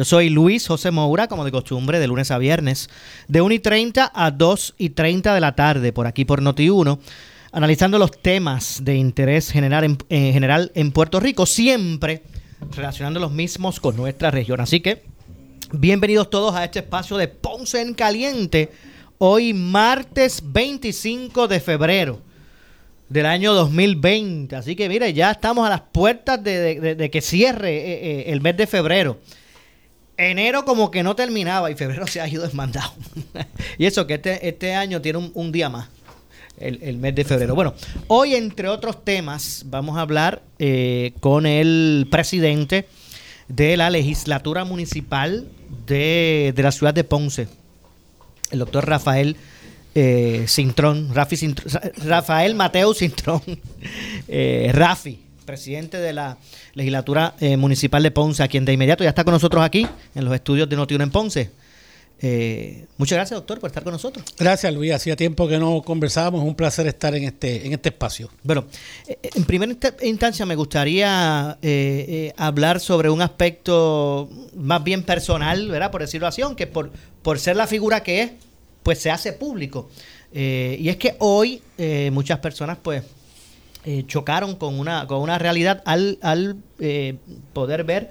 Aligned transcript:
Yo 0.00 0.06
soy 0.06 0.30
Luis 0.30 0.66
José 0.66 0.90
Moura, 0.90 1.28
como 1.28 1.44
de 1.44 1.52
costumbre, 1.52 1.98
de 1.98 2.06
lunes 2.06 2.30
a 2.30 2.38
viernes, 2.38 2.88
de 3.28 3.42
1 3.42 3.54
y 3.54 3.58
30 3.58 4.10
a 4.14 4.30
2 4.30 4.76
y 4.78 4.88
30 4.88 5.34
de 5.34 5.40
la 5.42 5.54
tarde, 5.54 5.92
por 5.92 6.06
aquí 6.06 6.24
por 6.24 6.40
Noti1, 6.40 6.98
analizando 7.52 7.98
los 7.98 8.10
temas 8.10 8.82
de 8.82 8.94
interés 8.94 9.50
general 9.50 9.84
en, 9.84 9.98
en 10.08 10.32
general 10.32 10.72
en 10.74 10.92
Puerto 10.92 11.20
Rico, 11.20 11.44
siempre 11.44 12.22
relacionando 12.74 13.20
los 13.20 13.30
mismos 13.30 13.78
con 13.78 13.94
nuestra 13.94 14.30
región. 14.30 14.62
Así 14.62 14.80
que, 14.80 15.04
bienvenidos 15.70 16.30
todos 16.30 16.54
a 16.54 16.64
este 16.64 16.78
espacio 16.78 17.18
de 17.18 17.28
Ponce 17.28 17.82
en 17.82 17.92
Caliente, 17.92 18.72
hoy 19.18 19.52
martes 19.52 20.42
25 20.42 21.46
de 21.46 21.60
febrero 21.60 22.22
del 23.10 23.26
año 23.26 23.52
2020. 23.52 24.56
Así 24.56 24.74
que 24.76 24.88
mire, 24.88 25.12
ya 25.12 25.32
estamos 25.32 25.66
a 25.66 25.68
las 25.68 25.82
puertas 25.82 26.42
de 26.42 27.10
que 27.12 27.20
cierre 27.20 27.76
eh, 27.76 27.92
eh, 27.92 28.24
el 28.28 28.40
mes 28.40 28.56
de 28.56 28.66
febrero 28.66 29.18
enero 30.20 30.64
como 30.64 30.90
que 30.90 31.02
no 31.02 31.16
terminaba 31.16 31.70
y 31.70 31.74
febrero 31.74 32.06
se 32.06 32.20
ha 32.20 32.28
ido 32.28 32.42
desmandado. 32.42 32.92
y 33.78 33.86
eso 33.86 34.06
que 34.06 34.14
este, 34.14 34.48
este 34.48 34.74
año 34.74 35.00
tiene 35.00 35.18
un, 35.18 35.30
un 35.34 35.52
día 35.52 35.68
más, 35.68 35.88
el, 36.58 36.82
el, 36.82 36.98
mes 36.98 37.14
de 37.14 37.24
febrero. 37.24 37.54
Bueno, 37.54 37.74
hoy 38.08 38.34
entre 38.34 38.68
otros 38.68 39.04
temas 39.04 39.64
vamos 39.66 39.96
a 39.96 40.02
hablar 40.02 40.42
eh, 40.58 41.12
con 41.20 41.46
el 41.46 42.06
presidente 42.10 42.86
de 43.48 43.76
la 43.76 43.90
legislatura 43.90 44.64
municipal 44.64 45.48
de, 45.86 46.52
de 46.54 46.62
la 46.62 46.72
ciudad 46.72 46.94
de 46.94 47.04
Ponce, 47.04 47.48
el 48.50 48.58
doctor 48.60 48.86
Rafael 48.86 49.36
eh, 49.94 50.44
Cintrón, 50.46 51.12
Rafi 51.14 51.36
Cintrón, 51.36 51.72
Rafael 52.04 52.54
Mateo 52.54 52.94
Cintrón, 52.94 53.42
eh, 54.28 54.70
Rafi 54.72 55.29
presidente 55.50 55.98
de 55.98 56.12
la 56.12 56.38
legislatura 56.74 57.34
eh, 57.40 57.56
municipal 57.56 58.02
de 58.04 58.12
Ponce, 58.12 58.40
a 58.42 58.48
quien 58.48 58.64
de 58.64 58.72
inmediato 58.72 59.02
ya 59.02 59.10
está 59.10 59.24
con 59.24 59.34
nosotros 59.34 59.64
aquí 59.64 59.84
en 60.14 60.24
los 60.24 60.32
estudios 60.32 60.68
de 60.68 60.76
Notiuno 60.76 61.02
en 61.02 61.10
Ponce. 61.10 61.50
Eh, 62.22 62.86
muchas 62.98 63.16
gracias, 63.16 63.36
doctor, 63.36 63.58
por 63.58 63.68
estar 63.68 63.82
con 63.82 63.92
nosotros. 63.92 64.24
Gracias, 64.38 64.72
Luis. 64.72 64.92
Hacía 64.92 65.16
tiempo 65.16 65.48
que 65.48 65.58
no 65.58 65.82
conversábamos. 65.82 66.42
Un 66.42 66.54
placer 66.54 66.86
estar 66.86 67.14
en 67.16 67.24
este, 67.24 67.66
en 67.66 67.72
este 67.72 67.88
espacio. 67.88 68.30
Bueno, 68.44 68.66
eh, 69.08 69.18
en 69.34 69.44
primera 69.44 69.74
instancia 70.02 70.46
me 70.46 70.54
gustaría 70.54 71.58
eh, 71.62 72.04
eh, 72.08 72.34
hablar 72.36 72.78
sobre 72.78 73.10
un 73.10 73.22
aspecto 73.22 74.28
más 74.54 74.84
bien 74.84 75.02
personal, 75.02 75.68
¿verdad? 75.68 75.90
Por 75.90 76.02
decirlo 76.02 76.28
así, 76.28 76.42
aunque 76.42 76.68
por, 76.68 76.92
por 77.22 77.40
ser 77.40 77.56
la 77.56 77.66
figura 77.66 78.04
que 78.04 78.22
es, 78.22 78.30
pues 78.84 79.00
se 79.00 79.10
hace 79.10 79.32
público. 79.32 79.90
y 80.32 80.88
es 80.88 80.96
que 80.96 81.16
hoy 81.18 81.60
muchas 82.12 82.38
personas, 82.38 82.78
pues, 82.80 83.02
eh, 83.82 84.04
chocaron 84.06 84.56
con 84.56 84.78
una, 84.78 85.06
con 85.06 85.22
una 85.22 85.38
realidad 85.38 85.82
al, 85.86 86.18
al 86.20 86.56
eh, 86.80 87.16
poder 87.54 87.84
ver 87.84 88.10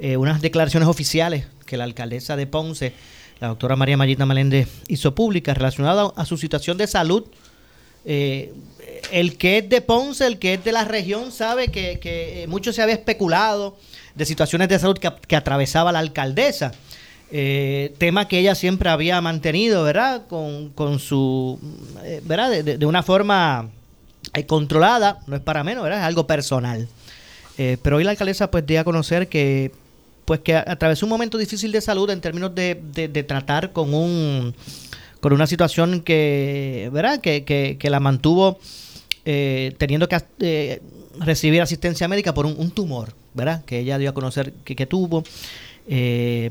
eh, 0.00 0.16
unas 0.16 0.42
declaraciones 0.42 0.88
oficiales 0.88 1.46
que 1.66 1.76
la 1.76 1.84
alcaldesa 1.84 2.34
de 2.34 2.48
Ponce, 2.48 2.92
la 3.38 3.46
doctora 3.46 3.76
María 3.76 3.96
Mayita 3.96 4.26
Meléndez, 4.26 4.68
hizo 4.88 5.14
públicas 5.14 5.56
relacionadas 5.56 6.10
a, 6.16 6.24
su 6.24 6.36
situación 6.36 6.76
de 6.78 6.88
salud. 6.88 7.26
el 8.04 9.36
que 9.38 9.58
es 9.58 9.68
de 9.68 9.80
Ponce, 9.82 10.26
el 10.26 10.40
que 10.40 10.54
es 10.54 10.64
de 10.64 10.72
la 10.72 10.84
región, 10.84 11.30
sabe 11.30 11.68
que, 11.68 12.00
que 12.00 12.46
mucho 12.48 12.72
se 12.72 12.82
había 12.82 12.96
especulado 12.96 13.78
de 14.16 14.24
situaciones 14.24 14.68
de 14.68 14.80
salud 14.80 14.98
que, 14.98 15.12
que 15.28 15.36
atravesaba 15.36 15.92
la 15.92 16.00
alcaldesa. 16.00 16.72
tema 17.30 18.26
que 18.26 18.40
ella 18.40 18.56
siempre 18.56 18.90
había 18.90 19.20
mantenido, 19.20 19.84
¿verdad? 19.84 20.26
Con, 20.26 20.70
con 20.70 20.98
su, 20.98 21.60
¿verdad? 22.24 22.50
De, 22.50 22.78
de, 22.78 22.86
una 22.86 23.04
forma 23.04 23.70
controlada, 24.42 25.20
no 25.28 25.36
es 25.36 25.42
para 25.42 25.62
menos, 25.62 25.84
¿verdad? 25.84 26.00
Es 26.00 26.04
algo 26.04 26.26
personal. 26.26 26.88
Eh, 27.56 27.78
pero 27.80 27.96
hoy 27.96 28.04
la 28.04 28.10
alcaldesa 28.10 28.50
pues 28.50 28.66
dio 28.66 28.80
a 28.80 28.84
conocer 28.84 29.28
que 29.28 29.70
pues 30.24 30.40
que 30.40 30.56
atravesó 30.56 31.06
un 31.06 31.10
momento 31.10 31.38
difícil 31.38 31.70
de 31.70 31.80
salud 31.80 32.10
en 32.10 32.20
términos 32.20 32.54
de, 32.54 32.80
de, 32.92 33.22
tratar 33.22 33.72
con 33.72 33.94
un 33.94 34.54
con 35.20 35.32
una 35.32 35.46
situación 35.46 36.00
que, 36.00 36.90
¿verdad? 36.92 37.20
Que, 37.20 37.44
que, 37.44 37.76
que 37.78 37.90
la 37.90 38.00
mantuvo 38.00 38.58
eh, 39.26 39.74
teniendo 39.78 40.06
que 40.06 40.20
eh, 40.40 40.82
recibir 41.18 41.62
asistencia 41.62 42.06
médica 42.08 42.34
por 42.34 42.44
un, 42.44 42.70
tumor, 42.72 43.14
¿verdad? 43.32 43.64
Que 43.64 43.78
ella 43.78 43.96
dio 43.96 44.10
a 44.10 44.14
conocer 44.14 44.52
que, 44.64 44.86
tuvo. 44.86 45.24
Eh, 45.88 46.50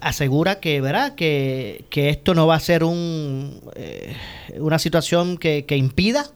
asegura 0.00 0.60
que, 0.60 0.80
¿verdad? 0.80 1.16
Que, 1.16 1.84
que, 1.90 2.08
esto 2.08 2.34
no 2.34 2.46
va 2.46 2.54
a 2.54 2.60
ser 2.60 2.84
un, 2.84 3.60
una 4.58 4.78
situación 4.78 5.38
que, 5.38 5.64
que 5.64 5.76
impida 5.76 6.30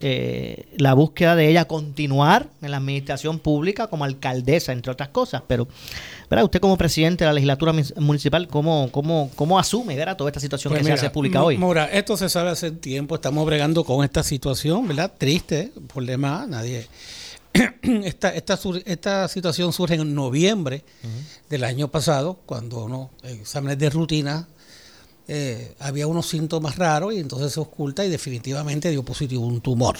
eh, 0.00 0.68
la 0.76 0.94
búsqueda 0.94 1.34
de 1.34 1.48
ella 1.48 1.66
continuar 1.66 2.48
en 2.62 2.70
la 2.70 2.76
administración 2.76 3.40
pública 3.40 3.88
como 3.88 4.04
alcaldesa, 4.04 4.72
entre 4.72 4.92
otras 4.92 5.08
cosas. 5.08 5.42
Pero, 5.46 5.66
¿verdad? 6.30 6.44
Usted 6.44 6.60
como 6.60 6.76
presidente 6.76 7.24
de 7.24 7.26
la 7.26 7.32
legislatura 7.32 7.72
municipal, 7.96 8.46
¿cómo, 8.46 8.90
cómo, 8.92 9.30
cómo 9.34 9.58
asume 9.58 9.96
¿verdad? 9.96 10.16
toda 10.16 10.30
esta 10.30 10.40
situación 10.40 10.70
pues 10.70 10.80
que 10.80 10.84
mira, 10.84 10.96
se 10.96 11.06
hace 11.06 11.12
pública 11.12 11.42
hoy? 11.42 11.58
Mora, 11.58 11.86
esto 11.86 12.16
se 12.16 12.28
sabe 12.28 12.50
hace 12.50 12.70
tiempo, 12.70 13.16
estamos 13.16 13.44
bregando 13.44 13.82
con 13.82 14.04
esta 14.04 14.22
situación, 14.22 14.86
¿verdad? 14.86 15.12
Triste, 15.18 15.72
por 15.92 16.04
demás, 16.04 16.48
nadie... 16.48 16.86
Esta, 18.04 18.28
esta, 18.28 18.58
esta 18.84 19.26
situación 19.26 19.72
surge 19.72 19.94
en 19.94 20.14
noviembre 20.14 20.84
uh 21.02 21.06
-huh. 21.06 21.48
del 21.48 21.64
año 21.64 21.88
pasado, 21.88 22.38
cuando 22.44 22.84
uno 22.84 23.10
exámenes 23.24 23.78
de 23.78 23.88
rutina 23.88 24.46
eh, 25.28 25.74
había 25.78 26.06
unos 26.06 26.26
síntomas 26.26 26.76
raros 26.76 27.12
y 27.12 27.18
entonces 27.18 27.52
se 27.52 27.60
oculta 27.60 28.04
y 28.04 28.08
definitivamente 28.08 28.90
dio 28.90 29.02
positivo 29.02 29.46
un 29.46 29.60
tumor. 29.60 29.98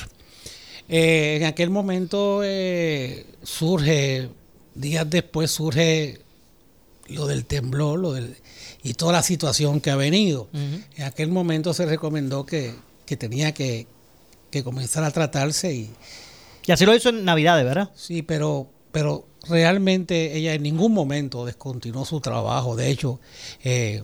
Eh, 0.88 1.36
en 1.36 1.44
aquel 1.44 1.68
momento 1.68 2.40
eh, 2.42 3.26
surge, 3.42 4.30
días 4.74 5.08
después 5.08 5.50
surge 5.50 6.20
lo 7.08 7.26
del 7.26 7.44
temblor 7.44 7.98
lo 7.98 8.12
del, 8.14 8.36
y 8.82 8.94
toda 8.94 9.12
la 9.12 9.22
situación 9.22 9.80
que 9.80 9.90
ha 9.90 9.96
venido. 9.96 10.48
Uh 10.54 10.56
-huh. 10.56 10.84
En 10.96 11.04
aquel 11.04 11.28
momento 11.30 11.74
se 11.74 11.84
recomendó 11.84 12.46
que, 12.46 12.74
que 13.04 13.18
tenía 13.18 13.52
que, 13.52 13.86
que, 14.50 14.64
comenzar 14.64 15.04
a 15.04 15.10
tratarse 15.10 15.74
y... 15.74 15.90
Y 16.66 16.72
así 16.72 16.84
lo 16.84 16.94
hizo 16.94 17.08
en 17.08 17.24
Navidades, 17.24 17.64
¿verdad? 17.64 17.90
Sí, 17.94 18.20
pero, 18.20 18.68
pero 18.92 19.26
realmente 19.48 20.36
ella 20.36 20.52
en 20.52 20.62
ningún 20.62 20.92
momento 20.92 21.46
descontinuó 21.46 22.04
su 22.04 22.20
trabajo. 22.20 22.76
De 22.76 22.90
hecho, 22.90 23.20
eh, 23.64 24.02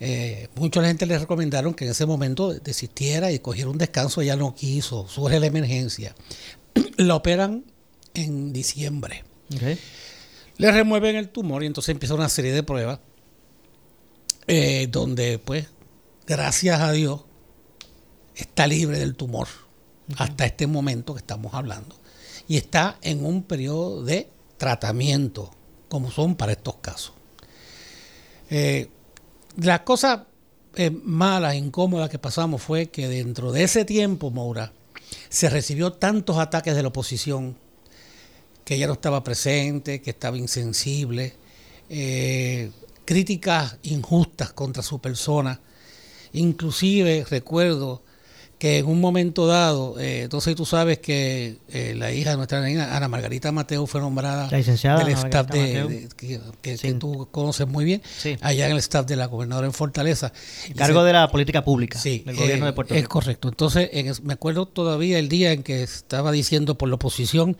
eh, 0.00 0.48
mucha 0.56 0.84
gente 0.84 1.06
le 1.06 1.18
recomendaron 1.18 1.74
que 1.74 1.84
en 1.84 1.92
ese 1.92 2.06
momento 2.06 2.52
desistiera 2.52 3.30
y 3.30 3.38
cogiera 3.38 3.70
un 3.70 3.78
descanso, 3.78 4.20
ella 4.20 4.36
no 4.36 4.54
quiso, 4.54 5.08
surge 5.08 5.38
la 5.40 5.46
emergencia. 5.46 6.14
la 6.96 7.16
operan 7.16 7.64
en 8.14 8.52
diciembre. 8.52 9.24
Okay. 9.54 9.78
Le 10.56 10.72
remueven 10.72 11.16
el 11.16 11.28
tumor 11.28 11.62
y 11.62 11.66
entonces 11.66 11.90
empieza 11.90 12.14
una 12.14 12.28
serie 12.28 12.52
de 12.52 12.62
pruebas 12.62 13.00
eh, 14.46 14.88
donde, 14.90 15.38
pues, 15.38 15.68
gracias 16.26 16.80
a 16.80 16.92
Dios, 16.92 17.22
está 18.34 18.66
libre 18.66 18.98
del 18.98 19.14
tumor 19.14 19.48
okay. 20.12 20.26
hasta 20.26 20.46
este 20.46 20.66
momento 20.66 21.14
que 21.14 21.20
estamos 21.20 21.54
hablando. 21.54 21.96
Y 22.46 22.56
está 22.56 22.98
en 23.00 23.24
un 23.24 23.42
periodo 23.42 24.04
de 24.04 24.28
tratamiento, 24.58 25.50
como 25.88 26.10
son 26.10 26.36
para 26.36 26.52
estos 26.52 26.76
casos. 26.76 27.12
Eh, 28.50 28.88
las 29.56 29.80
cosas 29.80 30.20
eh, 30.76 30.90
malas, 30.90 31.54
incómodas 31.54 32.10
que 32.10 32.18
pasamos 32.18 32.62
fue 32.62 32.86
que 32.86 33.08
dentro 33.08 33.52
de 33.52 33.64
ese 33.64 33.84
tiempo, 33.84 34.30
Moura, 34.30 34.72
se 35.28 35.48
recibió 35.48 35.92
tantos 35.92 36.38
ataques 36.38 36.74
de 36.74 36.82
la 36.82 36.88
oposición, 36.88 37.56
que 38.64 38.74
ella 38.76 38.86
no 38.86 38.94
estaba 38.94 39.22
presente, 39.22 40.00
que 40.00 40.10
estaba 40.10 40.38
insensible, 40.38 41.34
eh, 41.90 42.70
críticas 43.04 43.76
injustas 43.82 44.52
contra 44.52 44.82
su 44.82 45.00
persona. 45.00 45.60
Inclusive 46.32 47.26
recuerdo 47.28 48.02
que 48.58 48.78
en 48.78 48.86
un 48.86 49.00
momento 49.00 49.46
dado, 49.46 49.98
eh, 50.00 50.22
entonces 50.22 50.54
tú 50.56 50.64
sabes 50.64 50.98
que 50.98 51.58
eh, 51.68 51.94
la 51.96 52.12
hija 52.12 52.30
de 52.30 52.36
nuestra 52.36 52.60
reina, 52.60 52.96
Ana 52.96 53.08
Margarita 53.08 53.52
Mateo, 53.52 53.86
fue 53.86 54.00
nombrada 54.00 54.48
La 54.50 54.56
licenciada 54.58 54.98
del 55.04 55.14
Ana 55.14 55.18
staff 55.28 55.46
de, 55.48 56.08
que, 56.16 56.38
que- 56.62 56.76
Sí. 56.78 56.88
que 56.88 56.94
tú 56.94 57.28
conoces 57.30 57.66
muy 57.66 57.84
bien, 57.84 58.00
Sí. 58.18 58.36
allá 58.40 58.66
en 58.66 58.72
el 58.72 58.78
staff 58.78 59.04
de 59.06 59.16
la 59.16 59.26
gobernadora 59.26 59.66
en 59.66 59.72
Fortaleza. 59.72 60.32
Y 60.68 60.74
Cargo 60.74 61.00
se- 61.00 61.06
de 61.08 61.12
la 61.12 61.30
política 61.30 61.62
pública 61.64 61.98
Sí, 61.98 62.22
del 62.24 62.36
gobierno 62.36 62.64
eh, 62.64 62.68
de 62.68 62.72
Puerto 62.72 62.94
es 62.94 63.00
Rico. 63.02 63.12
correcto. 63.12 63.48
Entonces, 63.48 63.90
en 63.92 64.06
es- 64.08 64.22
me 64.22 64.32
acuerdo 64.34 64.66
todavía 64.66 65.18
el 65.18 65.28
día 65.28 65.52
en 65.52 65.62
que 65.62 65.82
estaba 65.82 66.32
diciendo 66.32 66.78
por 66.78 66.88
la 66.88 66.94
oposición 66.94 67.56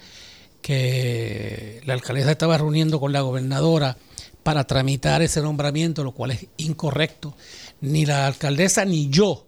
que 0.62 1.80
la 1.84 1.92
alcaldesa 1.94 2.30
estaba 2.30 2.56
reuniendo 2.56 2.98
con 2.98 3.12
la 3.12 3.20
gobernadora 3.20 3.96
para 4.42 4.64
tramitar 4.64 5.22
ese 5.22 5.40
nombramiento, 5.42 6.02
lo 6.04 6.12
cual 6.12 6.30
es 6.32 6.46
incorrecto. 6.56 7.36
Ni 7.80 8.06
la 8.06 8.26
alcaldesa 8.26 8.84
ni 8.84 9.08
yo 9.10 9.46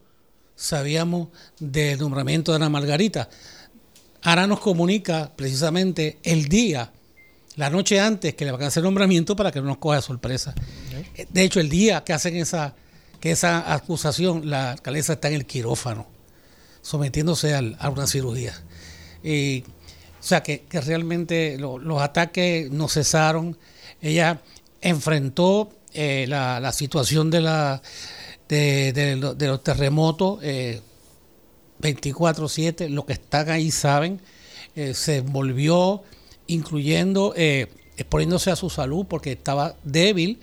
sabíamos 0.56 1.28
del 1.60 1.98
nombramiento 2.00 2.50
de 2.50 2.56
Ana 2.56 2.68
Margarita. 2.68 3.28
Ahora 4.22 4.46
nos 4.48 4.58
comunica 4.60 5.30
precisamente 5.36 6.18
el 6.24 6.48
día, 6.48 6.90
la 7.54 7.70
noche 7.70 8.00
antes 8.00 8.34
que 8.34 8.44
le 8.44 8.50
van 8.50 8.62
a 8.62 8.66
hacer 8.66 8.82
nombramiento 8.82 9.36
para 9.36 9.52
que 9.52 9.60
no 9.60 9.66
nos 9.66 9.78
coja 9.78 10.02
sorpresa. 10.02 10.54
De 11.30 11.42
hecho, 11.44 11.60
el 11.60 11.68
día 11.68 12.02
que 12.02 12.12
hacen 12.12 12.36
esa, 12.36 12.74
que 13.20 13.30
esa 13.30 13.72
acusación, 13.72 14.50
la 14.50 14.72
alcaldesa 14.72 15.12
está 15.14 15.28
en 15.28 15.34
el 15.34 15.46
quirófano, 15.46 16.06
sometiéndose 16.82 17.54
al- 17.54 17.76
a 17.78 17.88
una 17.88 18.06
cirugía. 18.06 18.54
Y, 19.22 19.62
o 20.18 20.22
sea, 20.22 20.42
que, 20.42 20.62
que 20.62 20.80
realmente 20.80 21.56
lo- 21.58 21.78
los 21.78 22.02
ataques 22.02 22.70
no 22.70 22.88
cesaron. 22.88 23.56
Ella 24.02 24.40
enfrentó 24.80 25.70
eh, 25.94 26.26
la, 26.28 26.60
la 26.60 26.72
situación 26.72 27.30
de, 27.30 27.40
la, 27.40 27.80
de, 28.48 28.92
de 28.92 29.16
lo- 29.16 29.34
de 29.34 29.46
los 29.48 29.62
terremotos 29.62 30.38
eh, 30.42 30.80
24/7, 31.80 32.88
lo 32.88 33.04
que 33.06 33.14
están 33.14 33.50
ahí 33.50 33.70
saben, 33.70 34.20
eh, 34.74 34.94
se 34.94 35.16
envolvió, 35.18 36.02
incluyendo 36.46 37.34
eh, 37.36 37.68
exponiéndose 37.96 38.50
a 38.50 38.56
su 38.56 38.70
salud 38.70 39.06
porque 39.08 39.32
estaba 39.32 39.74
débil 39.84 40.38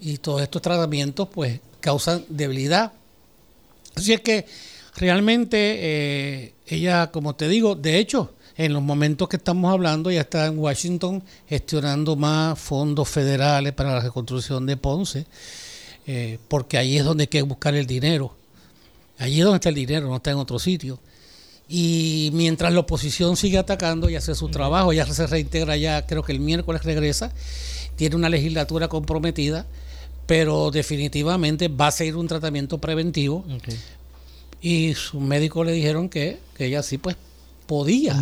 y 0.00 0.18
todos 0.18 0.42
estos 0.42 0.62
tratamientos 0.62 1.28
pues 1.32 1.60
causan 1.80 2.24
debilidad. 2.28 2.92
Así 3.94 4.12
es 4.12 4.20
que 4.20 4.46
realmente 4.96 5.56
eh, 5.58 6.54
ella, 6.66 7.10
como 7.10 7.34
te 7.34 7.48
digo, 7.48 7.74
de 7.74 7.98
hecho, 7.98 8.32
en 8.56 8.72
los 8.72 8.82
momentos 8.82 9.28
que 9.28 9.36
estamos 9.36 9.72
hablando, 9.72 10.10
ya 10.10 10.20
está 10.22 10.46
en 10.46 10.58
Washington 10.58 11.22
gestionando 11.48 12.16
más 12.16 12.58
fondos 12.58 13.08
federales 13.08 13.72
para 13.72 13.94
la 13.94 14.00
reconstrucción 14.00 14.66
de 14.66 14.76
Ponce, 14.76 15.26
eh, 16.12 16.40
porque 16.48 16.76
ahí 16.76 16.98
es 16.98 17.04
donde 17.04 17.22
hay 17.22 17.28
que 17.28 17.40
buscar 17.42 17.76
el 17.76 17.86
dinero. 17.86 18.34
Allí 19.16 19.38
es 19.38 19.44
donde 19.44 19.58
está 19.58 19.68
el 19.68 19.76
dinero, 19.76 20.08
no 20.08 20.16
está 20.16 20.32
en 20.32 20.38
otro 20.38 20.58
sitio. 20.58 20.98
Y 21.68 22.30
mientras 22.32 22.72
la 22.72 22.80
oposición 22.80 23.36
sigue 23.36 23.58
atacando 23.58 24.10
y 24.10 24.16
hace 24.16 24.34
su 24.34 24.48
trabajo, 24.48 24.92
ya 24.92 25.06
se 25.06 25.24
reintegra 25.28 25.76
ya, 25.76 26.04
creo 26.06 26.24
que 26.24 26.32
el 26.32 26.40
miércoles 26.40 26.82
regresa, 26.82 27.32
tiene 27.94 28.16
una 28.16 28.28
legislatura 28.28 28.88
comprometida, 28.88 29.66
pero 30.26 30.72
definitivamente 30.72 31.68
va 31.68 31.86
a 31.86 31.92
seguir 31.92 32.16
un 32.16 32.26
tratamiento 32.26 32.78
preventivo 32.78 33.44
y 34.60 34.94
sus 34.94 35.20
médicos 35.20 35.64
le 35.64 35.72
dijeron 35.72 36.08
que, 36.08 36.40
que 36.56 36.66
ella 36.66 36.82
sí 36.82 36.98
pues 36.98 37.14
podía. 37.68 38.20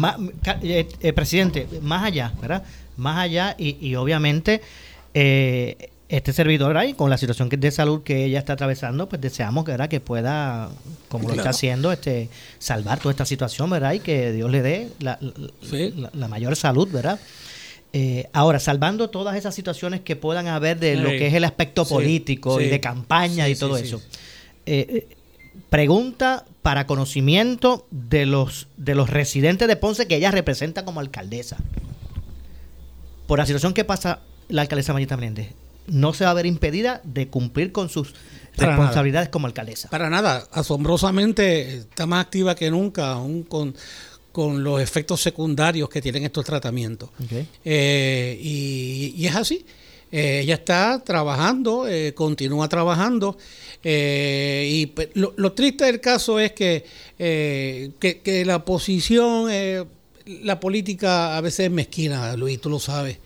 Eh, 0.61 0.87
eh, 1.00 1.12
presidente, 1.14 1.67
más 1.81 2.05
allá, 2.05 2.35
¿verdad? 2.38 2.64
Más 2.99 3.17
allá 3.17 3.56
y, 3.58 3.79
y 3.81 3.94
obviamente 3.94 4.61
eh, 5.14 5.88
este 6.09 6.33
servidor 6.33 6.77
ahí, 6.79 6.95
con 6.95 7.11
la 7.11 7.19
situación 7.19 7.49
que- 7.51 7.57
de 7.59 7.71
salud 7.71 8.03
que 8.03 8.25
ella 8.25 8.39
está 8.39 8.55
atravesando, 8.55 9.09
pues 9.09 9.21
deseamos 9.21 9.65
¿verdad? 9.65 9.89
que 9.89 10.01
pueda, 10.01 10.71
como 11.09 11.29
lo 11.29 11.35
está 11.35 11.51
haciendo, 11.51 11.93
este 11.93 12.31
salvar 12.59 12.99
toda 12.99 13.11
esta 13.11 13.27
situación, 13.27 13.69
¿verdad? 13.69 13.93
Y 13.93 14.01
que 14.01 14.33
Dios 14.33 14.51
le 14.51 14.63
dé 14.63 14.89
la, 15.01 15.19
la- 15.21 15.33
Sí. 15.69 15.93
la- 15.97 16.11
la 16.15 16.29
mayor 16.29 16.57
salud, 16.57 16.89
¿verdad? 16.91 17.21
Eh, 17.93 18.29
ahora, 18.33 18.59
salvando 18.59 19.09
todas 19.11 19.37
esas 19.37 19.55
situaciones 19.55 20.01
que 20.01 20.15
puedan 20.17 20.47
haber 20.47 20.79
de 20.79 20.97
lo 20.97 21.09
que 21.11 21.27
es 21.27 21.35
el 21.35 21.45
aspecto 21.45 21.85
Sí, 21.85 21.95
político 21.95 22.61
y 22.61 22.69
de 22.69 22.81
campaña 22.81 23.49
y 23.49 23.55
todo 23.55 23.77
eso. 23.77 24.01
Eh, 24.67 25.07
eh, 25.11 25.17
pregunta 25.71 26.45
para 26.63 26.87
conocimiento 26.87 27.87
de 27.91 28.27
los 28.27 28.69
de 28.77 28.95
los 28.95 29.09
residentes 29.11 29.69
de 29.69 29.77
Ponce 29.77 30.07
que 30.07 30.17
ella 30.17 30.31
representa 30.31 30.85
como 30.85 31.01
alcaldesa. 31.01 31.57
Por 33.27 33.39
la 33.39 33.47
situación 33.47 33.73
que 33.75 33.85
pasa 33.85 34.21
la 34.49 34.63
alcaldesa 34.63 34.93
Mayita 34.93 35.17
Menéndez, 35.17 35.49
no 35.88 36.12
se 36.14 36.25
va 36.25 36.31
a 36.31 36.35
ver 36.35 36.46
impedida 36.46 37.00
de 37.05 37.29
cumplir 37.29 37.73
con 37.73 37.88
sus 37.88 38.14
Para 38.56 38.69
responsabilidades 38.76 39.29
como 39.29 39.46
alcaldesa. 39.46 39.88
Para 39.90 40.08
nada, 40.11 40.46
asombrosamente 40.52 41.79
está 41.79 42.06
más 42.06 42.25
activa 42.25 42.55
que 42.55 42.70
nunca, 42.70 43.12
aún 43.12 43.43
con, 43.43 43.75
con 44.32 44.62
los 44.62 44.81
efectos 44.81 45.20
secundarios 45.20 45.88
que 45.88 46.00
tienen 46.00 46.25
estos 46.25 46.44
tratamientos. 46.44 47.11
Eh, 47.64 48.38
y, 48.40 49.14
y 49.17 49.26
es 49.26 49.35
así. 49.37 49.64
Eh, 50.11 50.40
ella 50.43 50.55
está 50.55 51.02
trabajando, 51.05 51.87
eh, 51.87 52.14
continúa 52.14 52.67
trabajando. 52.69 53.37
eh, 53.85 54.67
y 54.67 54.93
lo, 55.19 55.35
lo 55.37 55.52
triste 55.52 55.85
del 55.85 56.00
caso 56.00 56.40
es 56.40 56.52
que, 56.52 56.85
que, 57.19 58.20
que 58.25 58.44
la 58.46 58.64
posición, 58.64 59.50
la 60.26 60.61
política 60.61 61.37
a 61.37 61.40
veces 61.43 61.67
es 61.67 61.70
mezquina, 61.70 62.35
Luis, 62.37 62.61
tú 62.61 62.70
lo 62.70 62.79
sabes. 62.79 63.19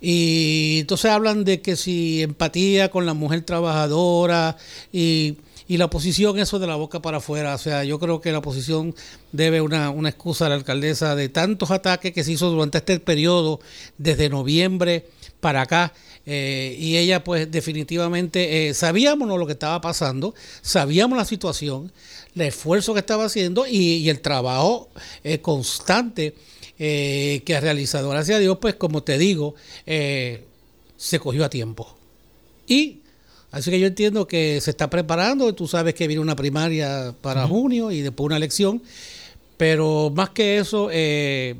Y 0.00 0.78
entonces 0.80 1.10
hablan 1.10 1.44
de 1.44 1.60
que 1.60 1.76
si 1.76 2.22
empatía 2.22 2.90
con 2.90 3.04
la 3.04 3.14
mujer 3.14 3.42
trabajadora 3.42 4.56
y, 4.92 5.38
y 5.66 5.76
la 5.76 5.86
oposición, 5.86 6.38
eso 6.38 6.58
de 6.58 6.66
la 6.68 6.76
boca 6.76 7.02
para 7.02 7.18
afuera. 7.18 7.54
O 7.54 7.58
sea, 7.58 7.82
yo 7.84 7.98
creo 7.98 8.20
que 8.20 8.30
la 8.30 8.38
oposición 8.38 8.94
debe 9.32 9.60
una, 9.60 9.90
una 9.90 10.08
excusa 10.08 10.46
a 10.46 10.48
la 10.50 10.54
alcaldesa 10.54 11.16
de 11.16 11.28
tantos 11.28 11.70
ataques 11.72 12.12
que 12.12 12.22
se 12.22 12.32
hizo 12.32 12.48
durante 12.50 12.78
este 12.78 13.00
periodo, 13.00 13.60
desde 13.98 14.28
noviembre 14.28 15.06
para 15.40 15.62
acá. 15.62 15.92
eh, 16.26 16.76
y 16.78 16.96
ella, 16.96 17.24
pues, 17.24 17.50
definitivamente 17.50 18.68
eh, 18.68 18.74
sabíamos 18.74 19.28
lo 19.28 19.46
que 19.46 19.52
estaba 19.54 19.80
pasando, 19.80 20.34
sabíamos 20.62 21.16
la 21.16 21.24
situación, 21.24 21.90
el 22.34 22.42
esfuerzo 22.42 22.92
que 22.92 23.00
estaba 23.00 23.24
haciendo 23.24 23.66
y, 23.66 23.94
y 23.94 24.10
el 24.10 24.20
trabajo 24.20 24.90
eh, 25.24 25.40
constante 25.40 26.34
eh, 26.78 27.42
que 27.44 27.56
ha 27.56 27.60
realizado. 27.60 28.10
Gracias 28.10 28.36
a 28.36 28.40
Dios, 28.40 28.58
pues 28.60 28.74
como 28.74 29.02
te 29.02 29.18
digo, 29.18 29.54
eh, 29.86 30.44
se 30.96 31.18
cogió 31.18 31.44
a 31.44 31.50
tiempo. 31.50 31.96
Y 32.66 33.00
así 33.50 33.70
que 33.70 33.80
yo 33.80 33.86
entiendo 33.86 34.26
que 34.26 34.60
se 34.60 34.70
está 34.70 34.90
preparando, 34.90 35.54
tú 35.54 35.66
sabes 35.66 35.94
que 35.94 36.06
viene 36.06 36.20
una 36.20 36.36
primaria 36.36 37.14
para 37.20 37.46
junio 37.46 37.90
y 37.90 38.02
después 38.02 38.26
una 38.26 38.36
elección, 38.36 38.82
pero 39.56 40.10
más 40.14 40.30
que 40.30 40.58
eso, 40.58 40.88
eh, 40.92 41.56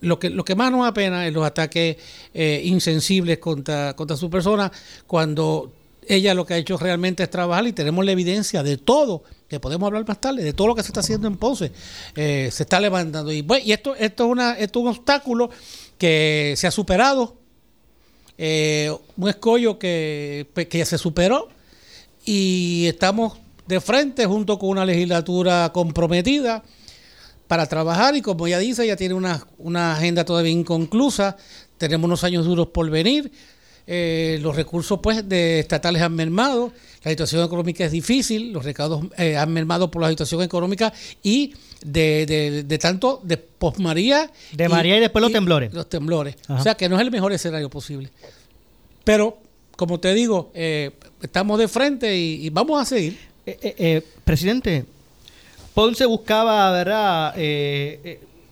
lo, 0.00 0.18
que, 0.18 0.30
lo 0.30 0.44
que 0.44 0.54
más 0.54 0.70
nos 0.70 0.86
apena 0.86 1.26
es 1.26 1.32
los 1.32 1.44
ataques 1.44 1.96
eh, 2.34 2.62
insensibles 2.64 3.38
contra, 3.38 3.94
contra 3.96 4.16
su 4.16 4.30
persona 4.30 4.70
cuando 5.06 5.72
ella 6.06 6.34
lo 6.34 6.44
que 6.44 6.54
ha 6.54 6.56
hecho 6.56 6.76
realmente 6.76 7.22
es 7.22 7.30
trabajar 7.30 7.66
y 7.66 7.72
tenemos 7.72 8.04
la 8.04 8.12
evidencia 8.12 8.62
de 8.62 8.76
todo, 8.76 9.24
que 9.52 9.60
podemos 9.60 9.86
hablar 9.86 10.08
más 10.08 10.18
tarde, 10.18 10.42
de 10.42 10.54
todo 10.54 10.68
lo 10.68 10.74
que 10.74 10.82
se 10.82 10.88
está 10.88 11.00
haciendo 11.00 11.28
en 11.28 11.36
Ponce. 11.36 11.70
Eh, 12.16 12.48
se 12.50 12.62
está 12.62 12.80
levantando. 12.80 13.30
Y, 13.30 13.42
bueno, 13.42 13.62
y 13.66 13.72
esto, 13.72 13.94
esto, 13.94 14.24
es 14.24 14.30
una, 14.30 14.52
es 14.54 14.70
un 14.74 14.88
obstáculo 14.88 15.50
que 15.98 16.54
se 16.56 16.66
ha 16.66 16.70
superado, 16.70 17.36
eh, 18.38 18.90
un 19.18 19.28
escollo 19.28 19.78
que, 19.78 20.48
pues, 20.54 20.68
que 20.68 20.78
ya 20.78 20.86
se 20.86 20.96
superó. 20.96 21.50
Y 22.24 22.86
estamos 22.86 23.34
de 23.66 23.78
frente 23.82 24.24
junto 24.24 24.58
con 24.58 24.70
una 24.70 24.86
legislatura 24.86 25.70
comprometida 25.74 26.62
para 27.46 27.66
trabajar. 27.66 28.16
Y 28.16 28.22
como 28.22 28.48
ya 28.48 28.58
dice, 28.58 28.86
ya 28.86 28.96
tiene 28.96 29.12
una, 29.12 29.46
una 29.58 29.92
agenda 29.92 30.24
todavía 30.24 30.52
inconclusa, 30.52 31.36
tenemos 31.76 32.06
unos 32.06 32.24
años 32.24 32.46
duros 32.46 32.68
por 32.68 32.88
venir, 32.88 33.30
eh, 33.86 34.38
los 34.40 34.56
recursos 34.56 35.00
pues 35.02 35.28
de 35.28 35.58
estatales 35.58 36.00
han 36.00 36.14
mermado, 36.14 36.72
la 37.04 37.10
situación 37.10 37.44
económica 37.44 37.84
es 37.84 37.92
difícil, 37.92 38.52
los 38.52 38.64
recaudos 38.64 39.04
eh, 39.18 39.36
han 39.36 39.52
mermado 39.52 39.90
por 39.90 40.02
la 40.02 40.08
situación 40.10 40.42
económica 40.42 40.92
y 41.22 41.52
de, 41.84 42.26
de- 42.26 42.62
de 42.62 42.78
tanto 42.78 43.20
de 43.24 43.36
posmaría 43.36 44.30
De 44.52 44.68
María 44.68 44.96
y 44.96 45.00
después 45.00 45.20
los 45.22 45.32
temblores. 45.32 45.72
Los 45.74 45.88
temblores. 45.88 46.36
Ajá. 46.46 46.60
O 46.60 46.62
sea 46.62 46.74
que 46.76 46.88
no 46.88 46.96
es 46.96 47.02
el 47.02 47.10
mejor 47.10 47.32
escenario 47.32 47.68
posible. 47.68 48.10
Pero, 49.04 49.38
como 49.76 49.98
te 49.98 50.14
digo, 50.14 50.52
eh, 50.54 50.92
estamos 51.20 51.58
de 51.58 51.66
frente 51.66 52.16
y, 52.16 52.46
y 52.46 52.50
vamos 52.50 52.80
a 52.80 52.84
seguir. 52.84 53.18
Eh, 53.46 53.58
eh, 53.62 54.02
presidente, 54.24 54.84
Ponce 55.74 56.06
buscaba, 56.06 56.70
¿verdad? 56.70 57.34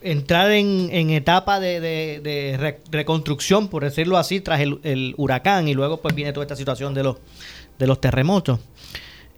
Entrar 0.02 0.50
en, 0.52 0.88
en 0.90 1.10
etapa 1.10 1.60
de, 1.60 1.78
de- 1.78 2.20
de 2.20 2.56
re- 2.56 2.80
reconstrucción, 2.90 3.68
por 3.68 3.84
decirlo 3.84 4.16
así, 4.16 4.40
tras 4.40 4.58
el, 4.60 4.80
el 4.82 5.14
huracán 5.18 5.68
y 5.68 5.74
luego 5.74 6.00
pues 6.00 6.14
viene 6.14 6.32
toda 6.32 6.44
esta 6.44 6.56
situación 6.56 6.94
de 6.94 7.02
los, 7.02 7.16
de 7.80 7.86
los 7.86 8.00
terremotos. 8.00 8.60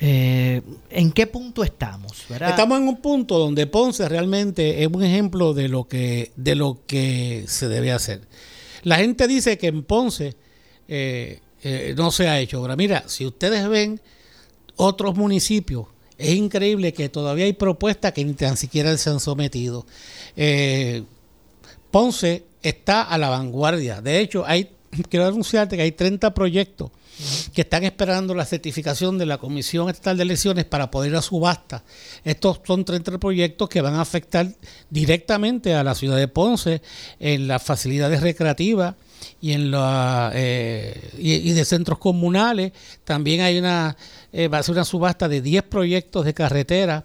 Eh, 0.01 0.61
¿En 0.91 1.13
qué 1.13 1.29
punto 1.29 1.63
estamos? 1.63 2.27
Estamos 2.29 2.79
en 2.79 2.89
un 2.89 3.01
punto 3.01 3.39
donde 3.39 3.69
Ponce 3.69 4.09
realmente 4.09 4.83
es 4.83 4.89
un 4.93 5.05
ejemplo 5.05 5.55
de 5.55 5.69
lo 5.69 5.85
que, 5.87 6.33
de 6.35 6.57
lo 6.57 6.81
que 6.87 7.45
se 7.47 7.69
debe 7.69 7.93
hacer. 7.93 8.23
La 8.83 8.97
gente 8.97 9.29
dice 9.29 9.57
que 9.59 9.69
en 9.69 9.85
Ponce 9.85 10.35
eh, 10.89 11.39
eh, 11.63 11.95
no 11.97 12.11
se 12.11 12.29
ha 12.29 12.41
hecho. 12.41 12.59
Ahora, 12.59 12.75
mira, 12.75 13.05
si 13.07 13.25
ustedes 13.25 13.67
ven 13.69 14.01
otros 14.75 15.15
municipios 15.17 15.87
Es 16.19 16.31
increíble 16.31 16.93
que 16.93 17.09
todavía 17.09 17.45
hay 17.45 17.53
propuestas 17.53 18.13
que 18.13 18.25
ni 18.25 18.33
tan 18.33 18.57
siquiera 18.57 18.97
se 18.97 19.11
han 19.11 19.21
sometido. 19.21 19.87
Ponce 21.93 22.45
está 22.63 23.03
a 23.03 23.19
la 23.19 23.29
vanguardia. 23.29 24.01
De 24.01 24.19
hecho, 24.19 24.45
hay, 24.45 24.71
quiero 25.09 25.27
anunciarte 25.27 25.77
que 25.77 25.83
hay 25.83 25.93
30 25.93 26.35
proyectos 26.35 26.91
que 27.53 27.63
están 27.63 27.85
esperando 27.85 28.35
la 28.35 28.45
certificación 28.45 29.19
de 29.19 29.27
la 29.27 29.39
Comisión 29.39 29.89
Estatal 29.89 30.17
de 30.17 30.23
Elecciones 30.23 30.65
para 30.65 30.91
poder 30.91 31.13
ir 31.13 31.17
a 31.17 31.23
subasta. 31.23 31.85
Estos 32.25 32.61
son 32.67 32.85
30 32.85 33.19
proyectos 33.19 33.69
que 33.69 33.81
van 33.81 33.95
a 33.95 34.01
afectar 34.01 34.49
directamente 34.91 35.75
a 35.75 35.85
la 35.85 35.95
ciudad 35.95 36.17
de 36.17 36.29
Ponce 36.29 36.83
en 37.19 37.49
las 37.49 37.63
facilidades 37.63 38.23
recreativas 38.23 38.95
y 39.41 39.53
en 39.53 39.71
la 39.71 40.33
eh, 40.35 41.11
y, 41.19 41.53
de 41.53 41.65
centros 41.65 41.99
comunales. 41.99 42.73
También 43.05 43.43
hay 43.43 43.59
una 43.59 43.97
eh, 44.33 44.49
va 44.49 44.59
a 44.59 44.63
ser 44.63 44.75
una 44.75 44.85
subasta 44.85 45.29
de 45.29 45.41
10 45.41 45.65
proyectos 45.65 46.25
de 46.25 46.35
carretera 46.35 47.05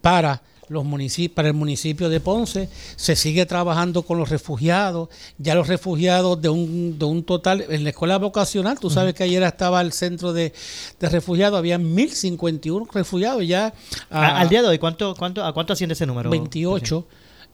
para 0.00 0.42
los 0.68 0.84
municipios, 0.84 1.34
para 1.34 1.48
el 1.48 1.54
municipio 1.54 2.08
de 2.08 2.20
Ponce, 2.20 2.68
se 2.96 3.16
sigue 3.16 3.46
trabajando 3.46 4.02
con 4.02 4.18
los 4.18 4.28
refugiados, 4.28 5.08
ya 5.38 5.54
los 5.54 5.68
refugiados 5.68 6.40
de 6.40 6.48
un, 6.48 6.98
de 6.98 7.04
un 7.04 7.24
total, 7.24 7.64
en 7.68 7.84
la 7.84 7.90
escuela 7.90 8.18
vocacional, 8.18 8.78
tú 8.78 8.90
sabes 8.90 9.14
que 9.14 9.24
ayer 9.24 9.42
estaba 9.42 9.80
el 9.80 9.92
centro 9.92 10.32
de, 10.32 10.52
refugiados, 11.00 11.58
había 11.58 11.78
1051 11.78 12.88
refugiados 12.92 13.46
ya. 13.46 13.72
al 14.10 14.48
día 14.48 14.62
de 14.62 14.68
hoy, 14.68 14.78
¿cuánto, 14.78 15.14
cuánto, 15.16 15.44
¿a 15.44 15.52
cuánto 15.52 15.72
asciende 15.72 15.94
ese 15.94 16.06
número? 16.06 16.30
28. 16.30 17.06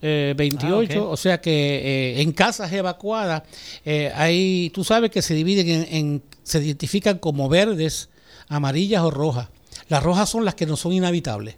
28, 0.03 0.93
eh, 0.93 0.97
ah, 0.97 1.03
o 1.03 1.17
sea 1.19 1.43
que 1.43 1.51
eh, 1.51 2.23
en 2.23 2.33
casas 2.33 2.73
evacuadas 2.73 3.43
eh, 3.85 4.11
hay, 4.15 4.71
tú 4.71 4.83
sabes 4.83 5.11
que 5.11 5.21
se 5.21 5.35
dividen 5.35 5.69
en, 5.69 5.87
en, 5.91 6.23
se 6.43 6.59
identifican 6.65 7.19
como 7.19 7.51
verdes, 7.51 8.09
amarillas 8.49 9.03
o 9.03 9.11
rojas. 9.11 9.49
Las 9.89 10.03
rojas 10.03 10.31
son 10.31 10.47
las 10.47 10.55
que 10.55 10.65
no 10.65 10.77
son 10.77 10.93
inhabitables 10.93 11.57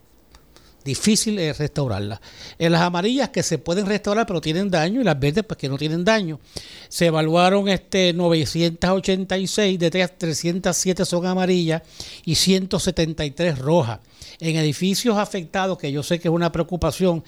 difícil 0.84 1.38
es 1.38 1.58
restaurarlas. 1.58 2.20
En 2.58 2.72
las 2.72 2.82
amarillas 2.82 3.30
que 3.30 3.42
se 3.42 3.58
pueden 3.58 3.86
restaurar 3.86 4.26
pero 4.26 4.40
tienen 4.40 4.70
daño 4.70 5.00
y 5.00 5.04
las 5.04 5.18
verdes 5.18 5.44
pues 5.44 5.58
que 5.58 5.68
no 5.68 5.78
tienen 5.78 6.04
daño. 6.04 6.40
Se 6.88 7.06
evaluaron 7.06 7.68
este 7.68 8.12
986, 8.12 9.78
de 9.78 9.90
307 9.90 11.04
son 11.04 11.26
amarillas 11.26 11.82
y 12.24 12.34
173 12.34 13.58
rojas. 13.58 14.00
En 14.40 14.56
edificios 14.56 15.18
afectados, 15.18 15.78
que 15.78 15.92
yo 15.92 16.02
sé 16.02 16.18
que 16.18 16.28
es 16.28 16.34
una 16.34 16.50
preocupación, 16.50 17.22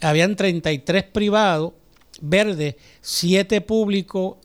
habían 0.00 0.36
33 0.36 1.04
privados, 1.04 1.72
verdes, 2.20 2.76
7 3.02 3.60
públicos, 3.60 4.36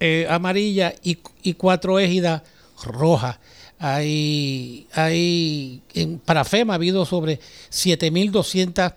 eh, 0.00 0.26
amarillas 0.28 0.94
y, 1.02 1.18
y 1.42 1.54
4 1.54 1.98
égidas 2.00 2.42
rojas. 2.82 3.38
Hay, 3.78 4.86
hay 4.92 5.82
en, 5.94 6.18
para 6.18 6.44
FEMA 6.44 6.74
ha 6.74 6.76
habido 6.76 7.04
sobre 7.04 7.40
7.200 7.70 8.94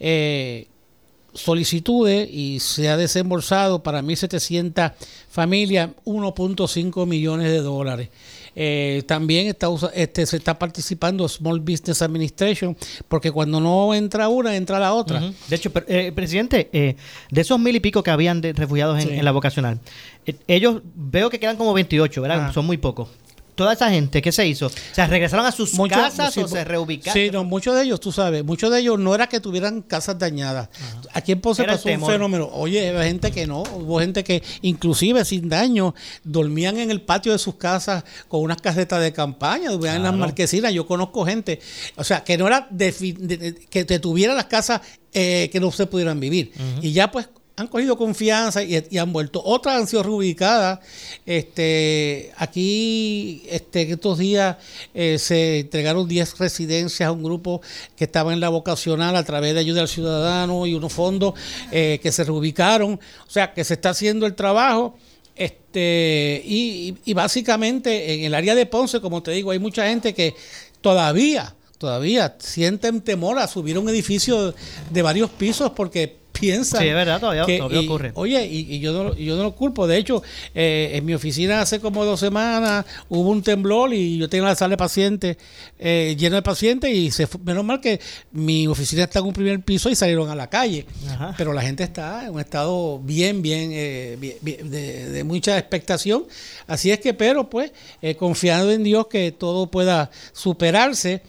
eh, 0.00 0.68
solicitudes 1.32 2.28
y 2.30 2.60
se 2.60 2.88
ha 2.88 2.96
desembolsado 2.96 3.82
para 3.82 4.02
1.700 4.02 4.92
familias 5.30 5.90
1.5 6.04 7.06
millones 7.06 7.50
de 7.50 7.60
dólares. 7.60 8.08
Eh, 8.60 9.04
también 9.06 9.46
está, 9.46 9.68
este, 9.94 10.26
se 10.26 10.36
está 10.36 10.58
participando 10.58 11.28
Small 11.28 11.60
Business 11.60 12.02
Administration, 12.02 12.76
porque 13.06 13.30
cuando 13.30 13.60
no 13.60 13.94
entra 13.94 14.28
una, 14.28 14.56
entra 14.56 14.80
la 14.80 14.94
otra. 14.94 15.20
De 15.48 15.56
hecho, 15.56 15.70
eh, 15.86 16.10
presidente, 16.12 16.68
eh, 16.72 16.96
de 17.30 17.40
esos 17.40 17.60
mil 17.60 17.76
y 17.76 17.80
pico 17.80 18.02
que 18.02 18.10
habían 18.10 18.40
de 18.40 18.52
refugiados 18.52 19.04
en, 19.04 19.24
la 19.24 19.30
vocacional, 19.30 19.78
ellos 20.48 20.82
veo 20.94 21.30
que 21.30 21.38
quedan 21.38 21.56
como 21.56 21.72
28, 21.72 22.20
¿verdad? 22.20 22.46
Ah. 22.48 22.52
Son 22.52 22.66
muy 22.66 22.78
pocos 22.78 23.08
toda 23.58 23.72
esa 23.72 23.90
gente, 23.90 24.22
¿qué 24.22 24.30
se 24.30 24.46
hizo? 24.46 24.68
O 24.68 24.70
sea, 24.92 25.08
¿regresaron 25.08 25.44
a 25.44 25.50
sus 25.50 25.72
casas 25.90 26.38
o 26.38 26.46
se 26.46 26.64
reubicaron? 26.64 27.12
Sí, 27.12 27.28
no, 27.32 27.42
muchos 27.42 27.74
de 27.74 27.82
ellos, 27.82 27.98
tú 27.98 28.12
sabes, 28.12 28.44
muchos 28.44 28.70
de 28.70 28.78
ellos 28.78 29.00
no 29.00 29.16
era 29.16 29.26
que 29.26 29.40
tuvieran 29.40 29.82
casas 29.82 30.16
dañadas. 30.16 30.68
Aquí 31.12 31.32
en 31.32 31.40
Ponce 31.40 31.64
pasó 31.64 31.88
un 31.88 32.06
fenómeno. 32.06 32.48
Oye, 32.52 32.88
había 32.88 33.02
gente 33.02 33.32
que 33.32 33.48
no, 33.48 33.62
hubo 33.62 33.98
gente 33.98 34.22
que 34.22 34.44
inclusive 34.62 35.24
sin 35.24 35.48
daño 35.48 35.92
dormían 36.22 36.78
en 36.78 36.92
el 36.92 37.00
patio 37.00 37.32
de 37.32 37.38
sus 37.38 37.56
casas 37.56 38.04
con 38.28 38.42
unas 38.42 38.62
casetas 38.62 39.02
de 39.02 39.12
campaña, 39.12 39.72
dormían 39.72 39.96
en 39.96 40.02
las 40.04 40.14
marquesinas. 40.14 40.72
Yo 40.72 40.86
conozco 40.86 41.26
gente, 41.26 41.58
o 41.96 42.04
sea, 42.04 42.22
que 42.22 42.38
no 42.38 42.46
era 42.46 42.68
que 42.70 43.84
te 43.84 43.98
tuviera 43.98 44.34
las 44.34 44.44
casas 44.44 44.82
eh, 45.12 45.50
que 45.50 45.58
no 45.58 45.72
se 45.72 45.86
pudieran 45.86 46.20
vivir. 46.20 46.52
Y 46.80 46.92
ya 46.92 47.10
pues 47.10 47.28
han 47.58 47.66
cogido 47.66 47.98
confianza 47.98 48.62
y, 48.62 48.98
han 48.98 49.12
vuelto. 49.12 49.42
Otras 49.44 49.76
han 49.76 49.86
sido 49.86 50.02
reubicadas. 50.02 50.78
Este, 51.26 52.32
aquí, 52.36 53.42
este, 53.48 53.90
estos 53.90 54.18
días 54.18 54.56
eh, 54.94 55.18
se 55.18 55.60
entregaron 55.60 56.06
10 56.06 56.38
residencias 56.38 57.08
a 57.08 57.12
un 57.12 57.22
grupo 57.22 57.60
que 57.96 58.04
estaba 58.04 58.32
en 58.32 58.40
la 58.40 58.48
vocacional 58.48 59.16
a 59.16 59.24
través 59.24 59.54
de 59.54 59.60
ayuda 59.60 59.80
al 59.82 59.88
ciudadano 59.88 60.66
y 60.66 60.74
unos 60.74 60.92
fondos 60.92 61.34
eh, 61.72 61.98
que 62.02 62.12
se 62.12 62.24
reubicaron. 62.24 63.00
O 63.26 63.30
sea, 63.30 63.52
que 63.52 63.64
se 63.64 63.74
está 63.74 63.90
haciendo 63.90 64.26
el 64.26 64.34
trabajo. 64.34 64.96
Este, 65.34 66.42
y, 66.44 66.96
y 67.04 67.14
básicamente 67.14 68.14
en 68.14 68.24
el 68.24 68.34
área 68.34 68.54
de 68.54 68.66
Ponce, 68.66 69.00
como 69.00 69.22
te 69.22 69.30
digo, 69.32 69.50
hay 69.50 69.58
mucha 69.58 69.86
gente 69.88 70.14
que 70.14 70.34
todavía 70.80 71.54
todavía 71.78 72.36
sienten 72.40 73.00
temor 73.00 73.38
a 73.38 73.46
subir 73.46 73.78
un 73.78 73.88
edificio 73.88 74.52
de 74.90 75.02
varios 75.02 75.30
pisos 75.30 75.70
porque 75.70 76.18
piensan. 76.38 76.80
Sí, 76.80 76.88
es 76.88 76.94
verdad, 76.94 77.20
todavía, 77.20 77.44
ocurre. 77.44 78.12
Oye, 78.14 78.46
y, 78.46 78.78
yo, 78.80 78.92
no, 78.92 79.14
yo 79.14 79.36
no 79.36 79.42
lo 79.44 79.54
culpo. 79.54 79.86
De 79.86 79.96
hecho, 79.96 80.22
eh, 80.54 80.92
en 80.94 81.04
mi 81.04 81.14
oficina 81.14 81.60
hace 81.60 81.80
como 81.80 82.04
dos 82.04 82.20
semanas 82.20 82.84
hubo 83.08 83.30
un 83.30 83.42
temblor 83.42 83.92
y 83.92 84.18
yo 84.18 84.28
tengo 84.28 84.46
la 84.46 84.54
sala 84.54 84.72
de 84.72 84.76
pacientes 84.76 85.36
eh, 85.78 86.16
lleno 86.18 86.36
de 86.36 86.42
pacientes 86.42 86.90
y 86.92 87.10
se 87.10 87.28
menos 87.44 87.64
mal 87.64 87.80
que 87.80 88.00
mi 88.32 88.66
oficina 88.66 89.04
está 89.04 89.20
en 89.20 89.26
un 89.26 89.32
primer 89.32 89.60
piso 89.60 89.90
y 89.90 89.94
salieron 89.94 90.28
a 90.30 90.34
la 90.34 90.48
calle. 90.48 90.86
Pero 91.36 91.52
la 91.52 91.62
gente 91.62 91.84
está 91.84 92.26
en 92.26 92.34
un 92.34 92.40
estado 92.40 92.98
bien, 93.00 93.42
bien, 93.42 93.70
eh, 93.72 94.38
de, 94.42 95.24
mucha 95.24 95.58
expectación. 95.58 96.24
Así 96.66 96.90
es 96.90 97.00
que, 97.00 97.14
pero 97.14 97.48
pues, 97.48 97.72
confiando 98.18 98.70
en 98.70 98.82
Dios 98.82 99.06
que 99.08 99.32
todo 99.32 99.70
pueda 99.70 100.10
superarse, 100.32 101.22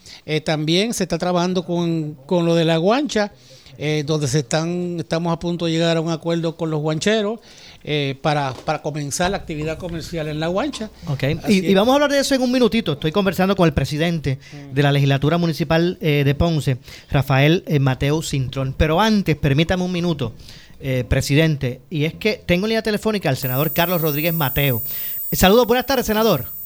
también 0.45 0.93
se 0.93 1.03
está 1.03 1.17
trabajando 1.17 1.65
con, 1.65 2.15
con 2.25 2.45
lo 2.45 2.55
de 2.55 2.65
la 2.65 2.77
guancha. 2.77 3.31
Eh, 3.81 4.03
donde 4.05 4.27
se 4.27 4.39
están, 4.39 4.97
estamos 4.99 5.31
a 5.31 5.39
punto 5.39 5.65
de 5.65 5.71
llegar 5.71 5.95
a 5.95 6.01
un 6.01 6.11
acuerdo 6.11 6.57
con 6.57 6.69
los 6.69 6.81
guancheros 6.81 7.39
eh, 7.85 8.17
para, 8.21 8.53
comenzar 8.83 9.31
la 9.31 9.37
actividad 9.37 9.77
comercial 9.77 10.27
en 10.27 10.41
la 10.41 10.47
guancha. 10.47 10.89
Okay. 11.07 11.39
Y, 11.47 11.73
vamos 11.73 11.93
a 11.93 11.95
hablar 11.95 12.11
de 12.11 12.19
eso 12.19 12.35
en 12.35 12.41
un 12.41 12.51
minutito. 12.51 12.91
Estoy 12.93 13.13
conversando 13.13 13.55
con 13.55 13.65
el 13.65 13.73
presidente 13.73 14.37
de 14.73 14.83
la 14.83 14.91
legislatura 14.91 15.37
municipal 15.37 15.97
eh, 16.01 16.23
de 16.25 16.35
Ponce, 16.35 16.77
Rafael 17.09 17.63
Mateo 17.79 18.21
Cintrón. 18.21 18.75
Pero 18.77 18.99
antes, 18.99 19.37
permítame 19.37 19.83
un 19.83 19.93
minuto, 19.93 20.33
presidente, 21.07 21.79
y 21.89 22.03
es 22.03 22.13
que 22.15 22.41
tengo 22.45 22.65
en 22.65 22.71
línea 22.71 22.83
telefónica 22.83 23.29
al 23.29 23.37
senador 23.37 23.71
Carlos 23.71 24.01
Rodríguez 24.01 24.33
Mateo. 24.33 24.81
Saludos, 25.31 25.67
buenas 25.67 25.85
tardes, 25.85 26.05
senador. 26.05 26.58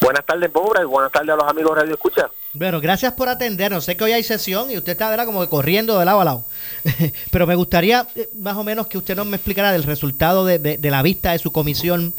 Buenas 0.00 0.24
tardes, 0.24 0.52
Bobra, 0.52 0.82
y 0.82 0.84
buenas 0.84 1.10
tardes 1.10 1.30
a 1.30 1.36
los 1.36 1.48
amigos 1.48 1.74
de 1.74 1.80
Radio 1.80 1.94
Escucha. 1.94 2.30
Bueno, 2.52 2.80
gracias 2.80 3.12
por 3.14 3.28
atendernos. 3.28 3.84
Sé 3.84 3.96
que 3.96 4.04
hoy 4.04 4.12
hay 4.12 4.22
sesión 4.22 4.70
y 4.70 4.78
usted 4.78 4.92
está 4.92 5.10
¿verdad? 5.10 5.26
como 5.26 5.40
que 5.40 5.48
corriendo 5.48 5.98
de 5.98 6.04
lado 6.04 6.20
a 6.20 6.24
lado. 6.24 6.44
Pero 7.30 7.46
me 7.46 7.56
gustaría 7.56 8.06
eh, 8.14 8.28
más 8.38 8.56
o 8.56 8.62
menos 8.62 8.86
que 8.86 8.98
usted 8.98 9.16
nos 9.16 9.26
me 9.26 9.36
explicara 9.36 9.72
del 9.72 9.82
resultado 9.82 10.44
de, 10.44 10.78
la 10.80 11.02
vista 11.02 11.32
de 11.32 11.38
su 11.38 11.50
comisión 11.50 12.14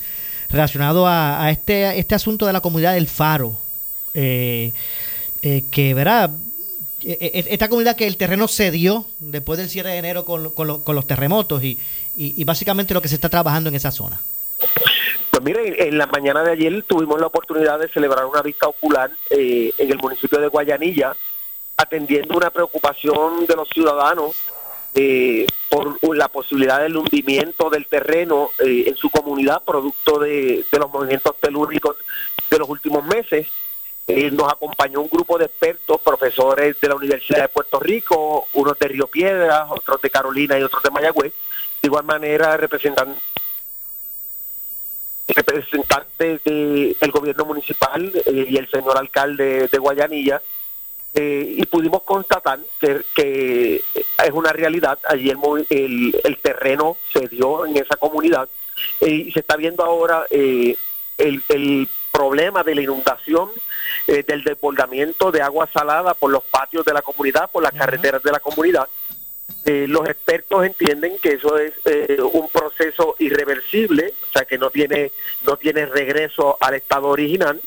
relacionado 0.49 1.07
a, 1.07 1.49
este, 1.51 1.97
este 1.97 2.15
asunto 2.15 2.45
de 2.45 2.53
la 2.53 2.61
comunidad 2.61 2.93
del 2.93 3.07
Faro. 3.07 3.57
Eh, 4.13 4.73
eh, 5.41 5.63
que, 5.71 5.93
verá, 5.93 6.31
esta 7.01 7.69
comunidad 7.69 7.95
que 7.95 8.07
el 8.07 8.17
terreno 8.17 8.47
cedió 8.47 9.05
después 9.19 9.57
del 9.57 9.69
cierre 9.69 9.91
de 9.91 9.97
enero 9.97 10.25
con, 10.25 10.43
los 10.43 11.07
terremotos 11.07 11.63
y, 11.63 11.79
y 12.17 12.43
básicamente 12.43 12.93
lo 12.93 13.01
que 13.01 13.09
se 13.09 13.15
está 13.15 13.29
trabajando 13.29 13.69
en 13.69 13.75
esa 13.75 13.91
zona. 13.91 14.19
Pues 15.35 15.43
mire, 15.43 15.89
en 15.89 15.97
la 15.97 16.05
mañana 16.05 16.43
de 16.43 16.53
ayer 16.53 16.83
tuvimos 16.83 17.19
la 17.19 17.27
oportunidad 17.27 17.77
de 17.77 17.89
celebrar 17.89 18.25
una 18.25 18.41
vista 18.41 18.69
ocular 18.69 19.11
eh, 19.29 19.73
en 19.77 19.91
el 19.91 19.97
municipio 19.97 20.39
de 20.39 20.47
Guayanilla, 20.47 21.13
atendiendo 21.75 22.37
una 22.37 22.49
preocupación 22.51 23.45
de 23.45 23.53
los 23.57 23.67
ciudadanos 23.67 24.33
eh, 24.93 25.45
por 25.67 25.97
la 26.15 26.29
posibilidad 26.29 26.79
del 26.79 26.95
hundimiento 26.95 27.69
del 27.69 27.85
terreno 27.87 28.51
eh, 28.59 28.85
en 28.87 28.95
su 28.95 29.09
comunidad, 29.09 29.61
producto 29.63 30.19
de, 30.19 30.63
los 30.71 30.89
movimientos 30.89 31.35
telúricos 31.41 31.97
de 32.49 32.57
los 32.57 32.69
últimos 32.69 33.03
meses. 33.03 33.45
nos 34.07 34.49
acompañó 34.49 35.01
un 35.01 35.09
grupo 35.09 35.37
de 35.37 35.47
expertos, 35.47 35.99
profesores 35.99 36.79
de 36.79 36.87
la 36.87 36.95
Universidad 36.95 37.41
de 37.41 37.49
Puerto 37.49 37.81
Rico, 37.81 38.47
unos 38.53 38.79
de 38.79 38.87
Río 38.87 39.07
Piedras, 39.07 39.67
otros 39.69 40.01
de 40.01 40.09
Carolina 40.09 40.57
y 40.57 40.63
otros 40.63 40.81
de 40.81 40.91
Mayagüez. 40.91 41.33
De 41.81 41.87
igual 41.87 42.05
manera, 42.05 42.55
representantes 42.55 43.21
representantes 45.27 46.43
del 46.43 47.11
gobierno 47.11 47.45
municipal 47.45 48.11
eh, 48.25 48.45
y 48.49 48.57
el 48.57 48.69
señor 48.69 48.97
alcalde 48.97 49.67
de 49.67 49.77
Guayanilla, 49.77 50.41
eh, 51.13 51.55
y 51.57 51.65
pudimos 51.65 52.03
constatar 52.03 52.59
que, 52.79 53.81
es 53.95 54.31
una 54.33 54.51
realidad, 54.51 54.99
allí 55.07 55.29
el, 55.29 56.15
el, 56.23 56.37
terreno 56.37 56.97
se 57.13 57.27
dio 57.29 57.65
en 57.65 57.77
esa 57.77 57.95
comunidad 57.95 58.49
eh, 58.99 59.09
y 59.09 59.31
se 59.31 59.39
está 59.39 59.55
viendo 59.55 59.83
ahora 59.83 60.25
el, 60.29 60.77
el, 61.17 61.87
problema 62.11 62.63
de 62.63 62.75
la 62.75 62.81
inundación 62.81 63.49
eh, 64.07 64.23
del 64.25 64.41
desbordamiento 64.43 65.31
de 65.31 65.41
agua 65.41 65.67
salada 65.73 66.13
por 66.13 66.31
los 66.31 66.43
patios 66.45 66.85
de 66.85 66.93
la 66.93 67.01
comunidad, 67.01 67.49
por 67.51 67.61
las 67.61 67.73
carreteras 67.73 68.23
de 68.23 68.31
la 68.31 68.39
comunidad. 68.39 68.87
Eh, 69.65 69.87
los 69.87 70.07
expertos 70.07 70.65
entienden 70.65 71.17
que 71.21 71.33
eso 71.33 71.57
es 71.57 71.73
eh, 71.85 72.17
un 72.21 72.47
proceso 72.49 73.15
irreversible, 73.19 74.13
o 74.29 74.31
sea 74.31 74.45
que 74.45 74.57
no 74.57 74.69
tiene 74.69 75.11
no 75.45 75.57
tiene 75.57 75.87
regreso 75.87 76.57
al 76.61 76.75
estado 76.75 77.07
original 77.07 77.59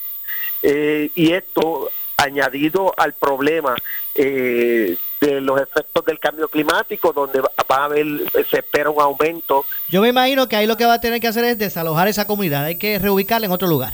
y 0.61 1.33
esto 1.33 1.88
añadido 2.17 2.93
al 2.97 3.12
problema 3.12 3.76
de 4.12 4.97
los 5.21 5.61
efectos 5.61 6.05
del 6.05 6.19
cambio 6.19 6.49
climático, 6.49 7.12
donde 7.12 7.40
va 7.40 7.50
a 7.69 7.85
haber, 7.85 8.07
se 8.50 8.59
espera 8.59 8.90
un 8.90 9.00
aumento. 9.00 9.64
Yo 9.88 10.02
me 10.02 10.09
imagino 10.09 10.49
que 10.49 10.57
ahí 10.57 10.67
lo 10.67 10.76
que 10.76 10.85
va 10.85 10.95
a 10.95 11.00
tener 11.00 11.21
que 11.21 11.28
hacer 11.28 11.45
es 11.45 11.59
desalojar 11.59 12.09
esa 12.09 12.26
comunidad, 12.26 12.64
hay 12.64 12.76
que 12.76 12.99
reubicarla 12.99 13.47
en 13.47 13.52
otro 13.52 13.69
lugar 13.69 13.93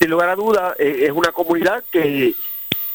sin 0.00 0.10
lugar 0.10 0.30
a 0.30 0.34
duda, 0.34 0.74
eh, 0.78 1.00
es 1.02 1.10
una 1.10 1.30
comunidad 1.30 1.84
que, 1.92 2.34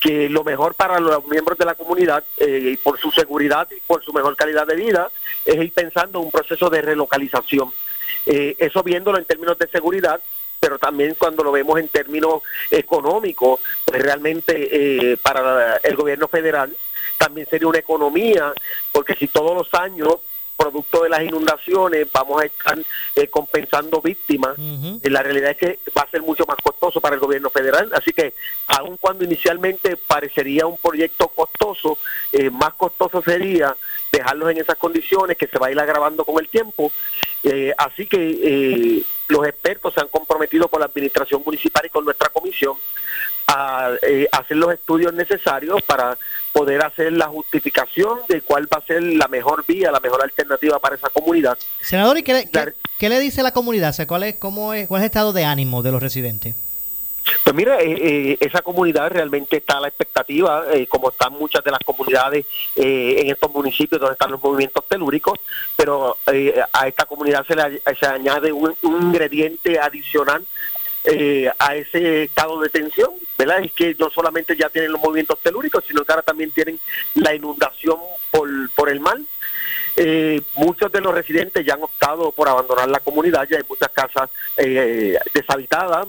que 0.05 0.29
lo 0.29 0.43
mejor 0.43 0.75
para 0.75 0.99
los 0.99 1.25
miembros 1.25 1.57
de 1.57 1.65
la 1.65 1.73
comunidad, 1.73 2.23
eh, 2.37 2.77
por 2.83 2.99
su 2.99 3.09
seguridad 3.09 3.67
y 3.71 3.81
por 3.81 4.05
su 4.05 4.13
mejor 4.13 4.35
calidad 4.35 4.67
de 4.67 4.75
vida, 4.75 5.09
es 5.43 5.55
ir 5.55 5.73
pensando 5.73 6.19
en 6.19 6.25
un 6.25 6.31
proceso 6.31 6.69
de 6.69 6.83
relocalización. 6.83 7.71
Eh, 8.27 8.55
eso 8.59 8.83
viéndolo 8.83 9.17
en 9.17 9.25
términos 9.25 9.57
de 9.57 9.67
seguridad, 9.67 10.21
pero 10.59 10.77
también 10.77 11.15
cuando 11.17 11.43
lo 11.43 11.51
vemos 11.51 11.79
en 11.79 11.87
términos 11.87 12.43
económicos, 12.69 13.61
pues 13.83 13.99
realmente 13.99 15.17
para 15.23 15.77
el 15.77 15.95
gobierno 15.95 16.27
federal 16.27 16.75
también 17.17 17.47
sería 17.49 17.67
una 17.67 17.79
economía, 17.79 18.53
porque 18.91 19.15
si 19.15 19.27
todos 19.27 19.55
los 19.55 19.73
años 19.73 20.17
producto 20.55 21.03
de 21.03 21.09
las 21.09 21.23
inundaciones 21.23 22.07
vamos 22.11 22.41
a 22.41 22.45
estar 22.45 22.77
eh, 23.15 23.27
compensando 23.27 24.01
víctimas. 24.01 24.57
y 24.57 25.09
la 25.09 25.21
realidad 25.23 25.51
es 25.51 25.57
que 25.57 25.79
va 25.97 26.03
a 26.03 26.09
ser 26.09 26.21
mucho 26.21 26.45
más 26.47 26.57
costoso 26.57 27.01
para 27.01 27.15
el 27.15 27.21
gobierno 27.21 27.49
federal. 27.49 27.89
Así 27.93 28.11
que, 28.11 28.33
aun 28.67 28.97
cuando 28.97 29.23
inicialmente 29.23 29.97
parecería 29.97 30.65
un 30.65 30.77
proyecto 30.77 31.27
costoso, 31.27 31.97
eh, 32.31 32.49
más 32.49 32.73
costoso 32.73 33.21
sería 33.21 33.75
dejarlos 34.17 34.51
en 34.51 34.57
esas 34.57 34.75
condiciones 34.75 35.37
que 35.37 35.47
se 35.47 35.57
va 35.57 35.67
a 35.67 35.71
ir 35.71 35.79
agravando 35.79 36.25
con 36.25 36.39
el 36.39 36.49
tiempo. 36.49 36.91
Eh, 37.43 37.73
así 37.77 38.07
que 38.07 39.03
los 39.27 39.47
expertos 39.47 39.93
se 39.93 40.01
han 40.01 40.07
comprometido 40.07 40.67
con 40.67 40.79
la 40.79 40.85
administración 40.87 41.41
municipal 41.45 41.85
y 41.85 41.89
con 41.89 42.05
nuestra 42.05 42.29
comisión 42.29 42.75
a 43.47 43.91
eh, 44.01 44.27
hacer 44.31 44.57
los 44.57 44.73
estudios 44.73 45.13
necesarios 45.13 45.81
para 45.83 46.17
poder 46.51 46.83
hacer 46.83 47.13
la 47.13 47.27
justificación 47.27 48.19
de 48.27 48.41
cuál 48.41 48.67
va 48.71 48.79
a 48.79 48.85
ser 48.85 49.03
la 49.03 49.27
mejor 49.27 49.63
vía, 49.67 49.91
la 49.91 49.99
mejor 49.99 50.23
alternativa 50.23 50.79
para 50.79 50.95
esa 50.95 51.09
comunidad. 51.09 51.57
Senador, 51.81 52.17
¿y 52.17 52.23
qué 52.23 52.33
le, 52.33 52.73
qué, 52.97 53.09
le 53.09 53.19
dice 53.19 53.43
la 53.43 53.51
comunidad? 53.51 53.95
¿cuál, 54.07 54.23
es, 54.23 54.35
cómo 54.37 54.73
es, 54.73 54.87
¿Cuál 54.87 55.01
es 55.01 55.03
el 55.03 55.09
estado 55.09 55.33
de 55.33 55.45
ánimo 55.45 55.83
de 55.83 55.91
los 55.91 56.01
residentes? 56.01 56.55
Pues 57.43 57.55
mira, 57.55 57.81
eh, 57.81 57.95
eh, 57.99 58.37
esa 58.39 58.61
comunidad 58.61 59.09
realmente 59.09 59.57
está 59.57 59.77
a 59.77 59.81
la 59.81 59.87
expectativa, 59.87 60.63
como 60.89 61.09
están 61.09 61.33
muchas 61.33 61.63
de 61.63 61.71
las 61.71 61.79
comunidades 61.79 62.45
en 62.75 63.29
estos 63.29 63.51
municipios 63.51 63.99
donde 63.99 64.13
están 64.13 64.31
los 64.31 64.41
movimientos 64.41 64.83
telúricos, 64.87 65.39
pero 65.75 66.17
a 66.73 66.87
esta 66.87 67.05
comunidad 67.05 67.45
se 67.45 67.55
le 67.55 67.81
se 67.99 68.05
añade 68.05 68.51
un, 68.51 68.75
ingrediente 68.83 69.79
adicional 69.79 70.45
eh, 71.07 71.51
a 71.59 71.75
ese 71.75 72.23
estado 72.23 72.59
de 72.59 72.69
tensión, 72.69 73.11
¿verdad? 73.37 73.59
Es 73.59 73.71
que 73.73 73.95
no 73.99 74.09
solamente 74.09 74.55
ya 74.57 74.69
tienen 74.69 74.91
los 74.91 74.99
movimientos 74.99 75.37
telúricos, 75.39 75.83
sino 75.87 76.03
que 76.03 76.11
ahora 76.11 76.23
también 76.23 76.49
tienen 76.49 76.79
la 77.13 77.35
inundación 77.35 77.99
por, 78.31 78.49
por 78.71 78.89
el 78.89 78.99
mar. 78.99 79.19
Eh, 79.97 80.41
muchos 80.55 80.91
de 80.91 81.01
los 81.01 81.13
residentes 81.13 81.63
ya 81.63 81.75
han 81.75 81.83
optado 81.83 82.31
por 82.31 82.49
abandonar 82.49 82.89
la 82.89 82.99
comunidad, 82.99 83.47
ya 83.47 83.57
hay 83.57 83.63
muchas 83.69 83.89
casas 83.89 84.31
eh, 84.57 85.15
deshabitadas. 85.31 86.07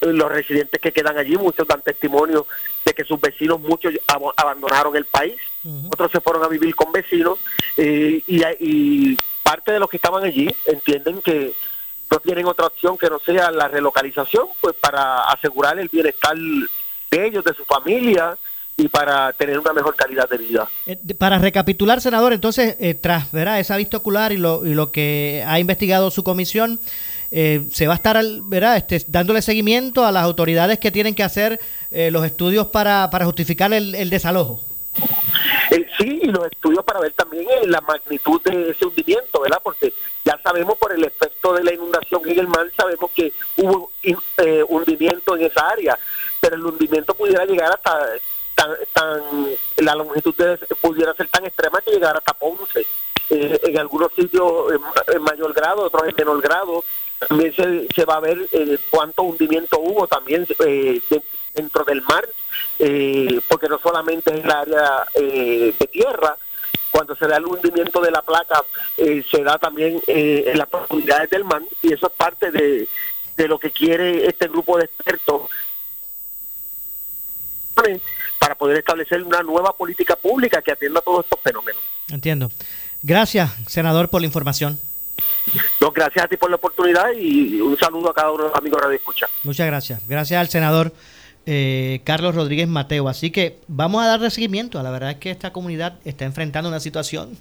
Los 0.00 0.30
residentes 0.30 0.80
que 0.80 0.92
quedan 0.92 1.18
allí, 1.18 1.36
muchos 1.36 1.66
dan 1.66 1.82
testimonio 1.82 2.46
de 2.84 2.92
que 2.92 3.04
sus 3.04 3.20
vecinos, 3.20 3.60
muchos 3.60 3.94
abandonaron 4.36 4.96
el 4.96 5.04
país, 5.04 5.34
otros 5.90 6.10
se 6.10 6.20
fueron 6.20 6.44
a 6.44 6.48
vivir 6.48 6.74
con 6.74 6.92
vecinos 6.92 7.38
y, 7.76 8.22
y 8.26 9.18
parte 9.42 9.72
de 9.72 9.78
los 9.78 9.88
que 9.88 9.96
estaban 9.96 10.24
allí 10.24 10.48
entienden 10.66 11.22
que 11.22 11.54
no 12.10 12.18
tienen 12.20 12.46
otra 12.46 12.66
opción 12.66 12.96
que 12.96 13.10
no 13.10 13.18
sea 13.20 13.50
la 13.50 13.68
relocalización, 13.68 14.48
pues 14.60 14.74
para 14.80 15.24
asegurar 15.24 15.78
el 15.78 15.88
bienestar 15.88 16.36
de 17.10 17.26
ellos, 17.26 17.44
de 17.44 17.54
su 17.54 17.64
familia 17.64 18.36
y 18.76 18.88
para 18.88 19.32
tener 19.32 19.58
una 19.58 19.72
mejor 19.72 19.94
calidad 19.94 20.28
de 20.28 20.38
vida. 20.38 20.68
Eh, 20.86 20.98
para 21.16 21.38
recapitular, 21.38 22.00
senador, 22.00 22.32
entonces, 22.32 22.76
eh, 22.80 22.94
tras 22.94 23.30
¿verdad? 23.32 23.60
esa 23.60 23.76
vista 23.76 23.96
ocular 23.96 24.32
y 24.32 24.36
lo, 24.36 24.66
y 24.66 24.74
lo 24.74 24.90
que 24.90 25.44
ha 25.46 25.60
investigado 25.60 26.10
su 26.10 26.24
comisión, 26.24 26.80
eh, 27.36 27.66
se 27.72 27.86
va 27.88 27.94
a 27.94 27.96
estar 27.96 28.24
¿verdad? 28.44 28.76
Este, 28.76 29.04
dándole 29.08 29.42
seguimiento 29.42 30.06
a 30.06 30.12
las 30.12 30.22
autoridades 30.22 30.78
que 30.78 30.92
tienen 30.92 31.14
que 31.14 31.24
hacer 31.24 31.58
los 32.10 32.24
estudios 32.24 32.66
para, 32.68 33.08
para 33.10 33.24
justificar 33.24 33.72
el, 33.72 33.94
el 33.94 34.10
desalojo. 34.10 34.60
sí, 35.98 36.20
y 36.22 36.26
los 36.26 36.46
estudios 36.46 36.84
para 36.84 37.00
ver 37.00 37.12
también 37.12 37.46
la 37.66 37.80
magnitud 37.80 38.40
de 38.42 38.70
ese 38.70 38.84
hundimiento, 38.84 39.40
¿verdad? 39.40 39.60
Porque 39.62 39.92
ya 40.24 40.38
sabemos 40.42 40.76
por 40.78 40.92
el 40.92 41.04
efecto 41.04 41.52
de 41.54 41.64
la 41.64 41.74
inundación 41.74 42.22
en 42.28 42.38
el 42.38 42.48
mar, 42.48 42.70
sabemos 42.76 43.10
que 43.14 43.32
hubo 43.58 43.90
eh, 44.02 44.64
hundimiento 44.68 45.36
en 45.36 45.42
esa 45.44 45.68
área, 45.68 45.98
pero 46.40 46.56
el 46.56 46.64
hundimiento 46.64 47.14
pudiera 47.14 47.44
llegar 47.44 47.72
hasta 47.72 48.00
tan, 48.54 48.70
tan 48.92 49.20
la 49.78 49.94
longitud 49.94 50.34
pudiera 50.80 51.14
ser 51.14 51.28
tan 51.28 51.44
extrema 51.44 51.80
que 51.80 51.92
llegara 51.92 52.18
hasta 52.18 52.32
Ponce. 52.34 52.86
Eh, 53.30 53.58
en 53.64 53.78
algunos 53.78 54.12
sitios 54.14 54.72
en, 55.14 55.22
mayor 55.22 55.54
grado, 55.54 55.84
otros 55.84 56.06
en 56.06 56.14
menor 56.16 56.42
grado. 56.42 56.84
También 57.28 57.54
se, 57.54 57.86
se 57.94 58.04
va 58.04 58.16
a 58.16 58.20
ver 58.20 58.48
eh, 58.52 58.78
cuánto 58.90 59.22
hundimiento 59.22 59.78
hubo 59.80 60.06
también 60.06 60.46
dentro 61.54 61.84
del 61.84 62.02
mar, 62.02 62.28
porque 63.48 63.68
no 63.68 63.78
solamente 63.78 64.34
es 64.34 64.44
el 64.44 64.50
área 64.50 65.06
de 65.14 65.88
tierra, 65.90 66.36
cuando 66.94 67.16
se 67.16 67.26
da 67.26 67.38
el 67.38 67.46
hundimiento 67.46 68.00
de 68.00 68.12
la 68.12 68.22
placa, 68.22 68.62
eh, 68.98 69.24
se 69.28 69.42
da 69.42 69.58
también 69.58 70.00
eh, 70.06 70.44
en 70.46 70.56
las 70.56 70.68
profundidades 70.68 71.28
del 71.28 71.42
mar, 71.42 71.60
y 71.82 71.92
eso 71.92 72.06
es 72.06 72.12
parte 72.12 72.52
de, 72.52 72.88
lo 73.48 73.58
que 73.58 73.72
quiere 73.72 74.28
este 74.28 74.46
grupo 74.46 74.78
de 74.78 74.84
expertos 74.84 75.50
para 78.38 78.54
poder 78.54 78.76
establecer 78.76 79.24
una 79.24 79.42
nueva 79.42 79.72
política 79.72 80.14
pública 80.14 80.62
que 80.62 80.70
atienda 80.70 81.00
todos 81.00 81.24
estos 81.24 81.40
fenómenos. 81.40 81.82
Entiendo. 82.10 82.52
Gracias, 83.02 83.50
senador, 83.66 84.08
por 84.08 84.20
la 84.20 84.28
información. 84.28 84.78
No, 85.80 85.92
gracias 85.92 86.24
a 86.24 86.28
ti 86.28 86.36
por 86.36 86.50
la 86.50 86.56
oportunidad 86.56 87.12
y 87.16 87.60
un 87.60 87.76
saludo 87.78 88.10
a 88.10 88.14
cada 88.14 88.32
uno 88.32 88.44
de 88.44 88.48
los 88.50 88.58
amigos 88.58 88.80
Radio 88.80 88.96
Escucha. 88.96 89.26
Muchas 89.44 89.66
gracias. 89.66 90.06
Gracias 90.08 90.40
al 90.40 90.48
senador 90.48 90.92
eh, 91.46 92.00
Carlos 92.04 92.34
Rodríguez 92.34 92.68
Mateo. 92.68 93.08
Así 93.08 93.30
que 93.30 93.58
vamos 93.68 94.02
a 94.02 94.06
darle 94.06 94.30
seguimiento. 94.30 94.82
La 94.82 94.90
verdad 94.90 95.10
es 95.10 95.16
que 95.16 95.30
esta 95.30 95.52
comunidad 95.52 95.98
está 96.04 96.24
enfrentando 96.24 96.68
una 96.68 96.80
situación 96.80 97.36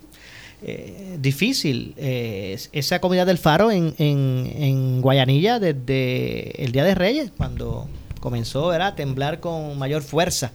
eh, 0.61 1.17
difícil. 1.19 1.93
Eh, 1.97 2.59
esa 2.71 2.99
comunidad 2.99 3.25
del 3.25 3.37
Faro 3.37 3.71
en, 3.71 3.95
en, 3.97 5.01
Guayanilla 5.01 5.59
desde 5.59 6.63
el 6.63 6.71
Día 6.71 6.83
de 6.83 6.95
Reyes, 6.95 7.31
cuando 7.35 7.87
comenzó 8.19 8.71
a 8.71 8.95
temblar 8.95 9.39
con 9.39 9.77
mayor 9.77 10.01
fuerza 10.01 10.51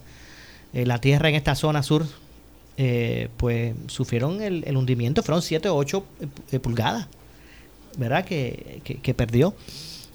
la 0.73 1.01
tierra 1.01 1.31
en 1.31 1.35
esta 1.35 1.55
zona 1.55 1.83
sur, 1.83 2.05
pues 3.37 3.75
sufrieron 3.89 4.41
el, 4.41 4.77
hundimiento, 4.77 5.23
fueron 5.23 5.43
7 5.43 5.69
o 5.69 5.77
8 5.77 6.05
pulgadas, 6.63 7.09
¿verdad? 7.97 8.25
Que, 8.25 8.81
que, 8.85 9.15
perdió. 9.15 9.55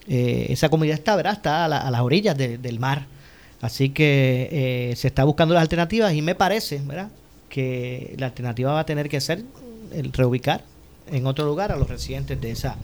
esa 0.08 0.70
comunidad 0.70 0.98
está, 0.98 1.16
¿verdad? 1.16 1.34
está 1.34 1.66
a, 1.66 1.68
las 1.68 2.02
orillas 2.02 2.38
del 2.38 2.80
mar. 2.80 3.08
Así 3.64 3.92
que 3.92 4.50
eh, 4.52 4.96
se 4.98 5.08
está 5.08 5.24
buscando 5.24 5.54
las 5.54 5.62
alternativas 5.62 6.14
y 6.14 6.22
me 6.22 6.36
parece, 6.36 6.82
¿verdad? 6.86 7.10
Que 7.48 8.14
la 8.18 8.26
alternativa 8.26 8.74
va 8.74 8.82
a 8.82 8.86
tener 8.86 9.08
que 9.08 9.22
ser 9.22 9.46
el 9.94 10.12
reubicar 10.12 10.66
en 11.12 11.28
otro 11.28 11.46
lugar 11.46 11.72
a 11.72 11.76
los 11.76 11.88
residentes 11.88 12.40
de 12.40 12.52
esa 12.52 12.76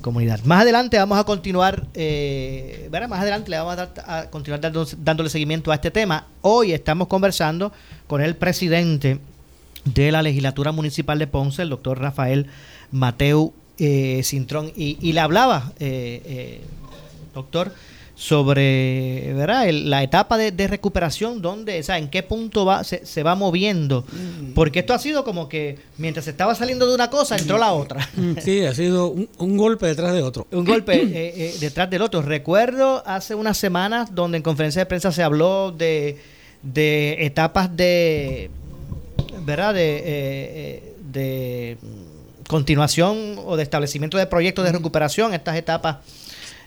comunidad. 0.00 0.40
Más 0.44 0.62
adelante 0.62 0.98
vamos 0.98 1.18
a 1.18 1.24
continuar, 1.24 1.86
eh, 1.94 2.88
¿verdad? 2.90 3.08
Más 3.08 3.20
adelante 3.20 3.50
le 3.50 3.58
vamos 3.58 3.88
a, 4.06 4.30
continuar 4.30 4.60
dándole 4.98 5.28
seguimiento 5.28 5.72
a 5.72 5.74
este 5.76 5.90
tema. 5.90 6.26
Hoy 6.42 6.72
estamos 6.72 7.08
conversando 7.08 7.72
con 8.06 8.20
el 8.22 8.36
presidente 8.36 9.18
de 9.84 10.12
la 10.12 10.22
legislatura 10.22 10.72
municipal 10.72 11.18
de 11.18 11.26
Ponce, 11.26 11.62
el 11.62 11.68
doctor 11.68 12.00
Rafael 12.00 12.46
Mateu 12.90 13.52
eh, 13.78 14.22
Cintrón, 14.24 14.72
y, 14.76 14.96
y, 15.00 15.12
le 15.12 15.20
hablaba, 15.20 15.72
eh, 15.78 16.60
doctor, 17.34 17.72
sobre 18.16 19.32
¿verdad? 19.34 19.68
la 19.70 20.02
etapa 20.02 20.38
de, 20.38 20.68
recuperación, 20.68 21.42
donde, 21.42 21.80
o 21.80 21.82
sea, 21.82 21.98
en 21.98 22.08
qué 22.08 22.22
punto 22.22 22.64
va, 22.64 22.84
se, 22.84 23.22
va 23.22 23.34
moviendo. 23.34 24.04
Mm. 24.10 24.52
Porque 24.52 24.80
esto 24.80 24.94
ha 24.94 24.98
sido 24.98 25.24
como 25.24 25.48
que 25.48 25.78
mientras 25.98 26.28
estaba 26.28 26.54
saliendo 26.54 26.86
de 26.86 26.94
una 26.94 27.10
cosa, 27.10 27.36
entró 27.36 27.58
la 27.58 27.72
otra. 27.72 28.08
Mm, 28.16 28.38
sí, 28.40 28.64
ha 28.64 28.74
sido 28.74 29.08
un, 29.08 29.56
golpe 29.56 29.86
detrás 29.86 30.12
de 30.14 30.22
otro. 30.22 30.46
Un 30.52 30.64
golpe 30.64 30.94
eh, 30.94 31.34
eh, 31.36 31.54
detrás 31.60 31.90
del 31.90 32.02
otro. 32.02 32.22
Recuerdo 32.22 33.02
hace 33.06 33.34
unas 33.34 33.58
semanas 33.58 34.14
donde 34.14 34.36
en 34.36 34.42
conferencia 34.42 34.80
de 34.80 34.86
prensa 34.86 35.10
se 35.10 35.22
habló 35.22 35.72
de, 35.72 36.18
de 36.62 37.26
etapas 37.26 37.76
de, 37.76 38.50
¿verdad? 39.44 39.74
De, 39.74 40.02
eh, 40.04 40.94
de 41.12 41.78
continuación 42.48 43.40
o 43.44 43.56
de 43.56 43.62
establecimiento 43.64 44.18
de 44.18 44.26
proyectos 44.26 44.64
de 44.64 44.72
recuperación, 44.72 45.34
estas 45.34 45.56
etapas 45.56 45.96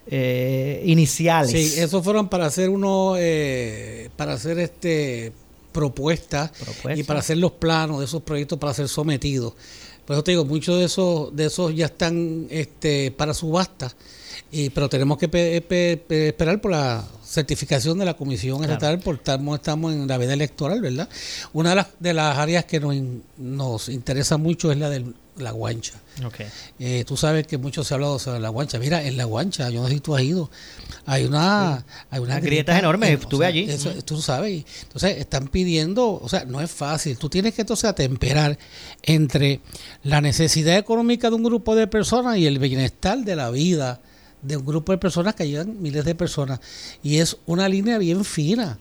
eh, 0.09 0.81
iniciales. 0.85 1.51
Sí, 1.51 1.79
esos 1.79 2.03
fueron 2.03 2.29
para 2.29 2.45
hacer 2.45 2.69
uno, 2.69 3.15
eh, 3.17 4.09
para 4.15 4.33
hacer 4.33 4.59
este 4.59 5.31
propuestas 5.71 6.51
y 6.95 7.03
para 7.03 7.19
hacer 7.19 7.37
los 7.37 7.51
planos 7.51 7.99
de 7.99 8.05
esos 8.05 8.23
proyectos 8.23 8.57
para 8.57 8.73
ser 8.73 8.87
sometidos. 8.87 9.53
Por 10.05 10.15
eso 10.15 10.23
te 10.23 10.31
digo, 10.31 10.43
muchos 10.45 10.79
de 10.79 10.85
esos, 10.85 11.35
de 11.35 11.45
esos 11.45 11.75
ya 11.75 11.85
están 11.87 12.47
este, 12.49 13.11
para 13.11 13.33
subasta, 13.33 13.93
y, 14.51 14.69
pero 14.71 14.87
tenemos 14.89 15.17
que 15.17 15.27
pe- 15.27 15.61
pe- 15.61 16.01
pe- 16.07 16.29
esperar 16.29 16.59
por 16.61 16.71
la 16.71 17.05
certificación 17.23 17.99
de 17.99 18.05
la 18.05 18.15
Comisión 18.15 18.57
Claro. 18.59 18.73
Estatal, 18.73 18.99
por 18.99 19.15
estamos, 19.15 19.57
estamos 19.59 19.93
en 19.93 20.07
la 20.07 20.17
veda 20.17 20.33
electoral, 20.33 20.81
¿verdad? 20.81 21.09
Una 21.53 21.71
de 21.71 21.75
las, 21.75 21.87
de 21.99 22.13
las 22.13 22.37
áreas 22.37 22.63
que 22.65 22.79
nos, 22.79 22.95
nos 23.37 23.89
interesa 23.89 24.37
mucho 24.37 24.71
es 24.71 24.77
la 24.79 24.89
de 24.89 25.03
la 25.37 25.51
guancha. 25.51 25.93
Ok. 26.25 26.41
Eh, 26.79 27.03
tú 27.05 27.17
sabes 27.17 27.45
que 27.47 27.57
mucho 27.57 27.83
se 27.83 27.93
ha 27.93 27.95
hablado 27.95 28.19
sobre 28.19 28.39
la 28.39 28.49
guancha. 28.49 28.79
Mira, 28.79 29.03
en 29.03 29.17
la 29.17 29.25
guancha, 29.25 29.69
yo 29.69 29.81
no 29.81 29.87
sé 29.87 29.95
si 29.95 29.99
tú 29.99 30.15
has 30.15 30.23
ido, 30.23 30.49
hay 31.05 31.25
una, 31.25 31.85
hay 32.09 32.19
una 32.19 32.39
grietas 32.39 32.79
enormes, 32.79 33.09
eh, 33.09 33.13
estuve 33.13 33.45
allí. 33.45 33.69
eso, 33.69 33.91
tú 34.03 34.21
sabes. 34.21 34.65
Entonces, 34.83 35.17
están 35.17 35.47
pidiendo, 35.47 36.19
o 36.21 36.29
sea, 36.29 36.45
no 36.45 36.61
es 36.61 36.71
fácil. 36.71 37.17
Tú 37.17 37.29
tienes 37.29 37.53
que 37.53 37.61
entonces 37.61 37.89
atemperar 37.89 38.57
entre 39.03 39.61
la 40.03 40.21
necesidad 40.21 40.77
económica 40.77 41.29
de 41.29 41.35
un 41.35 41.43
grupo 41.43 41.75
de 41.75 41.87
personas 41.87 42.37
y 42.37 42.47
el 42.47 42.59
bienestar 42.59 43.19
de 43.19 43.35
la 43.35 43.49
vida 43.49 44.01
de 44.41 44.57
un 44.57 44.65
grupo 44.65 44.91
de 44.91 44.97
personas 44.97 45.35
que 45.35 45.47
llevan 45.47 45.81
miles 45.81 46.05
de 46.05 46.15
personas. 46.15 46.59
Y 47.03 47.17
es 47.17 47.37
una 47.45 47.67
línea 47.67 47.97
bien 47.97 48.23
fina 48.23 48.77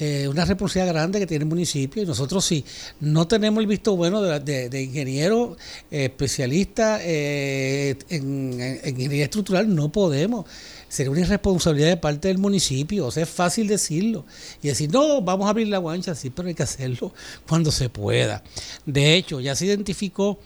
eh, 0.00 0.26
una 0.28 0.44
responsabilidad 0.44 0.92
grande 0.92 1.20
que 1.20 1.26
tiene 1.26 1.44
el 1.44 1.48
municipio 1.48 2.02
y 2.02 2.06
nosotros 2.06 2.44
sí 2.44 2.64
no 3.00 3.28
tenemos 3.28 3.60
el 3.60 3.66
visto 3.68 3.96
bueno 3.96 4.20
de, 4.22 4.40
de, 4.40 4.68
de 4.68 4.82
ingeniero 4.82 5.56
eh, 5.90 6.06
especialista 6.06 6.98
eh, 7.02 7.96
en, 8.08 8.54
en- 8.54 8.60
en 8.60 8.88
ingeniería 8.88 9.24
estructural, 9.24 9.72
no 9.74 9.90
podemos. 9.92 10.46
Sería 10.88 11.10
una 11.10 11.20
irresponsabilidad 11.20 11.88
de 11.88 11.96
parte 11.96 12.28
del 12.28 12.38
municipio, 12.38 13.06
o 13.06 13.10
sea, 13.10 13.24
es 13.24 13.28
fácil 13.28 13.66
decirlo 13.66 14.24
y 14.62 14.68
decir, 14.68 14.92
no, 14.92 15.20
vamos 15.22 15.46
a 15.46 15.50
abrir 15.50 15.66
la 15.68 15.78
guancha, 15.78 16.14
sí, 16.14 16.30
pero 16.30 16.48
hay 16.48 16.54
que 16.54 16.62
hacerlo 16.62 17.12
cuando 17.48 17.70
se 17.72 17.88
pueda. 17.88 18.42
De 18.86 19.14
hecho, 19.16 19.40
ya 19.40 19.54
se 19.56 19.66
identificó 19.66 20.38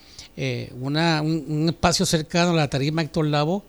una, 0.81 1.21
un, 1.21 1.45
un 1.49 1.69
espacio 1.69 2.07
cercano 2.07 2.51
a 2.53 2.55
la 2.55 2.71
tarima 2.71 3.03
Héctor 3.03 3.27
Lavo 3.27 3.65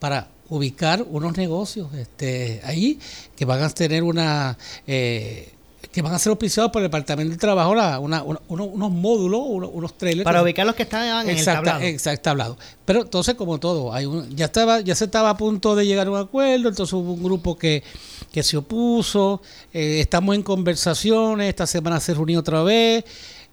para 0.00 0.28
ubicar 0.50 1.04
unos 1.10 1.36
negocios 1.36 1.92
este, 1.94 2.60
ahí 2.64 2.98
que 3.36 3.44
van 3.44 3.62
a 3.62 3.68
tener 3.70 4.02
una 4.02 4.56
eh, 4.86 5.52
que 5.92 6.02
van 6.02 6.12
a 6.12 6.18
ser 6.18 6.30
auspiciados 6.30 6.70
por 6.70 6.82
el 6.82 6.86
Departamento 6.88 7.30
del 7.30 7.38
Trabajo 7.38 7.74
la- 7.74 7.98
una- 7.98 8.22
una- 8.22 8.40
uno- 8.48 8.64
unos 8.66 8.90
módulos, 8.90 9.40
uno- 9.46 9.68
unos 9.68 9.96
trailers. 9.96 10.24
Para 10.24 10.42
ubicar 10.42 10.66
los 10.66 10.74
que 10.74 10.82
están 10.82 11.22
en 11.22 11.30
el 11.30 11.44
tablado. 11.44 11.80
Exacto, 11.82 12.22
tablado. 12.22 12.58
Pero 12.84 13.02
entonces, 13.02 13.34
como 13.36 13.58
todo, 13.58 13.92
hay 13.92 14.04
un, 14.04 14.28
ya 14.36 14.46
estaba, 14.46 14.80
ya 14.80 14.94
se 14.94 15.06
estaba 15.06 15.30
a 15.30 15.36
punto 15.36 15.74
de 15.74 15.86
llegar 15.86 16.06
a 16.06 16.10
un 16.10 16.18
acuerdo, 16.18 16.68
entonces 16.68 16.92
hubo 16.92 17.12
un 17.14 17.22
grupo 17.22 17.56
que, 17.56 17.82
que 18.30 18.42
se 18.42 18.56
opuso, 18.58 19.40
eh, 19.72 20.00
estamos 20.00 20.34
en 20.34 20.42
conversaciones, 20.42 21.48
esta 21.48 21.66
semana 21.66 22.00
se 22.00 22.12
reunió 22.12 22.40
otra 22.40 22.62
vez, 22.62 23.04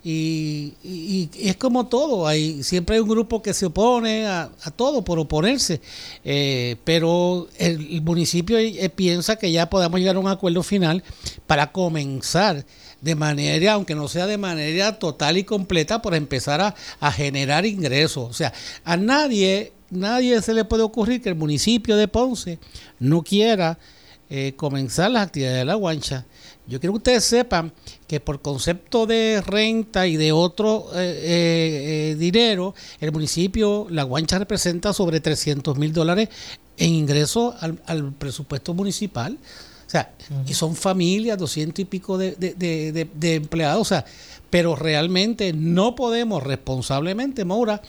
y, 0.08 1.30
es 1.40 1.58
como 1.58 1.88
todo, 1.88 2.28
hay, 2.28 2.62
siempre 2.62 2.96
hay 2.96 3.02
un 3.02 3.10
grupo 3.10 3.42
que 3.42 3.56
se 3.56 3.66
opone 3.66 4.28
a, 4.28 4.52
todo 4.76 5.04
por 5.04 5.18
oponerse, 5.18 5.82
eh, 6.24 6.76
pero 6.84 7.48
el, 7.58 8.04
municipio 8.04 8.60
eh, 8.60 8.88
piensa 8.96 9.36
que 9.36 9.52
ya 9.52 9.68
podamos 9.68 10.00
llegar 10.00 10.18
a 10.18 10.20
un 10.20 10.28
acuerdo 10.28 10.62
final 10.62 11.04
para 11.48 11.72
comenzar 11.72 12.64
de 13.02 13.16
manera, 13.16 13.74
aunque 13.74 13.96
no 13.96 14.08
sea 14.08 14.28
de 14.28 14.38
manera 14.38 15.00
total 15.00 15.38
y 15.38 15.44
completa, 15.44 16.04
por 16.04 16.14
empezar 16.14 16.62
a, 16.62 16.76
a 17.00 17.12
generar 17.12 17.66
ingresos. 17.66 18.30
O 18.30 18.34
sea, 18.34 18.54
a 18.84 18.98
nadie, 18.98 19.74
nadie 19.90 20.40
se 20.44 20.54
le 20.54 20.66
puede 20.66 20.84
ocurrir 20.84 21.20
que 21.20 21.30
el 21.30 21.36
municipio 21.36 21.98
de 21.98 22.08
Ponce 22.08 22.60
no 23.00 23.24
quiera 23.24 23.80
eh, 24.28 24.54
comenzar 24.56 25.12
las 25.12 25.28
actividades 25.28 25.60
de 25.60 25.66
la 25.66 25.76
guancha. 25.76 26.26
Yo 26.68 26.80
quiero 26.80 26.94
que 26.94 26.98
ustedes 26.98 27.24
sepan 27.24 27.72
que 28.08 28.20
por 28.20 28.42
concepto 28.42 29.06
de 29.06 29.42
renta 29.46 30.08
y 30.08 30.18
de 30.18 30.32
otro 30.32 30.88
eh, 30.94 30.98
eh, 30.98 32.12
eh, 32.12 32.16
dinero, 32.16 32.74
el 33.00 33.12
municipio, 33.12 33.88
la 33.90 34.04
guancha 34.04 34.40
representa 34.40 34.92
sobre 34.94 35.20
300 35.20 35.78
mil 35.78 35.94
dólares 35.94 36.30
en 36.78 36.92
ingresos 36.94 37.54
al, 37.62 37.80
al 37.86 38.12
presupuesto 38.14 38.74
municipal. 38.74 39.38
O 39.86 39.90
sea, 39.90 40.12
y 40.48 40.54
son 40.56 40.76
familias, 40.76 41.38
200 41.38 41.80
y 41.80 41.86
pico 41.86 42.18
de, 42.18 42.32
de- 42.32 42.56
de- 42.56 42.92
de- 42.92 43.10
de 43.14 43.36
empleados. 43.36 43.82
O 43.82 43.86
sea, 43.86 44.04
pero 44.50 44.76
realmente 44.76 45.54
no 45.54 45.94
podemos 45.96 46.42
responsablemente, 46.42 47.46
Maura, 47.46 47.82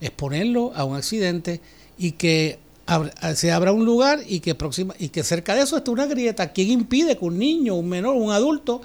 exponerlo 0.00 0.72
a 0.74 0.84
un 0.84 0.96
accidente 0.96 1.60
y 1.98 2.12
que 2.12 2.58
se 3.34 3.52
abra 3.52 3.72
un 3.72 3.84
lugar 3.84 4.20
y 4.26 4.40
que 4.40 4.54
próxima 4.54 4.94
y 4.98 5.08
que 5.08 5.22
cerca 5.22 5.54
de 5.54 5.62
eso 5.62 5.76
esté 5.76 5.90
una 5.90 6.06
grieta. 6.06 6.52
¿Quién 6.52 6.70
impide 6.70 7.16
que 7.16 7.24
un 7.24 7.38
niño, 7.38 7.74
un 7.74 7.88
menor, 7.88 8.14
un 8.16 8.30
adulto 8.32 8.82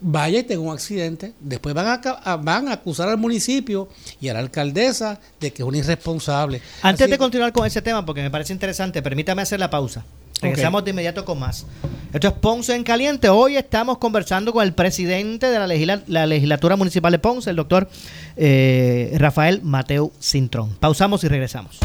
vaya 0.00 0.38
y 0.38 0.42
tenga 0.44 0.60
un 0.62 0.72
accidente? 0.72 1.32
Después 1.40 1.74
van 1.74 2.00
a, 2.04 2.36
van 2.36 2.68
a 2.68 2.72
acusar 2.74 3.08
al 3.08 3.18
municipio 3.18 3.88
y 4.20 4.28
a 4.28 4.34
la 4.34 4.38
alcaldesa 4.40 5.20
de 5.40 5.52
que 5.52 5.62
es 5.62 5.68
un 5.68 5.74
irresponsable. 5.74 6.60
Antes 6.82 7.02
Así- 7.04 7.10
de 7.10 7.18
continuar 7.18 7.52
con 7.52 7.66
ese 7.66 7.82
tema, 7.82 8.06
porque 8.06 8.22
me 8.22 8.30
parece 8.30 8.52
interesante, 8.52 9.02
permítame 9.02 9.42
hacer 9.42 9.58
la 9.60 9.70
pausa. 9.70 10.04
Regresamos 10.40 10.84
de 10.84 10.90
inmediato 10.92 11.24
con 11.24 11.40
más. 11.40 11.66
Esto 12.12 12.28
es 12.28 12.34
Ponce 12.34 12.72
en 12.76 12.84
Caliente. 12.84 13.28
Hoy 13.28 13.56
estamos 13.56 13.98
conversando 13.98 14.52
con 14.52 14.62
el 14.62 14.72
presidente 14.72 15.48
de 15.48 15.58
la, 15.58 15.66
legisla- 15.66 16.04
la 16.06 16.26
legislatura 16.26 16.76
municipal 16.76 17.10
de 17.10 17.18
Ponce, 17.18 17.50
el 17.50 17.56
doctor 17.56 17.88
eh, 18.36 19.12
Rafael 19.18 19.62
Mateo 19.62 20.12
Cintrón. 20.22 20.76
Pausamos 20.78 21.24
y 21.24 21.28
regresamos. 21.28 21.80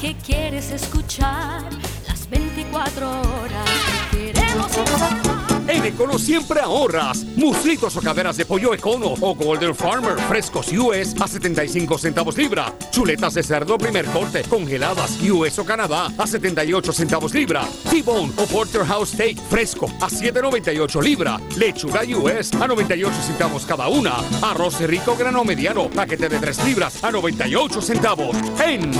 Que 0.00 0.16
quieres 0.16 0.72
escuchar 0.72 1.62
las 2.08 2.28
24 2.28 3.08
horas. 3.08 3.70
que 4.10 4.32
Queremos 4.32 4.76
informar. 4.76 5.27
En 5.68 5.84
Econo 5.84 6.18
siempre 6.18 6.60
ahorras. 6.60 7.24
Muslitos 7.36 7.94
o 7.94 8.00
caderas 8.00 8.38
de 8.38 8.46
pollo 8.46 8.72
Econo 8.72 9.14
o 9.20 9.34
Golden 9.34 9.74
Farmer 9.74 10.18
frescos 10.26 10.72
US 10.72 11.14
a 11.20 11.28
75 11.28 11.98
centavos 11.98 12.38
libra. 12.38 12.72
Chuletas 12.90 13.34
de 13.34 13.42
cerdo 13.42 13.76
primer 13.76 14.06
corte 14.06 14.42
congeladas 14.44 15.20
US 15.30 15.58
o 15.58 15.66
Canadá 15.66 16.10
a 16.16 16.26
78 16.26 16.90
centavos 16.90 17.34
libra. 17.34 17.68
T-Bone 17.90 18.32
o 18.38 18.46
Porterhouse 18.46 19.12
Steak 19.12 19.38
fresco 19.50 19.92
a 20.00 20.08
7.98 20.08 21.02
libra. 21.02 21.38
Lechuga 21.58 22.00
US 22.16 22.54
a 22.54 22.66
98 22.66 23.20
centavos 23.20 23.66
cada 23.66 23.88
una. 23.88 24.14
Arroz 24.40 24.80
rico 24.80 25.16
grano 25.16 25.44
mediano 25.44 25.90
paquete 25.90 26.30
de 26.30 26.38
3 26.38 26.64
libras 26.64 27.04
a 27.04 27.10
98 27.12 27.82
centavos. 27.82 28.34
En 28.64 28.90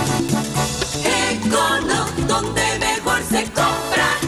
Econo, 1.33 2.07
donde 2.27 2.63
mejor 2.79 3.23
se 3.23 3.45
compra. 3.45 4.28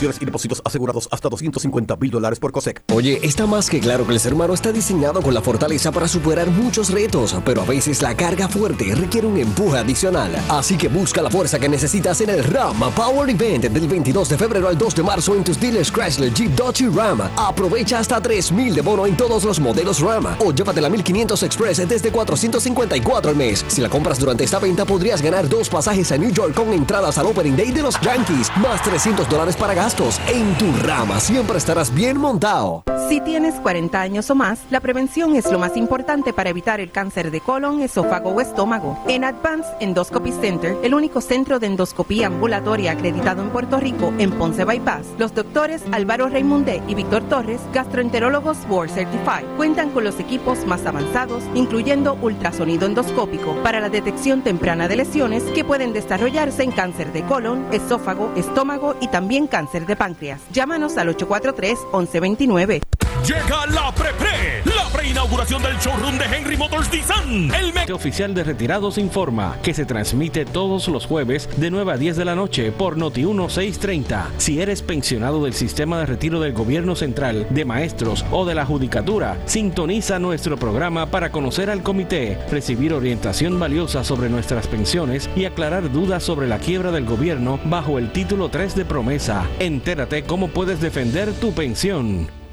Y 0.00 0.24
depósitos 0.24 0.60
asegurados 0.64 1.08
hasta 1.10 1.28
250 1.28 1.96
mil 1.96 2.10
dólares 2.10 2.38
por 2.38 2.52
COSEC. 2.52 2.82
Oye, 2.92 3.20
está 3.22 3.46
más 3.46 3.70
que 3.70 3.80
claro 3.80 4.06
que 4.06 4.12
el 4.12 4.20
ser 4.20 4.34
humano 4.34 4.52
está 4.52 4.72
diseñado 4.72 5.22
con 5.22 5.32
la 5.32 5.40
fortaleza 5.40 5.92
para 5.92 6.08
superar 6.08 6.48
muchos 6.50 6.90
retos, 6.90 7.34
pero 7.44 7.62
a 7.62 7.64
veces 7.64 8.02
la 8.02 8.14
carga 8.16 8.48
fuerte 8.48 8.94
requiere 8.94 9.26
un 9.26 9.38
empuje 9.38 9.78
adicional. 9.78 10.30
Así 10.48 10.76
que 10.76 10.88
busca 10.88 11.22
la 11.22 11.30
fuerza 11.30 11.58
que 11.58 11.68
necesitas 11.68 12.20
en 12.20 12.30
el 12.30 12.44
RAM 12.44 12.78
Power 12.94 13.30
Event 13.30 13.64
del 13.64 13.86
22 13.86 14.28
de 14.28 14.36
febrero 14.36 14.68
al 14.68 14.76
2 14.76 14.94
de 14.96 15.02
marzo 15.02 15.34
en 15.36 15.44
tus 15.44 15.58
dealers 15.60 15.90
Chrysler, 15.90 16.34
Jeep, 16.34 16.50
Dodge 16.50 16.82
y 16.82 16.88
Ram. 16.88 17.20
Aprovecha 17.36 18.00
hasta 18.00 18.20
3000 18.20 18.74
de 18.74 18.82
bono 18.82 19.06
en 19.06 19.16
todos 19.16 19.44
los 19.44 19.60
modelos 19.60 20.00
Ram 20.00 20.26
o 20.40 20.52
llévate 20.52 20.80
la 20.80 20.90
1500 20.90 21.42
Express 21.44 21.88
desde 21.88 22.10
454 22.10 23.30
al 23.30 23.36
mes. 23.36 23.64
Si 23.68 23.80
la 23.80 23.88
compras 23.88 24.18
durante 24.18 24.44
esta 24.44 24.58
venta 24.58 24.84
podrías 24.84 25.22
ganar 25.22 25.48
dos 25.48 25.68
pasajes 25.68 26.10
a 26.12 26.18
New 26.18 26.30
York 26.30 26.54
con 26.54 26.72
entradas 26.72 27.16
al 27.16 27.26
Opening 27.26 27.56
Day 27.56 27.70
de 27.70 27.82
los 27.82 27.98
Yankees, 28.00 28.50
más 28.56 28.82
300 28.82 29.28
dólares 29.28 29.56
para 29.56 29.83
gastos. 29.84 30.18
En 30.28 30.54
tu 30.54 30.72
rama 30.86 31.20
siempre 31.20 31.58
estarás 31.58 31.92
bien 31.92 32.16
montado. 32.16 32.84
Si 33.10 33.20
tienes 33.20 33.54
40 33.56 34.00
años 34.00 34.30
o 34.30 34.34
más, 34.34 34.60
la 34.70 34.80
prevención 34.80 35.36
es 35.36 35.52
lo 35.52 35.58
más 35.58 35.76
importante 35.76 36.32
para 36.32 36.48
evitar 36.48 36.80
el 36.80 36.90
cáncer 36.90 37.30
de 37.30 37.42
colon, 37.42 37.82
esófago 37.82 38.30
o 38.30 38.40
estómago. 38.40 38.98
En 39.08 39.24
Advanced 39.24 39.74
Endoscopy 39.80 40.32
Center, 40.32 40.74
el 40.82 40.94
único 40.94 41.20
centro 41.20 41.58
de 41.58 41.66
endoscopía 41.66 42.28
ambulatoria 42.28 42.92
acreditado 42.92 43.42
en 43.42 43.50
Puerto 43.50 43.78
Rico 43.78 44.14
en 44.18 44.30
Ponce 44.32 44.64
Bypass, 44.64 45.06
los 45.18 45.34
doctores 45.34 45.82
Álvaro 45.92 46.30
Raimundé 46.30 46.82
y 46.88 46.94
Víctor 46.94 47.22
Torres, 47.24 47.60
gastroenterólogos 47.74 48.66
Board 48.68 48.88
Certified, 48.88 49.44
cuentan 49.58 49.90
con 49.90 50.04
los 50.04 50.18
equipos 50.18 50.64
más 50.64 50.86
avanzados, 50.86 51.42
incluyendo 51.54 52.16
ultrasonido 52.22 52.86
endoscópico, 52.86 53.54
para 53.62 53.80
la 53.80 53.90
detección 53.90 54.40
temprana 54.40 54.88
de 54.88 54.96
lesiones 54.96 55.42
que 55.54 55.62
pueden 55.62 55.92
desarrollarse 55.92 56.62
en 56.62 56.72
cáncer 56.72 57.12
de 57.12 57.22
colon, 57.24 57.66
esófago, 57.70 58.32
estómago 58.34 58.96
y 59.02 59.08
también 59.08 59.46
cáncer 59.46 59.73
de 59.82 59.96
páncreas. 59.96 60.40
Llámanos 60.52 60.96
al 60.96 61.08
843-1129. 61.16 62.80
Llega 63.26 63.66
la 63.66 63.92
pre-pre, 63.92 64.62
la 64.64 64.73
preinauguración 64.94 65.60
del 65.60 65.76
showroom 65.78 66.18
de 66.18 66.24
Henry 66.24 66.56
Motors 66.56 66.90
Nissan. 66.92 67.50
El 67.52 67.92
oficial 67.92 68.32
de 68.32 68.44
retirados 68.44 68.96
informa 68.96 69.58
que 69.62 69.74
se 69.74 69.84
transmite 69.84 70.44
todos 70.44 70.88
los 70.88 71.06
jueves 71.06 71.48
de 71.56 71.70
9 71.70 71.92
a 71.92 71.96
10 71.96 72.16
de 72.16 72.24
la 72.24 72.34
noche 72.34 72.70
por 72.70 72.96
Noti 72.96 73.24
1630. 73.24 74.30
Si 74.38 74.60
eres 74.60 74.82
pensionado 74.82 75.44
del 75.44 75.54
sistema 75.54 75.98
de 75.98 76.06
retiro 76.06 76.40
del 76.40 76.52
gobierno 76.52 76.94
central, 76.94 77.46
de 77.50 77.64
maestros 77.64 78.24
o 78.30 78.44
de 78.44 78.54
la 78.54 78.64
judicatura, 78.64 79.36
sintoniza 79.46 80.18
nuestro 80.18 80.56
programa 80.56 81.10
para 81.10 81.32
conocer 81.32 81.70
al 81.70 81.82
comité, 81.82 82.38
recibir 82.50 82.92
orientación 82.92 83.58
valiosa 83.58 84.04
sobre 84.04 84.28
nuestras 84.28 84.68
pensiones 84.68 85.28
y 85.34 85.44
aclarar 85.44 85.90
dudas 85.90 86.22
sobre 86.22 86.46
la 86.46 86.58
quiebra 86.58 86.92
del 86.92 87.04
gobierno 87.04 87.58
bajo 87.64 87.98
el 87.98 88.12
título 88.12 88.48
3 88.48 88.76
de 88.76 88.84
promesa. 88.84 89.46
Entérate 89.58 90.22
cómo 90.22 90.48
puedes 90.48 90.80
defender 90.80 91.32
tu 91.32 91.52
pensión. 91.52 92.43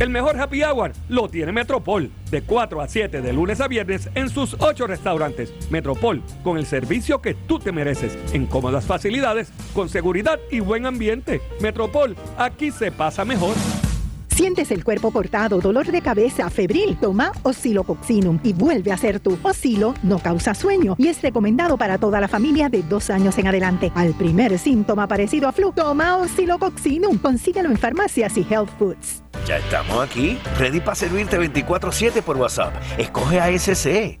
El 0.00 0.08
mejor 0.08 0.40
happy 0.40 0.62
hour 0.62 0.92
lo 1.10 1.28
tiene 1.28 1.52
Metropol, 1.52 2.10
de 2.30 2.40
4 2.40 2.80
a 2.80 2.88
7 2.88 3.20
de 3.20 3.32
lunes 3.34 3.60
a 3.60 3.68
viernes 3.68 4.08
en 4.14 4.30
sus 4.30 4.56
8 4.58 4.86
restaurantes. 4.86 5.52
Metropol, 5.70 6.22
con 6.42 6.56
el 6.56 6.64
servicio 6.64 7.20
que 7.20 7.34
tú 7.34 7.58
te 7.58 7.70
mereces, 7.70 8.16
en 8.32 8.46
cómodas 8.46 8.86
facilidades, 8.86 9.52
con 9.74 9.90
seguridad 9.90 10.40
y 10.50 10.60
buen 10.60 10.86
ambiente. 10.86 11.42
Metropol, 11.60 12.16
aquí 12.38 12.70
se 12.70 12.90
pasa 12.90 13.26
mejor. 13.26 13.54
¿Sientes 14.28 14.70
el 14.70 14.84
cuerpo 14.84 15.10
cortado, 15.10 15.60
dolor 15.60 15.92
de 15.92 16.00
cabeza, 16.00 16.48
febril? 16.48 16.96
Toma 16.98 17.32
Oscilococcinum 17.42 18.40
y 18.42 18.54
vuelve 18.54 18.92
a 18.92 18.96
ser 18.96 19.20
tú. 19.20 19.38
Oscilo 19.42 19.92
no 20.02 20.18
causa 20.18 20.54
sueño 20.54 20.94
y 20.96 21.08
es 21.08 21.20
recomendado 21.20 21.76
para 21.76 21.98
toda 21.98 22.22
la 22.22 22.28
familia 22.28 22.70
de 22.70 22.82
dos 22.82 23.10
años 23.10 23.36
en 23.36 23.48
adelante. 23.48 23.92
Al 23.94 24.14
primer 24.14 24.58
síntoma 24.58 25.06
parecido 25.06 25.46
a 25.46 25.52
flu, 25.52 25.72
toma 25.72 26.16
Oscilococcinum. 26.16 27.18
Consíguelo 27.18 27.68
en 27.68 27.76
farmacias 27.76 28.38
y 28.38 28.46
health 28.48 28.70
foods. 28.78 29.22
Ya 29.46 29.58
estamos 29.58 30.02
aquí, 30.02 30.38
ready 30.58 30.80
para 30.80 30.94
servirte 30.94 31.38
24-7 31.38 32.22
por 32.22 32.36
WhatsApp. 32.36 32.74
Escoge 32.98 33.40
ASC. 33.40 34.20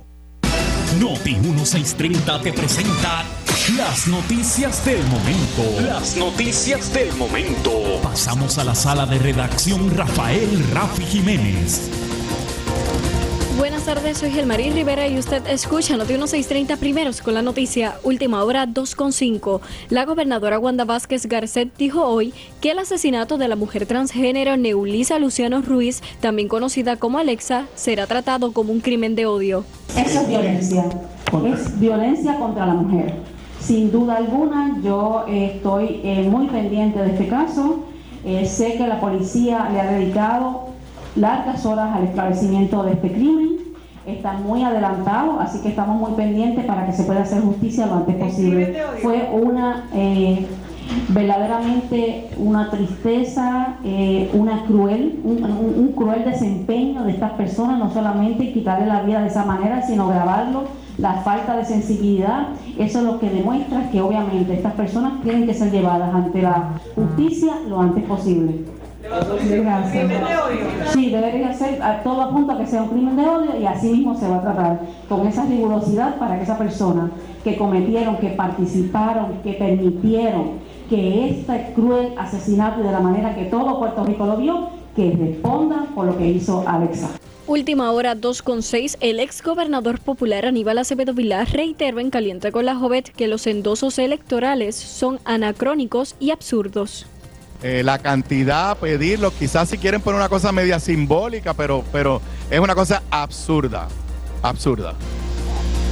Noti 0.99 1.35
1630 1.35 2.41
te 2.41 2.51
presenta 2.51 3.23
las 3.77 4.07
noticias 4.07 4.83
del 4.83 5.01
momento. 5.07 5.81
Las 5.81 6.17
noticias 6.17 6.93
del 6.93 7.13
momento. 7.15 8.01
Pasamos 8.03 8.57
a 8.57 8.65
la 8.65 8.75
sala 8.75 9.05
de 9.05 9.17
redacción 9.17 9.95
Rafael 9.95 10.63
Rafi 10.73 11.05
Jiménez. 11.05 12.10
Buenas 13.61 13.85
tardes, 13.85 14.17
soy 14.17 14.31
Gelmarín 14.31 14.73
Rivera 14.73 15.07
y 15.07 15.19
usted 15.19 15.45
escucha 15.45 15.95
Noti 15.95 16.13
1630 16.13 16.77
primeros 16.77 17.21
con 17.21 17.35
la 17.35 17.43
noticia 17.43 17.93
Última 18.01 18.43
Hora 18.43 18.65
2.5. 18.65 19.61
La 19.89 20.03
gobernadora 20.05 20.57
Wanda 20.57 20.83
Vázquez 20.83 21.27
Garcet 21.27 21.69
dijo 21.77 22.03
hoy 22.03 22.33
que 22.59 22.71
el 22.71 22.79
asesinato 22.79 23.37
de 23.37 23.47
la 23.47 23.55
mujer 23.55 23.85
transgénero 23.85 24.57
Neulisa 24.57 25.19
Luciano 25.19 25.61
Ruiz, 25.61 26.01
también 26.21 26.47
conocida 26.47 26.95
como 26.95 27.19
Alexa, 27.19 27.67
será 27.75 28.07
tratado 28.07 28.51
como 28.51 28.73
un 28.73 28.79
crimen 28.79 29.13
de 29.13 29.27
odio. 29.27 29.63
Eso 29.95 30.21
es 30.21 30.27
violencia, 30.27 30.85
es 31.45 31.79
violencia 31.79 32.37
contra 32.37 32.65
la 32.65 32.73
mujer. 32.73 33.13
Sin 33.59 33.91
duda 33.91 34.15
alguna, 34.15 34.79
yo 34.83 35.25
eh, 35.27 35.53
estoy 35.57 36.01
eh, 36.03 36.27
muy 36.27 36.47
pendiente 36.47 36.97
de 36.97 37.11
este 37.11 37.27
caso. 37.27 37.83
Eh, 38.25 38.43
sé 38.43 38.73
que 38.73 38.87
la 38.87 38.99
policía 38.99 39.69
le 39.71 39.79
ha 39.79 39.91
dedicado 39.91 40.71
largas 41.15 41.65
horas 41.65 41.95
al 41.95 42.05
esclarecimiento 42.05 42.83
de 42.83 42.93
este 42.93 43.11
crimen. 43.11 43.50
Está 44.13 44.33
muy 44.33 44.63
adelantado, 44.63 45.39
así 45.39 45.59
que 45.61 45.69
estamos 45.69 45.99
muy 45.99 46.11
pendientes 46.17 46.65
para 46.65 46.85
que 46.85 46.93
se 46.93 47.03
pueda 47.03 47.21
hacer 47.21 47.41
justicia 47.41 47.85
lo 47.87 47.95
antes 47.95 48.15
posible. 48.15 48.65
Fue 49.01 49.29
una 49.33 49.85
eh, 49.93 50.45
verdaderamente 51.09 52.29
una 52.37 52.69
tristeza, 52.69 53.75
eh, 53.83 54.29
una 54.33 54.63
cruel, 54.65 55.19
un, 55.23 55.43
un- 55.43 55.73
un 55.79 55.87
cruel 55.93 56.23
desempeño 56.25 57.03
de 57.03 57.11
estas 57.11 57.31
personas, 57.33 57.79
no 57.79 57.91
solamente 57.91 58.51
quitarle 58.53 58.87
la 58.87 59.01
vida 59.03 59.21
de 59.21 59.27
esa 59.27 59.45
manera, 59.45 59.81
sino 59.83 60.07
grabarlo, 60.07 60.63
la 60.97 61.13
falta 61.15 61.55
de 61.55 61.65
sensibilidad, 61.65 62.47
eso 62.77 62.99
es 62.99 63.05
lo 63.05 63.19
que 63.19 63.29
demuestra 63.29 63.89
que 63.89 64.01
obviamente 64.01 64.53
estas 64.53 64.73
personas 64.73 65.21
tienen 65.23 65.45
que 65.45 65.53
ser 65.53 65.71
llevadas 65.71 66.13
ante 66.13 66.41
la 66.41 66.71
justicia 66.95 67.53
lo 67.67 67.79
antes 67.79 68.03
posible. 68.03 68.65
Sí, 70.93 71.09
debería 71.09 71.53
ser, 71.53 71.81
a- 71.81 72.03
todo 72.03 72.21
apunta 72.21 72.57
que 72.57 72.67
sea 72.67 72.83
un 72.83 72.89
crimen 72.89 73.15
de 73.15 73.23
odio 73.25 73.59
y 73.59 73.65
así 73.65 73.89
mismo 73.89 74.17
se 74.17 74.27
va 74.27 74.37
a 74.37 74.41
tratar 74.41 74.79
con 75.09 75.25
esa 75.27 75.45
rigurosidad 75.45 76.17
para 76.17 76.37
que 76.37 76.43
esa 76.43 76.57
persona 76.57 77.11
que 77.43 77.57
cometieron, 77.57 78.17
que 78.17 78.29
participaron, 78.29 79.39
que 79.43 79.53
permitieron 79.53 80.59
que 80.89 81.29
este 81.29 81.71
cruel 81.73 82.13
asesinato 82.17 82.81
y 82.81 82.83
de 82.83 82.91
la 82.91 82.99
manera 82.99 83.33
que 83.35 83.45
todo 83.45 83.79
Puerto 83.79 84.03
Rico 84.03 84.25
lo 84.25 84.37
vio, 84.37 84.69
que 84.95 85.11
responda 85.11 85.85
por 85.95 86.05
lo 86.05 86.17
que 86.17 86.27
hizo 86.27 86.63
Alexa. 86.67 87.09
Última 87.47 87.91
hora 87.91 88.15
2.6, 88.15 88.97
el 89.01 89.19
ex 89.19 89.41
gobernador 89.41 89.99
popular 89.99 90.45
Aníbal 90.45 90.77
Acevedo 90.77 91.13
Vilá 91.13 91.43
reiteró 91.45 91.99
en 91.99 92.09
Caliente 92.11 92.51
con 92.51 92.65
la 92.65 92.75
Jovet 92.75 93.09
que 93.09 93.27
los 93.27 93.47
endosos 93.47 93.97
electorales 93.99 94.75
son 94.75 95.19
anacrónicos 95.25 96.15
y 96.19 96.31
absurdos. 96.31 97.07
Eh, 97.63 97.83
la 97.83 97.99
cantidad, 97.99 98.75
pedirlo, 98.77 99.31
quizás 99.31 99.69
si 99.69 99.77
quieren 99.77 100.01
poner 100.01 100.17
una 100.19 100.29
cosa 100.29 100.51
media 100.51 100.79
simbólica, 100.79 101.53
pero, 101.53 101.83
pero 101.91 102.19
es 102.49 102.59
una 102.59 102.73
cosa 102.73 103.03
absurda, 103.11 103.87
absurda. 104.41 104.95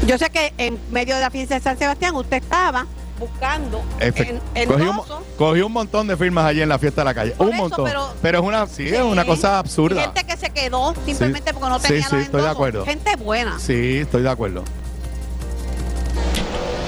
Yo 0.08 0.18
sé 0.18 0.30
que 0.32 0.52
en 0.58 0.80
medio 0.92 1.14
de 1.16 1.22
la 1.22 1.30
fiesta 1.30 1.56
de 1.56 1.62
San 1.62 1.78
Sebastián 1.78 2.16
usted 2.16 2.38
estaba 2.38 2.88
buscando 3.20 3.84
Efect- 4.00 4.40
en, 4.56 4.68
cogí, 4.70 4.82
un, 4.84 5.00
cogí 5.38 5.62
un 5.62 5.72
montón 5.74 6.08
de 6.08 6.16
firmas 6.18 6.46
allí 6.46 6.62
en 6.62 6.70
la 6.70 6.80
fiesta 6.80 7.02
de 7.02 7.06
la 7.06 7.14
calle. 7.14 7.32
Por 7.32 7.48
un 7.48 7.54
eso, 7.54 7.62
montón. 7.64 7.86
pero- 7.86 8.14
Pero, 8.22 8.40
es 8.40 8.46
una, 8.46 8.66
sí, 8.66 8.88
es 8.88 9.02
una 9.02 9.26
cosa 9.26 9.60
absurda. 9.60 10.02
gente 10.02 10.24
que 10.24 10.38
se 10.38 10.50
quedó 10.52 10.96
simplemente 11.06 11.52
Sí. 11.52 11.54
porque 11.54 11.70
no 11.70 11.80
Sí, 11.80 11.88
tenía 11.90 12.08
sí, 12.10 12.16
los 12.16 12.26
estoy 12.26 12.42
de 12.42 12.50
acuerdo. 12.50 12.86
Gente 12.86 13.16
buena. 13.18 13.60
Sí, 13.60 13.98
estoy 13.98 14.24
de 14.24 14.30
acuerdo. 14.30 14.64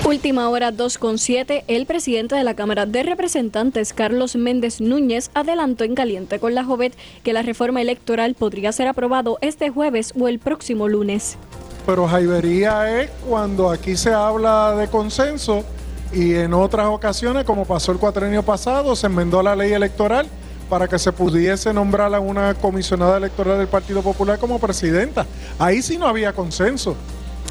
Última 0.04 0.50
hora 0.50 0.72
2.7, 0.72 1.64
el 1.68 1.86
presidente 1.86 2.36
de 2.36 2.44
la 2.44 2.56
Cámara 2.56 2.88
de 2.88 3.04
Representantes, 3.04 3.94
Carlos 3.94 4.36
Méndez 4.36 4.82
Núñez, 4.82 5.30
adelantó 5.36 5.84
en 5.84 5.94
caliente 5.94 6.40
con 6.40 6.56
la 6.56 6.64
Jovet 6.64 6.98
que 7.24 7.34
la 7.34 7.44
reforma 7.44 7.82
electoral 7.82 8.34
podría 8.34 8.72
ser 8.72 8.88
aprobado 8.88 9.38
este 9.42 9.70
jueves 9.70 10.12
o 10.20 10.28
el 10.28 10.40
próximo 10.40 10.88
lunes. 10.88 11.38
Pero 11.86 12.08
jaivería 12.08 13.00
es 13.00 13.12
cuando 13.30 13.70
aquí 13.70 13.96
se 13.96 14.12
habla 14.12 14.76
de 14.76 14.88
consenso 14.88 15.64
y 16.12 16.34
en 16.34 16.56
otras 16.56 16.88
ocasiones, 16.88 17.44
como 17.44 17.66
pasó 17.66 17.92
el 17.92 18.00
cuatrenio 18.00 18.42
pasado, 18.42 18.96
se 18.96 19.06
enmendó 19.06 19.44
la 19.44 19.56
ley 19.56 19.72
electoral 19.72 20.26
para 20.68 20.88
que 20.88 20.98
se 20.98 21.12
pudiese 21.12 21.74
nombrar 21.74 22.14
a 22.16 22.20
una 22.20 22.56
comisionada 22.56 23.18
electoral 23.18 23.60
del 23.60 23.68
Partido 23.68 24.02
Popular 24.02 24.40
como 24.40 24.58
presidenta. 24.58 25.28
Ahí 25.60 25.84
sí 25.84 25.98
no 26.00 26.08
había 26.08 26.34
consenso 26.34 26.96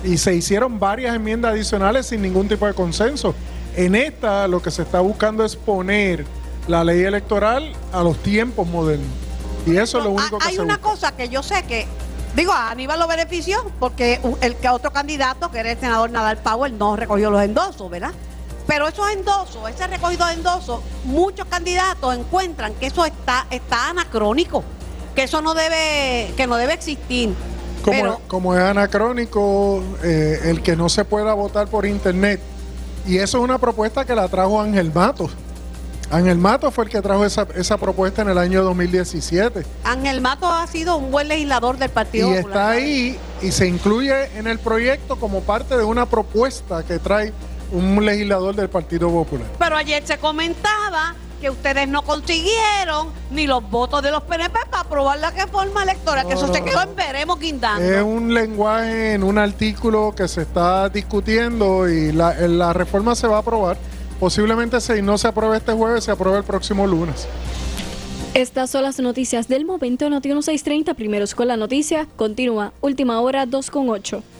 y 0.04 0.18
se 0.18 0.34
hicieron 0.34 0.78
varias 0.78 1.14
enmiendas 1.14 1.52
adicionales 1.52 2.06
sin 2.06 2.22
ningún 2.22 2.48
tipo 2.48 2.66
de 2.66 2.74
consenso. 2.74 3.34
En 3.76 3.94
esta 3.94 4.48
lo 4.48 4.60
que 4.62 4.70
se 4.70 4.82
está 4.82 5.00
buscando 5.00 5.44
es 5.44 5.56
poner 5.56 6.24
la 6.66 6.84
ley 6.84 7.02
electoral 7.02 7.72
a 7.92 8.02
los 8.02 8.16
tiempos 8.22 8.66
modernos. 8.66 9.08
Y 9.66 9.76
eso 9.76 9.98
es 9.98 10.04
lo 10.04 10.10
único 10.10 10.38
que 10.38 10.48
Hay 10.48 10.54
se 10.56 10.60
una 10.62 10.76
busca. 10.76 10.90
cosa 10.90 11.16
que 11.16 11.28
yo 11.28 11.42
sé 11.42 11.62
que, 11.64 11.86
digo, 12.34 12.52
a 12.52 12.70
Aníbal 12.70 12.98
lo 12.98 13.06
benefició 13.06 13.70
porque 13.78 14.20
el 14.40 14.56
que 14.56 14.68
otro 14.68 14.90
candidato, 14.92 15.50
que 15.50 15.58
era 15.58 15.72
el 15.72 15.78
senador 15.78 16.10
Nadal 16.10 16.38
Powell, 16.38 16.76
no 16.78 16.96
recogió 16.96 17.30
los 17.30 17.42
endosos, 17.42 17.90
¿verdad? 17.90 18.12
Pero 18.66 18.88
esos 18.88 19.10
endosos, 19.10 19.68
ese 19.68 19.86
recogido 19.86 20.26
de 20.26 20.34
endosos, 20.34 20.80
muchos 21.04 21.46
candidatos 21.46 22.16
encuentran 22.16 22.72
que 22.74 22.86
eso 22.86 23.04
está, 23.04 23.46
está 23.50 23.90
anacrónico, 23.90 24.62
que 25.14 25.24
eso 25.24 25.42
no 25.42 25.54
debe, 25.54 26.32
que 26.36 26.46
no 26.46 26.56
debe 26.56 26.74
existir. 26.74 27.34
Como, 27.82 28.00
Pero 28.00 28.20
como 28.28 28.54
es 28.54 28.60
anacrónico 28.62 29.82
eh, 30.02 30.40
el 30.44 30.62
que 30.62 30.76
no 30.76 30.88
se 30.88 31.04
pueda 31.04 31.34
votar 31.34 31.68
por 31.68 31.86
internet. 31.86 32.40
Y 33.06 33.16
eso 33.18 33.38
es 33.38 33.44
una 33.44 33.58
propuesta 33.58 34.04
que 34.04 34.14
la 34.14 34.28
trajo 34.28 34.60
Ángel 34.60 34.92
Matos. 34.94 35.30
Ángel 36.10 36.38
Matos 36.38 36.74
fue 36.74 36.84
el 36.84 36.90
que 36.90 37.00
trajo 37.00 37.24
esa, 37.24 37.46
esa 37.54 37.76
propuesta 37.78 38.22
en 38.22 38.28
el 38.30 38.38
año 38.38 38.62
2017. 38.64 39.64
Ángel 39.84 40.20
Mato 40.20 40.50
ha 40.50 40.66
sido 40.66 40.96
un 40.96 41.10
buen 41.12 41.28
legislador 41.28 41.78
del 41.78 41.90
Partido 41.90 42.28
Y 42.32 42.36
Popular. 42.38 42.50
está 42.50 42.70
ahí 42.70 43.16
y 43.40 43.52
se 43.52 43.66
incluye 43.68 44.36
en 44.36 44.46
el 44.48 44.58
proyecto 44.58 45.16
como 45.16 45.40
parte 45.42 45.76
de 45.76 45.84
una 45.84 46.06
propuesta 46.06 46.82
que 46.82 46.98
trae 46.98 47.32
un 47.70 48.04
legislador 48.04 48.56
del 48.56 48.68
Partido 48.68 49.08
Popular. 49.08 49.46
Pero 49.58 49.76
ayer 49.76 50.04
se 50.04 50.18
comentaba 50.18 51.14
que 51.40 51.50
ustedes 51.50 51.88
no 51.88 52.02
consiguieron 52.02 53.08
ni 53.30 53.46
los 53.46 53.68
votos 53.70 54.02
de 54.02 54.10
los 54.10 54.22
PNP 54.22 54.58
para 54.70 54.82
aprobar 54.82 55.18
la 55.18 55.30
reforma 55.30 55.82
electoral, 55.82 56.26
que 56.26 56.34
eso 56.34 56.46
No, 56.46 56.54
se 56.54 56.62
quedó 56.62 56.82
en 56.82 56.94
veremos 56.94 57.38
guindando. 57.40 57.82
Es 57.82 58.02
un 58.02 58.34
lenguaje 58.34 59.14
en 59.14 59.22
un 59.22 59.38
artículo 59.38 60.14
que 60.14 60.28
se 60.28 60.42
está 60.42 60.88
discutiendo 60.88 61.88
y 61.88 62.12
la, 62.12 62.34
la 62.34 62.72
reforma 62.72 63.14
se 63.14 63.26
va 63.26 63.36
a 63.36 63.40
aprobar. 63.40 63.78
Posiblemente 64.18 64.80
si 64.80 65.00
no 65.00 65.16
se 65.16 65.28
apruebe 65.28 65.56
este 65.56 65.72
jueves, 65.72 66.04
se 66.04 66.10
apruebe 66.10 66.38
el 66.38 66.44
próximo 66.44 66.86
lunes. 66.86 67.26
Estas 68.34 68.70
son 68.70 68.82
las 68.84 69.00
noticias 69.00 69.48
del 69.48 69.64
momento. 69.64 70.08
Noti 70.08 70.28
1630, 70.28 70.94
primeros 70.94 71.34
con 71.34 71.48
la 71.48 71.56
noticia. 71.56 72.06
Continúa, 72.16 72.72
última 72.80 73.20
hora 73.20 73.44
2.8. 73.44 74.16
En 74.16 74.20
breve 74.20 74.39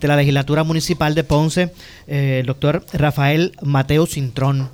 de 0.00 0.08
la 0.08 0.16
legislatura 0.16 0.64
municipal 0.64 1.14
de 1.14 1.24
Ponce, 1.24 1.72
eh, 2.06 2.38
el 2.40 2.46
doctor 2.46 2.84
Rafael 2.92 3.52
Mateo 3.62 4.06
Cintrón. 4.06 4.68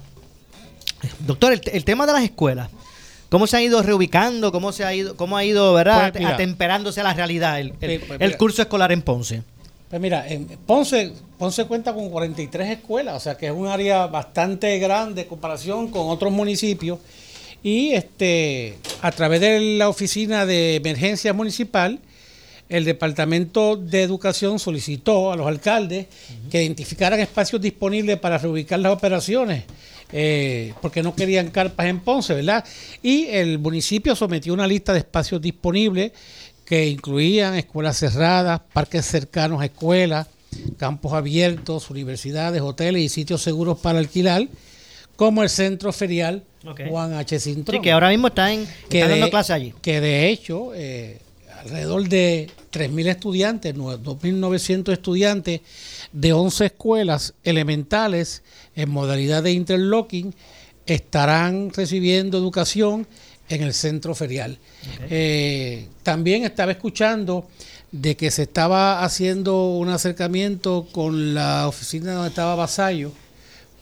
Doctor, 1.20 1.52
el, 1.52 1.60
el 1.72 1.84
tema 1.84 2.06
de 2.06 2.12
las 2.12 2.22
escuelas. 2.24 2.68
¿Cómo 3.28 3.46
se 3.46 3.56
ha 3.56 3.62
ido 3.62 3.82
reubicando? 3.82 4.52
¿Cómo 4.52 4.72
se 4.72 4.84
ha 4.84 4.94
ido, 4.94 5.16
cómo 5.16 5.38
ha 5.38 5.44
ido, 5.44 5.72
verdad, 5.72 6.12
Pues 6.12 6.24
atemperándose 6.26 7.00
a 7.00 7.04
la 7.04 7.14
realidad 7.14 7.58
el, 7.60 7.72
el- 7.80 8.00
Pues, 8.00 8.20
el 8.20 8.36
curso 8.36 8.60
escolar 8.62 8.92
en 8.92 9.00
Ponce? 9.02 9.42
Pues 9.92 10.00
mira, 10.00 10.26
en 10.26 10.46
Ponce, 10.46 11.12
Ponce 11.36 11.66
cuenta 11.66 11.92
con 11.92 12.08
43 12.08 12.70
escuelas, 12.70 13.14
o 13.14 13.20
sea 13.20 13.36
que 13.36 13.48
es 13.48 13.52
un 13.52 13.66
área 13.66 14.06
bastante 14.06 14.78
grande 14.78 15.20
en 15.20 15.28
comparación 15.28 15.88
con 15.88 16.08
otros 16.08 16.32
municipios. 16.32 16.98
Y 17.62 17.92
este, 17.92 18.78
a 19.02 19.12
través 19.12 19.42
de 19.42 19.60
la 19.76 19.90
oficina 19.90 20.46
de 20.46 20.76
emergencia 20.76 21.34
municipal, 21.34 22.00
el 22.70 22.86
Departamento 22.86 23.76
de 23.76 24.02
Educación 24.02 24.58
solicitó 24.58 25.30
a 25.30 25.36
los 25.36 25.46
alcaldes 25.46 26.06
que 26.50 26.62
identificaran 26.62 27.20
espacios 27.20 27.60
disponibles 27.60 28.18
para 28.18 28.38
reubicar 28.38 28.80
las 28.80 28.94
operaciones, 28.94 29.64
eh, 30.10 30.72
porque 30.80 31.02
no 31.02 31.14
querían 31.14 31.50
carpas 31.50 31.84
en 31.84 32.00
Ponce, 32.00 32.32
¿verdad? 32.32 32.64
Y 33.02 33.26
el 33.26 33.58
municipio 33.58 34.16
sometió 34.16 34.54
una 34.54 34.66
lista 34.66 34.94
de 34.94 35.00
espacios 35.00 35.42
disponibles 35.42 36.12
que 36.72 36.88
incluían 36.88 37.54
escuelas 37.54 37.98
cerradas, 37.98 38.62
parques 38.72 39.04
cercanos 39.04 39.60
a 39.60 39.66
escuelas, 39.66 40.26
campos 40.78 41.12
abiertos, 41.12 41.90
universidades, 41.90 42.62
hoteles 42.62 43.02
y 43.02 43.08
sitios 43.10 43.42
seguros 43.42 43.78
para 43.78 43.98
alquilar, 43.98 44.48
como 45.14 45.42
el 45.42 45.50
centro 45.50 45.92
ferial. 45.92 46.42
Juan 46.88 47.12
H. 47.12 47.40
Cintrón. 47.40 47.76
Sí, 47.76 47.82
que 47.82 47.92
ahora 47.92 48.08
mismo 48.08 48.28
está, 48.28 48.50
en, 48.50 48.66
Que 48.88 49.00
está 49.00 49.10
dando 49.10 49.26
de- 49.26 49.30
clase 49.30 49.52
allí. 49.52 49.74
Que 49.82 50.00
de 50.00 50.30
hecho, 50.30 50.72
eh, 50.74 51.18
alrededor 51.60 52.08
de 52.08 52.48
3.000 52.70 53.06
estudiantes, 53.08 53.74
nue- 53.74 53.98
2.900 53.98 54.94
estudiantes 54.94 55.60
de 56.10 56.32
11 56.32 56.64
escuelas 56.64 57.34
elementales 57.44 58.42
en 58.74 58.88
modalidad 58.88 59.42
de 59.42 59.52
interlocking 59.52 60.32
estarán 60.86 61.70
recibiendo 61.74 62.38
educación 62.38 63.06
en 63.48 63.62
el 63.62 63.74
centro 63.74 64.14
ferial. 64.14 64.58
Eh, 65.10 65.88
también 66.02 66.44
estaba 66.44 66.72
escuchando 66.72 67.48
de 67.92 68.16
que 68.16 68.30
se 68.30 68.42
estaba 68.42 69.04
haciendo 69.04 69.66
un 69.66 69.90
acercamiento 69.90 70.88
con 70.92 71.34
la 71.34 71.68
oficina 71.68 72.14
donde 72.14 72.30
estaba 72.30 72.54
Vasallo 72.54 73.12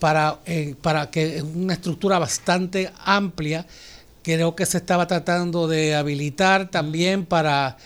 para, 0.01 0.39
eh, 0.47 0.75
para 0.83 1.11
que 1.11 1.37
es 1.37 1.43
una 1.43 1.75
estructura 1.75 2.19
bastante 2.19 2.91
amplia. 3.05 3.67
Creo 4.23 4.57
que 4.57 4.67
se 4.67 4.79
estaba 4.79 5.07
tratando 5.07 5.69
de 5.69 5.95
habilitar 5.95 6.71
también 6.71 7.25
para, 7.25 7.77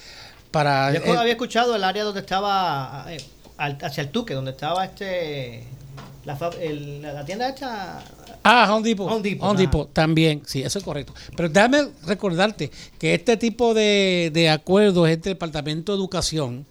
para... 0.50 0.92
Yo 0.94 1.14
eh, 1.14 1.18
había 1.18 1.32
escuchado 1.32 1.76
el 1.76 1.84
área 1.84 2.04
donde 2.04 2.20
estaba, 2.20 3.06
eh, 3.10 3.18
hacia 3.58 4.02
el 4.02 4.08
Tuque, 4.08 4.32
donde 4.32 4.52
estaba 4.52 4.84
este 4.84 5.64
la, 6.24 6.38
el- 6.60 7.02
la- 7.02 7.24
tienda 7.24 7.50
hecha 7.50 8.02
Ah, 8.42 8.72
Home 8.74 8.86
Depot. 8.88 9.10
Home 9.10 9.22
Depot, 9.22 9.42
Home 9.42 9.52
ajá. 9.54 9.60
Depot, 9.62 9.92
también, 9.92 10.42
sí, 10.46 10.62
eso 10.62 10.78
es 10.78 10.84
correcto. 10.84 11.14
Pero 11.36 11.48
déjame 11.48 11.88
recordarte 12.06 12.70
que 12.98 13.14
este 13.14 13.36
tipo 13.38 13.72
de, 13.74 14.30
de 14.32 14.50
acuerdos 14.50 15.08
entre 15.08 15.32
el 15.32 15.36
Departamento 15.36 15.92
de 15.92 15.98
Educación 15.98 16.66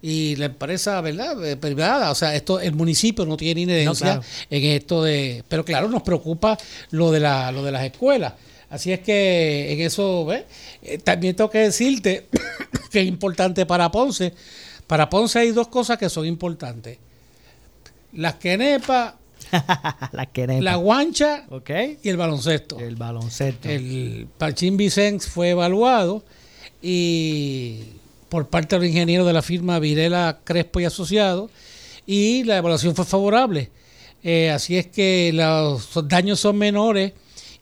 y 0.00 0.36
la 0.36 0.46
empresa, 0.46 1.00
¿verdad? 1.00 1.42
Eh, 1.46 1.56
Privada, 1.56 2.10
o 2.10 2.14
sea, 2.14 2.34
esto 2.34 2.60
el 2.60 2.74
municipio 2.74 3.24
no 3.26 3.36
tiene 3.36 3.64
claro. 3.98 4.22
en 4.50 4.64
esto 4.64 5.02
de, 5.02 5.44
pero 5.48 5.64
claro, 5.64 5.88
nos 5.88 6.02
preocupa 6.02 6.58
lo 6.90 7.10
de 7.10 7.20
la 7.20 7.50
lo 7.52 7.62
de 7.64 7.72
las 7.72 7.84
escuelas. 7.84 8.34
Así 8.70 8.92
es 8.92 9.00
que 9.00 9.72
en 9.72 9.80
eso, 9.82 10.24
¿ves? 10.26 10.44
Eh, 10.82 10.98
también 10.98 11.36
tengo 11.36 11.48
que 11.50 11.58
decirte 11.58 12.28
que 12.90 13.00
es 13.00 13.06
importante 13.06 13.66
para 13.66 13.90
Ponce. 13.90 14.32
Para 14.86 15.08
Ponce 15.08 15.38
hay 15.38 15.52
dos 15.52 15.68
cosas 15.68 15.96
que 15.96 16.08
son 16.10 16.26
importantes. 16.26 16.98
Las 18.14 18.34
quenepas 18.36 19.14
la 20.60 20.76
guancha 20.76 21.44
Ok. 21.50 21.70
y 22.02 22.08
el 22.08 22.16
baloncesto. 22.16 22.78
El 22.78 22.96
baloncesto. 22.96 23.68
El 23.68 24.26
Pachín 24.38 24.76
Vicens 24.76 25.26
fue 25.26 25.50
evaluado 25.50 26.24
y 26.82 27.80
por 28.28 28.48
parte 28.48 28.78
del 28.78 28.88
ingeniero 28.88 29.24
de 29.24 29.32
la 29.32 29.42
firma 29.42 29.78
Virela 29.78 30.40
Crespo 30.44 30.80
y 30.80 30.84
Asociados 30.84 31.50
y 32.06 32.44
la 32.44 32.58
evaluación 32.58 32.94
fue 32.94 33.04
favorable. 33.04 33.70
Eh, 34.22 34.50
así 34.50 34.76
es 34.76 34.86
que 34.86 35.30
los 35.34 35.90
daños 36.08 36.40
son 36.40 36.56
menores 36.56 37.12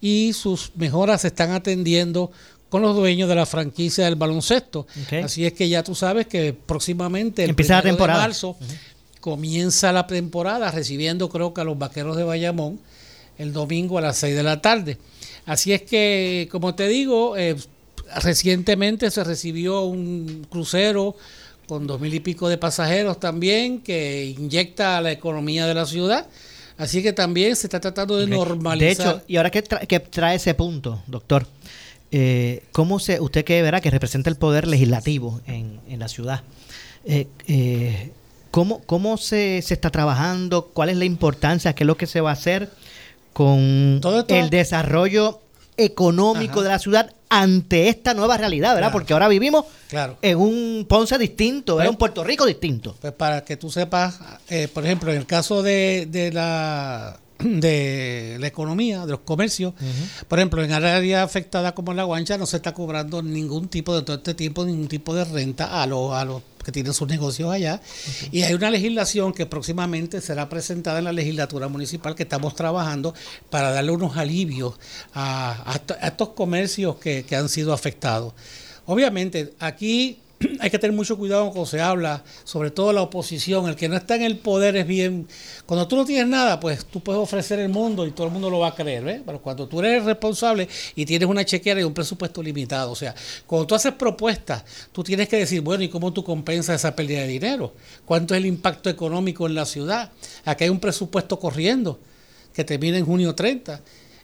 y 0.00 0.32
sus 0.32 0.72
mejoras 0.76 1.22
se 1.22 1.28
están 1.28 1.50
atendiendo 1.52 2.30
con 2.68 2.80
los 2.82 2.96
dueños 2.96 3.28
de 3.28 3.34
la 3.34 3.44
franquicia 3.44 4.06
del 4.06 4.16
baloncesto. 4.16 4.86
Así 5.22 5.44
es 5.44 5.52
que 5.52 5.68
ya 5.68 5.82
tú 5.82 5.94
sabes 5.94 6.26
que 6.26 6.54
próximamente 6.54 7.44
el 7.44 7.50
Empieza 7.50 7.74
la 7.76 7.82
de 7.82 7.88
comienza 9.22 9.90
la 9.92 10.06
temporada 10.06 10.70
recibiendo 10.70 11.30
creo 11.30 11.54
que 11.54 11.62
a 11.62 11.64
los 11.64 11.78
vaqueros 11.78 12.16
de 12.18 12.24
Bayamón 12.24 12.78
el 13.38 13.54
domingo 13.54 13.96
a 13.96 14.02
las 14.02 14.18
6 14.18 14.34
de 14.36 14.42
la 14.42 14.60
tarde. 14.60 14.98
Así 15.46 15.72
es 15.72 15.80
que, 15.82 16.48
como 16.52 16.74
te 16.74 16.86
digo, 16.88 17.36
eh, 17.38 17.56
recientemente 18.22 19.10
se 19.10 19.24
recibió 19.24 19.82
un 19.82 20.46
crucero 20.50 21.16
con 21.66 21.86
dos 21.86 22.00
mil 22.00 22.12
y 22.12 22.20
pico 22.20 22.48
de 22.48 22.58
pasajeros 22.58 23.18
también 23.18 23.80
que 23.80 24.34
inyecta 24.38 24.98
a 24.98 25.00
la 25.00 25.12
economía 25.12 25.66
de 25.66 25.74
la 25.74 25.86
ciudad. 25.86 26.26
Así 26.76 27.02
que 27.02 27.12
también 27.12 27.54
se 27.56 27.66
está 27.68 27.80
tratando 27.80 28.16
de 28.18 28.26
normalizar. 28.26 28.78
De 28.78 28.90
hecho, 28.90 29.22
y 29.28 29.36
ahora 29.36 29.50
que, 29.50 29.64
tra- 29.64 29.86
que 29.86 30.00
trae 30.00 30.36
ese 30.36 30.54
punto, 30.54 31.02
doctor, 31.06 31.46
eh, 32.10 32.64
¿cómo 32.72 32.98
se, 32.98 33.20
usted 33.20 33.44
que 33.44 33.62
verá 33.62 33.80
que 33.80 33.90
representa 33.90 34.28
el 34.30 34.36
poder 34.36 34.66
legislativo 34.66 35.40
en, 35.46 35.80
en 35.88 36.00
la 36.00 36.08
ciudad, 36.08 36.42
eh, 37.04 37.26
eh, 37.46 38.10
¿cómo, 38.52 38.82
cómo 38.86 39.16
se, 39.16 39.60
se 39.62 39.74
está 39.74 39.90
trabajando? 39.90 40.66
¿Cuál 40.72 40.90
es 40.90 40.96
la 40.96 41.04
importancia? 41.04 41.74
¿Qué 41.74 41.82
es 41.82 41.86
lo 41.88 41.96
que 41.96 42.06
se 42.06 42.20
va 42.20 42.30
a 42.30 42.34
hacer 42.34 42.70
con 43.32 43.98
Todo 44.00 44.24
el 44.28 44.48
desarrollo 44.50 45.40
económico 45.76 46.60
Ajá. 46.60 46.62
de 46.62 46.68
la 46.68 46.78
ciudad 46.78 47.12
ante 47.30 47.88
esta 47.88 48.12
nueva 48.12 48.36
realidad, 48.36 48.74
¿verdad? 48.74 48.88
Claro. 48.88 48.92
Porque 48.92 49.12
ahora 49.14 49.26
vivimos 49.28 49.64
Claro. 49.88 50.18
en 50.20 50.36
un 50.38 50.86
Ponce 50.88 51.16
distinto, 51.18 51.76
¿verdad? 51.76 51.88
Pues- 51.88 51.94
un 51.94 51.98
Puerto 51.98 52.24
Rico 52.24 52.44
distinto. 52.44 52.94
Pues 53.00 53.12
para 53.14 53.42
que 53.42 53.56
tú 53.56 53.70
sepas, 53.70 54.18
eh, 54.50 54.68
por 54.72 54.84
ejemplo, 54.84 55.10
en 55.10 55.16
el 55.18 55.26
caso 55.26 55.62
de, 55.62 56.06
de 56.10 56.30
la 56.30 57.18
de 57.42 58.36
la 58.40 58.46
economía, 58.46 59.04
de 59.06 59.12
los 59.12 59.20
comercios, 59.20 59.74
por 60.28 60.38
ejemplo, 60.38 60.62
en 60.62 60.72
áreas 60.72 61.24
afectadas 61.24 61.72
como 61.72 61.92
la 61.94 62.04
guancha 62.04 62.38
no 62.38 62.46
se 62.46 62.56
está 62.56 62.72
cobrando 62.72 63.22
ningún 63.22 63.68
tipo 63.68 63.94
de 63.94 64.02
todo 64.02 64.16
este 64.16 64.34
tiempo, 64.34 64.64
ningún 64.64 64.88
tipo 64.88 65.14
de 65.14 65.24
renta 65.24 65.82
a 65.82 65.86
los 65.86 66.12
a 66.12 66.24
los 66.24 66.42
que 66.64 66.70
tienen 66.70 66.94
sus 66.94 67.08
negocios 67.08 67.50
allá. 67.52 67.80
Y 68.30 68.42
hay 68.42 68.54
una 68.54 68.70
legislación 68.70 69.32
que 69.32 69.46
próximamente 69.46 70.20
será 70.20 70.48
presentada 70.48 71.00
en 71.00 71.04
la 71.06 71.12
legislatura 71.12 71.66
municipal 71.66 72.14
que 72.14 72.22
estamos 72.22 72.54
trabajando 72.54 73.14
para 73.50 73.72
darle 73.72 73.90
unos 73.90 74.16
alivios 74.16 74.74
a, 75.12 75.60
a 75.68 75.74
esto- 75.74 75.96
a 76.00 76.06
estos 76.06 76.28
comercios 76.30 76.96
que, 76.96 77.24
que 77.24 77.34
han 77.34 77.48
sido 77.48 77.72
afectados. 77.72 78.32
Obviamente, 78.86 79.54
aquí 79.58 80.18
hay 80.60 80.70
que 80.70 80.78
tener 80.78 80.96
mucho 80.96 81.16
cuidado 81.16 81.46
cuando 81.46 81.66
se 81.66 81.80
habla, 81.80 82.22
sobre 82.44 82.70
todo 82.70 82.92
la 82.92 83.02
oposición, 83.02 83.68
el 83.68 83.76
que 83.76 83.88
no 83.88 83.96
está 83.96 84.16
en 84.16 84.22
el 84.22 84.38
poder 84.38 84.76
es 84.76 84.86
bien... 84.86 85.26
Cuando 85.66 85.88
tú 85.88 85.96
no 85.96 86.04
tienes 86.04 86.26
nada, 86.26 86.60
pues 86.60 86.84
tú 86.84 87.00
puedes 87.00 87.20
ofrecer 87.20 87.58
el 87.58 87.68
mundo 87.68 88.06
y 88.06 88.10
todo 88.10 88.26
el 88.26 88.32
mundo 88.32 88.50
lo 88.50 88.58
va 88.58 88.68
a 88.68 88.74
creer. 88.74 89.22
Pero 89.24 89.40
cuando 89.40 89.66
tú 89.66 89.80
eres 89.80 90.04
responsable 90.04 90.68
y 90.94 91.04
tienes 91.04 91.28
una 91.28 91.44
chequera 91.44 91.80
y 91.80 91.84
un 91.84 91.94
presupuesto 91.94 92.42
limitado, 92.42 92.90
o 92.90 92.96
sea, 92.96 93.14
cuando 93.46 93.66
tú 93.66 93.74
haces 93.74 93.92
propuestas, 93.92 94.64
tú 94.92 95.02
tienes 95.02 95.28
que 95.28 95.36
decir, 95.36 95.60
bueno, 95.60 95.82
¿y 95.82 95.88
cómo 95.88 96.12
tú 96.12 96.22
compensas 96.24 96.76
esa 96.76 96.94
pérdida 96.94 97.20
de 97.20 97.28
dinero? 97.28 97.74
¿Cuánto 98.04 98.34
es 98.34 98.38
el 98.38 98.46
impacto 98.46 98.90
económico 98.90 99.46
en 99.46 99.54
la 99.54 99.64
ciudad? 99.64 100.12
Aquí 100.44 100.64
hay 100.64 100.70
un 100.70 100.80
presupuesto 100.80 101.38
corriendo 101.38 101.98
que 102.52 102.64
termina 102.64 102.98
en 102.98 103.06
junio 103.06 103.34
30 103.34 103.80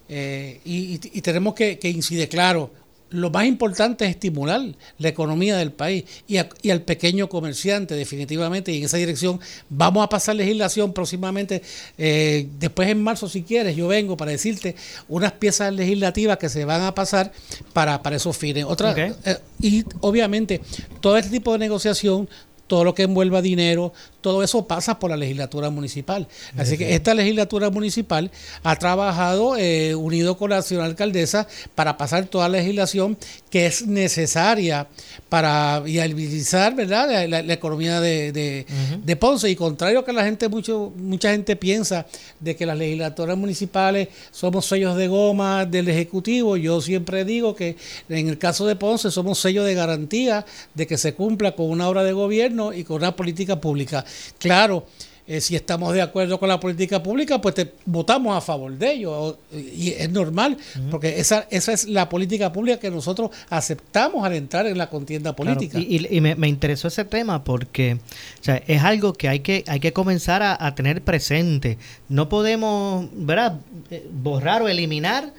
eh, 0.09 0.61
y, 0.65 0.99
tenemos 1.21 1.55
que, 1.55 1.79
que 1.79 2.29
claro, 2.29 2.71
lo 3.11 3.31
más 3.31 3.47
importante 3.47 4.05
es 4.05 4.11
estimular 4.11 4.61
la 4.99 5.09
economía 5.09 5.57
del 5.57 5.73
país 5.73 6.05
y, 6.27 6.37
a- 6.37 6.49
y 6.63 6.71
al 6.71 6.83
pequeño 6.83 7.29
comerciante, 7.29 7.95
definitivamente, 7.95 8.73
y 8.73 8.79
en 8.79 8.85
esa 8.85 8.97
dirección 8.99 9.41
vamos 9.71 10.05
a 10.05 10.09
pasar 10.09 10.37
legislación 10.37 10.93
próximamente, 10.93 11.63
eh, 11.97 12.49
después 12.59 12.89
en 12.89 13.03
marzo, 13.03 13.29
si 13.29 13.43
quieres, 13.43 13.75
yo 13.77 13.89
vengo 13.89 14.17
para 14.17 14.31
decirte 14.33 14.77
unas 15.09 15.33
piezas 15.33 15.73
legislativas 15.73 16.37
que 16.39 16.49
se 16.49 16.65
van 16.65 16.83
a 16.83 16.95
pasar 16.95 17.33
para, 17.73 18.03
para 18.03 18.17
esos 18.17 18.37
fines. 18.37 18.65
Otra, 18.65 18.93
eh, 19.25 19.39
y 19.61 19.85
obviamente, 20.01 20.61
todo 21.01 21.17
este 21.17 21.31
tipo 21.31 21.53
de 21.53 21.59
negociación 21.59 22.29
todo 22.67 22.85
lo 22.85 22.95
que 22.95 23.05
envuelva 23.05 23.41
dinero, 23.41 23.95
todo 24.21 24.43
eso 24.43 24.67
pasa 24.67 24.99
por 24.99 25.11
la 25.11 25.17
legislatura 25.17 25.71
municipal. 25.71 26.27
Así 26.57 26.77
que 26.77 26.95
esta 26.95 27.15
legislatura 27.15 27.71
municipal 27.71 28.31
ha 28.65 28.77
trabajado 28.77 29.57
eh, 29.57 29.95
unido 29.95 30.37
con 30.37 30.51
la 30.51 30.61
señora 30.63 30.87
alcaldesa 30.87 31.47
para 31.75 31.97
pasar 31.97 32.27
toda 32.27 32.49
la 32.49 32.59
legislación 32.59 33.17
que 33.51 33.67
es 33.67 33.87
necesaria 33.87 34.89
para 35.29 35.81
viabilizar 35.81 36.75
¿verdad? 36.75 37.09
La, 37.11 37.27
la- 37.29 37.43
la 37.43 37.53
economía 37.53 38.01
de, 38.01 38.33
de- 38.33 38.67
de 39.05 39.17
Ponce. 39.17 39.49
Y 39.51 39.57
contrario 39.57 40.01
a 40.01 40.05
que 40.05 40.13
la 40.13 40.25
gente, 40.25 40.49
mucho, 40.49 40.93
mucha 40.97 41.31
gente 41.31 41.55
piensa 41.57 42.07
de 42.41 42.57
que 42.57 42.67
las 42.67 42.77
legislaturas 42.77 43.37
municipales 43.37 44.09
somos 44.33 44.67
sellos 44.67 44.97
de 44.97 45.07
goma 45.09 45.65
del 45.65 45.89
Ejecutivo, 45.89 46.57
yo 46.57 46.81
siempre 46.81 47.25
digo 47.25 47.55
que 47.55 47.77
en 48.09 48.29
el 48.29 48.39
caso 48.39 48.67
de 48.67 48.75
Ponce 48.77 49.11
somos 49.11 49.39
sellos 49.39 49.65
de 49.65 49.75
garantía 49.75 50.45
de 50.75 50.87
que 50.87 50.99
se 50.99 51.15
cumpla 51.15 51.53
con 51.55 51.71
una 51.71 51.89
obra 51.89 52.03
de 52.05 52.13
gobierno 52.13 52.73
y 52.73 52.85
con 52.85 52.97
una 52.97 53.15
política 53.17 53.61
pública. 53.61 54.05
Claro, 54.39 54.87
eh, 55.31 55.43
si 55.43 55.55
estamos 55.57 55.93
de 55.93 56.01
acuerdo 56.01 56.41
con 56.41 56.49
la 56.49 56.59
política 56.59 57.03
pública, 57.03 57.39
pues 57.39 57.55
te, 57.55 57.71
votamos 57.85 58.35
a 58.35 58.41
favor 58.41 58.73
de 58.73 58.93
ello. 58.93 59.37
Y 59.53 59.91
es 59.91 60.09
normal, 60.11 60.57
porque 60.91 61.21
esa, 61.21 61.47
esa 61.51 61.73
es 61.75 61.87
la 61.87 62.09
política 62.09 62.51
pública 62.51 62.79
que 62.81 62.91
nosotros 62.91 63.31
aceptamos 63.51 64.25
al 64.25 64.33
entrar 64.35 64.67
en 64.67 64.79
la 64.79 64.89
contienda 64.89 65.35
Claro, 65.35 65.55
política. 65.59 65.79
Y, 65.81 65.97
y- 66.07 66.17
y 66.17 66.21
me, 66.23 66.35
me 66.35 66.49
interesó 66.49 66.89
ese 66.89 67.05
tema 67.05 67.45
porque 67.45 67.99
o 68.41 68.43
sea, 68.45 68.63
es 68.67 68.83
algo 68.83 69.13
que 69.13 69.29
hay 69.29 69.41
que 69.41 69.65
hay 69.67 69.81
que 69.81 69.93
comenzar 69.93 70.43
a, 70.43 70.57
a 70.67 70.75
tener 70.75 71.03
presente. 71.03 71.77
No 72.09 72.31
podemos 72.31 73.07
¿verdad? 73.13 73.57
Eh, 73.91 74.09
borrar 74.11 74.63
o 74.63 74.69
eliminar 74.69 75.31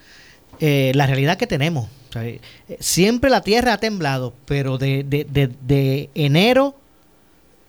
eh, 0.59 0.91
la 0.93 1.07
realidad 1.07 1.35
que 1.37 1.47
tenemos. 1.47 1.87
O 2.09 2.13
sea, 2.13 2.23
siempre 2.79 3.29
la 3.31 3.41
tierra 3.41 3.73
ha 3.73 3.77
temblado, 3.79 4.33
pero 4.45 4.77
de, 4.77 5.03
de, 5.03 5.23
de, 5.25 5.49
de 5.65 6.09
enero 6.15 6.75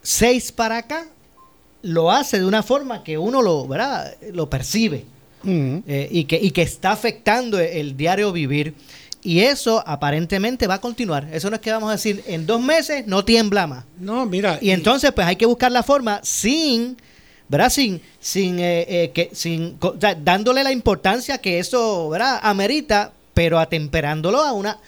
6 0.03 0.53
para 0.53 0.79
acá 0.79 1.07
lo 1.83 2.11
hace 2.11 2.39
de 2.39 2.45
una 2.47 2.63
forma 2.63 3.03
que 3.03 3.17
uno 3.19 3.41
lo, 3.43 3.67
¿verdad? 3.67 4.15
lo 4.33 4.49
percibe 4.51 5.05
eh, 5.45 6.09
y, 6.11 6.25
que, 6.25 6.37
y 6.41 6.51
que 6.51 6.63
está 6.63 6.93
afectando 6.93 7.59
el 7.59 7.97
diario 7.97 8.33
vivir. 8.33 8.75
Y 9.23 9.41
eso 9.41 9.83
aparentemente 9.87 10.67
va 10.67 10.75
a 10.75 10.81
continuar. 10.81 11.29
Eso 11.33 11.51
no 11.51 11.57
es 11.57 11.63
que 11.63 11.71
vamos 11.71 11.89
a 11.91 11.93
decir 11.93 12.23
en 12.27 12.47
dos 12.47 12.61
meses 12.61 13.07
no 13.07 13.25
tiembla 13.25 13.67
más. 13.67 13.85
No, 13.99 14.25
mira. 14.27 14.59
Y 14.63 14.71
entonces 14.71 15.13
pues 15.13 15.27
hay 15.27 15.37
que 15.37 15.45
buscar 15.47 15.71
la 15.73 15.83
forma 15.83 16.21
sin, 16.23 16.97
¿verdad? 17.49 17.69
Sin, 17.71 18.01
sin, 18.19 18.59
eh, 18.59 18.87
eh, 18.89 19.11
que, 19.15 19.31
sin 19.35 19.77
co- 19.77 19.95
o 19.97 20.01
sea, 20.01 20.15
dándole 20.15 20.65
la 20.65 20.73
importancia 20.73 21.37
que 21.39 21.59
eso, 21.59 22.09
¿verdad? 22.09 22.41
Amerita, 22.43 23.13
pero 23.35 23.59
atemperándolo 23.59 24.41
a 24.43 24.53
una, 24.53 24.79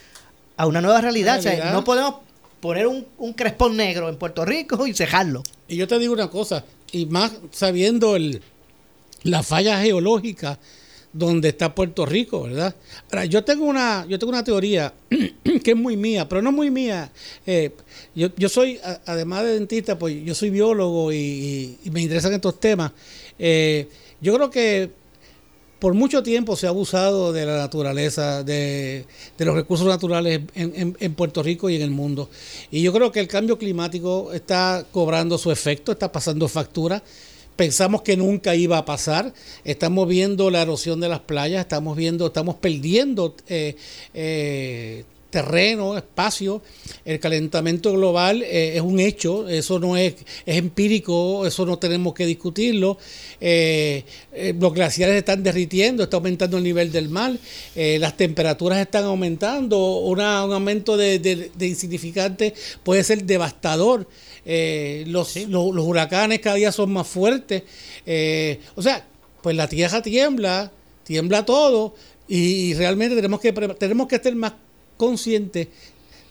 a 0.57 0.67
una 0.67 0.81
nueva 0.81 1.01
realidad. 1.03 1.39
O 1.39 1.43
sea, 1.43 1.53
Realidad. 1.53 1.73
no 1.75 1.85
podemos 1.85 2.15
poner 2.63 2.87
un, 2.87 3.05
un 3.19 3.33
crespón 3.33 3.77
negro 3.77 4.09
en 4.09 4.17
Puerto 4.17 4.45
Rico 4.45 4.87
y 4.87 4.95
cejarlo. 4.95 5.43
Y 5.67 5.77
yo 5.77 5.89
te 5.89 5.99
digo 5.99 6.13
una 6.15 6.31
cosa, 6.31 6.65
y 6.93 7.07
más 7.07 7.33
sabiendo 7.51 8.15
el, 8.15 8.41
la 9.25 9.43
falla 9.43 9.83
geológica 9.83 10.61
donde 11.13 11.49
está 11.49 11.75
Puerto 11.75 12.07
Rico, 12.07 12.45
¿verdad? 12.45 12.75
Ahora, 13.11 13.25
yo 13.25 13.43
tengo 13.43 13.65
una, 13.65 14.07
yo 14.09 14.17
tengo 14.17 14.31
una 14.31 14.45
teoría 14.45 14.95
que 15.11 15.73
es 15.73 15.77
muy 15.77 15.97
mía, 15.97 16.29
pero 16.29 16.41
no 16.41 16.53
muy 16.53 16.71
mía. 16.71 17.11
Eh, 17.45 17.73
yo, 18.15 18.29
yo 18.37 18.49
soy, 18.49 18.79
además 19.07 19.43
de 19.43 19.55
dentista, 19.55 19.99
pues 19.99 20.25
yo 20.25 20.33
soy 20.33 20.51
biólogo 20.51 21.13
y 21.13 21.77
me 21.91 22.01
interesan 22.01 22.33
estos 22.33 22.61
temas. 22.61 22.93
Eh, 23.41 23.89
yo 24.21 24.33
creo 24.35 24.51
que 24.51 25.02
por 25.83 25.95
mucho 25.95 26.23
tiempo 26.23 26.55
se 26.55 26.67
ha 26.67 26.69
abusado 26.69 27.33
de 27.33 27.45
la 27.45 27.57
naturaleza, 27.57 28.45
de, 28.45 29.05
los 29.39 29.53
recursos 29.57 29.85
naturales 29.85 30.43
en, 30.55 30.73
en- 30.77 30.97
en 31.01 31.15
Puerto 31.15 31.43
Rico 31.43 31.69
y 31.69 31.75
en 31.75 31.83
el 31.83 31.91
mundo. 31.91 32.31
Y 32.71 32.83
yo 32.83 32.93
creo 32.93 33.11
que 33.11 33.19
el 33.19 33.27
cambio 33.27 33.59
climático 33.59 34.33
está 34.33 34.87
cobrando 34.93 35.39
su 35.39 35.51
efecto, 35.51 35.91
está 35.91 36.13
pasando 36.13 36.47
factura. 36.47 37.03
Pensamos 37.57 38.03
que 38.03 38.17
nunca 38.17 38.55
iba 38.55 38.79
a 38.79 38.85
pasar. 38.85 39.35
Estamos 39.65 40.07
viendo 40.07 40.51
la 40.51 40.63
erosión 40.63 41.01
de 41.01 41.09
las 41.09 41.19
playas, 41.19 41.63
estamos 41.63 41.97
viendo, 41.97 42.29
estamos 42.29 42.55
perdiendo 42.55 43.35
eh, 43.49 43.75
eh, 44.15 45.03
terreno, 45.33 45.97
espacio. 45.97 46.63
El 47.05 47.19
calentamiento 47.19 47.93
global 47.93 48.43
eh, 48.45 48.77
es 48.77 48.81
un 48.83 49.01
hecho, 49.01 49.49
eso 49.49 49.81
no 49.81 49.97
es, 49.97 50.15
es 50.47 50.57
empírico, 50.57 51.45
eso 51.45 51.67
no 51.67 51.79
tenemos 51.81 52.15
que 52.15 52.27
discutirlo. 52.27 52.99
Eh, 53.41 54.05
eh, 54.33 54.55
los 54.57 54.73
glaciares 54.73 55.17
están 55.17 55.43
derritiendo, 55.43 56.05
está 56.05 56.19
aumentando 56.19 56.59
el 56.59 56.63
nivel 56.63 56.93
del 56.93 57.09
mar, 57.09 57.33
las 57.75 58.17
temperaturas 58.17 58.79
están 58.79 59.05
aumentando, 59.05 59.97
una- 59.99 60.45
un 60.45 60.53
aumento 60.53 60.97
de, 60.97 61.19
de- 61.19 61.51
de 61.53 61.67
insignificante 61.67 62.55
puede 62.85 63.03
ser 63.03 63.25
devastador. 63.25 64.07
Los, 64.45 65.37
los- 65.37 65.75
los 65.75 65.85
huracanes 65.85 66.39
cada 66.41 66.57
día 66.57 66.71
son 66.71 66.93
más 66.93 67.07
fuertes. 67.09 67.63
O 68.77 68.83
sea, 68.83 69.05
pues 69.43 69.57
la 69.57 69.67
tierra 69.69 70.03
tiembla, 70.03 70.71
tiembla 71.05 71.45
todo 71.45 71.95
y, 72.29 72.39
y 72.71 72.75
realmente 72.75 73.17
tenemos 73.17 73.41
que, 73.41 73.53
tenemos 73.53 74.07
que 74.07 74.17
estar 74.17 74.35
más 74.37 74.53
conscientes 75.07 75.67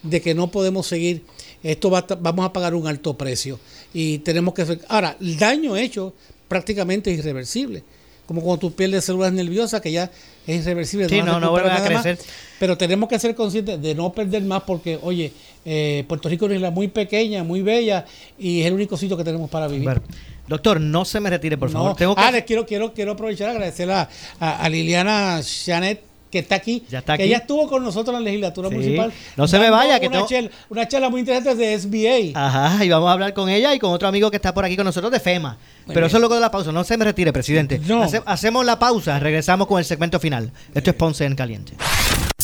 de 0.01 0.21
que 0.21 0.33
no 0.33 0.49
podemos 0.49 0.87
seguir. 0.87 1.23
Esto 1.61 1.89
va 1.91 2.05
vamos 2.19 2.45
a 2.45 2.53
pagar 2.53 2.73
un 2.73 2.87
alto 2.87 3.15
precio 3.17 3.59
y 3.93 4.19
tenemos 4.19 4.53
que... 4.53 4.79
Ahora, 4.87 5.17
el 5.19 5.37
daño 5.37 5.75
hecho 5.75 6.13
prácticamente 6.47 7.11
es 7.11 7.19
irreversible. 7.19 7.83
Como 8.25 8.41
cuando 8.41 8.59
tú 8.61 8.71
pierdes 8.73 9.03
células 9.03 9.33
nerviosas, 9.33 9.81
que 9.81 9.91
ya 9.91 10.09
es 10.47 10.61
irreversible. 10.61 11.09
Sí, 11.09 11.21
no, 11.21 11.39
no 11.39 11.51
vuelven 11.51 11.71
a 11.71 11.79
más. 11.79 11.83
crecer. 11.87 12.17
Pero 12.59 12.77
tenemos 12.77 13.09
que 13.09 13.19
ser 13.19 13.35
conscientes 13.35 13.81
de 13.81 13.93
no 13.93 14.13
perder 14.13 14.41
más 14.43 14.63
porque, 14.63 14.97
oye, 15.01 15.33
eh, 15.65 16.05
Puerto 16.07 16.29
Rico 16.29 16.45
es 16.45 16.49
una 16.51 16.55
isla 16.55 16.71
muy 16.71 16.87
pequeña, 16.87 17.43
muy 17.43 17.61
bella 17.61 18.05
y 18.39 18.61
es 18.61 18.67
el 18.67 18.73
único 18.73 18.95
sitio 18.95 19.17
que 19.17 19.23
tenemos 19.25 19.49
para 19.49 19.67
vivir. 19.67 19.83
Bueno, 19.83 20.01
doctor, 20.47 20.79
no 20.79 21.03
se 21.03 21.19
me 21.19 21.29
retire, 21.29 21.57
por 21.57 21.69
No. 21.69 21.79
favor. 21.79 21.95
Tengo 21.97 22.15
que... 22.15 22.21
Ah, 22.21 22.31
les 22.31 22.45
quiero, 22.45 22.65
quiero, 22.65 22.93
quiero 22.93 23.11
aprovechar 23.11 23.49
y 23.49 23.51
agradecer 23.51 23.91
a, 23.91 24.09
a- 24.39 24.63
a 24.63 24.69
Liliana 24.69 25.41
Chanet 25.43 26.01
que 26.31 26.39
está 26.39 26.55
aquí, 26.55 26.83
Ya 26.89 26.99
está 26.99 27.17
que 27.17 27.23
aquí. 27.23 27.29
ella 27.31 27.37
estuvo 27.39 27.67
con 27.67 27.83
nosotros 27.83 28.15
en 28.17 28.23
la 28.23 28.29
legislatura 28.29 28.69
Sí. 28.69 28.75
municipal. 28.75 29.11
No 29.35 29.47
se 29.47 29.59
me 29.59 29.69
vaya, 29.69 29.99
que 29.99 30.07
una, 30.07 30.25
tengo- 30.25 30.49
una 30.69 30.87
charla 30.87 31.09
muy 31.09 31.19
interesante 31.19 31.55
de 31.55 31.73
SBA. 31.77 32.31
Ajá, 32.39 32.83
y 32.85 32.89
vamos 32.89 33.09
a 33.09 33.13
hablar 33.13 33.33
con 33.33 33.49
ella 33.49 33.75
y 33.75 33.79
con 33.79 33.91
otro 33.91 34.07
amigo 34.07 34.31
que 34.31 34.37
está 34.37 34.53
por 34.53 34.63
aquí 34.65 34.75
con 34.77 34.85
nosotros 34.85 35.11
de 35.11 35.19
FEMA. 35.19 35.49
Muy 35.51 35.59
Pero 35.87 35.99
bien. 36.01 36.05
eso 36.07 36.17
es 36.17 36.21
luego 36.21 36.35
de 36.35 36.41
la 36.41 36.49
pausa. 36.49 36.71
No 36.71 36.83
se 36.83 36.97
me 36.97 37.05
retire, 37.05 37.33
presidente. 37.33 37.79
No. 37.85 38.03
Hace- 38.03 38.21
hacemos 38.25 38.65
la 38.65 38.79
pausa, 38.79 39.19
regresamos 39.19 39.67
con 39.67 39.77
el 39.79 39.85
segmento 39.85 40.19
final. 40.19 40.51
Esto 40.73 40.89
es 40.91 40.95
Ponce 40.95 41.25
en 41.25 41.35
Caliente. 41.35 41.73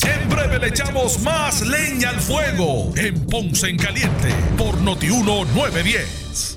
En 0.05 0.29
breve 0.29 0.59
le 0.59 0.67
echamos 0.67 1.19
más 1.21 1.61
leña 1.65 2.09
al 2.09 2.19
fuego 2.19 2.91
en 2.97 3.25
Ponce 3.25 3.69
en 3.69 3.77
Caliente 3.77 4.29
por 4.57 4.79
Notiuno 4.81 5.45
910. 5.55 6.57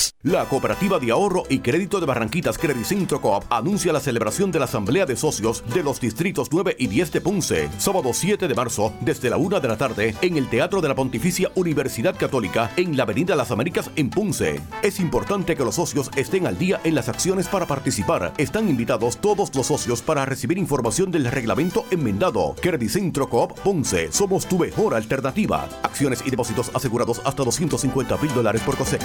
La 0.23 0.45
Cooperativa 0.45 0.99
de 0.99 1.11
Ahorro 1.11 1.43
y 1.49 1.59
Crédito 1.59 1.99
de 1.99 2.05
Barranquitas 2.05 2.57
Credit 2.57 2.85
Centro 2.85 3.21
Coop 3.21 3.43
anuncia 3.49 3.91
la 3.91 3.99
celebración 3.99 4.51
de 4.51 4.59
la 4.59 4.65
Asamblea 4.65 5.05
de 5.05 5.15
Socios 5.15 5.63
de 5.73 5.83
los 5.83 5.99
Distritos 5.99 6.49
9 6.51 6.75
y 6.77 6.87
10 6.87 7.11
de 7.11 7.21
Ponce, 7.21 7.69
sábado 7.77 8.11
7 8.13 8.47
de 8.47 8.53
marzo, 8.53 8.93
desde 9.01 9.29
la 9.29 9.37
1 9.37 9.59
de 9.59 9.67
la 9.67 9.77
tarde, 9.77 10.15
en 10.21 10.37
el 10.37 10.49
Teatro 10.49 10.81
de 10.81 10.87
la 10.87 10.95
Pontificia 10.95 11.51
Universidad 11.55 12.15
Católica, 12.15 12.71
en 12.77 12.95
la 12.95 13.03
Avenida 13.03 13.35
Las 13.35 13.51
Américas, 13.51 13.89
en 13.95 14.09
Ponce. 14.09 14.61
Es 14.83 14.99
importante 14.99 15.55
que 15.55 15.65
los 15.65 15.75
socios 15.75 16.11
estén 16.15 16.47
al 16.47 16.57
día 16.57 16.79
en 16.83 16.95
las 16.95 17.09
acciones 17.09 17.47
para 17.47 17.65
participar. 17.65 18.33
Están 18.37 18.69
invitados 18.69 19.17
todos 19.17 19.53
los 19.55 19.67
socios 19.67 20.01
para 20.01 20.25
recibir 20.25 20.57
información 20.57 21.11
del 21.11 21.25
reglamento 21.25 21.85
enmendado. 21.91 22.55
Credit 22.61 22.89
Centro 22.89 23.27
Coop 23.27 23.59
Ponce, 23.59 24.11
somos 24.11 24.45
tu 24.45 24.59
mejor 24.59 24.93
alternativa. 24.93 25.67
Acciones 25.83 26.23
y 26.25 26.29
depósitos 26.29 26.71
asegurados 26.73 27.21
hasta 27.25 27.43
250 27.43 28.17
mil 28.17 28.33
dólares 28.33 28.61
por 28.61 28.77
COSEC. 28.77 29.01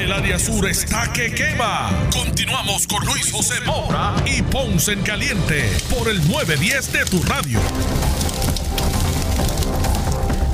El 0.00 0.12
área 0.12 0.38
sur 0.38 0.66
está 0.66 1.12
que 1.12 1.30
quema. 1.30 1.90
Continuamos 2.10 2.86
con 2.86 3.04
Luis 3.04 3.30
José 3.30 3.60
Moura 3.66 4.14
y 4.24 4.40
Ponce 4.40 4.92
en 4.92 5.02
Caliente 5.02 5.70
por 5.90 6.08
el 6.08 6.26
910 6.26 6.92
de 6.92 7.04
tu 7.04 7.22
radio. 7.22 7.60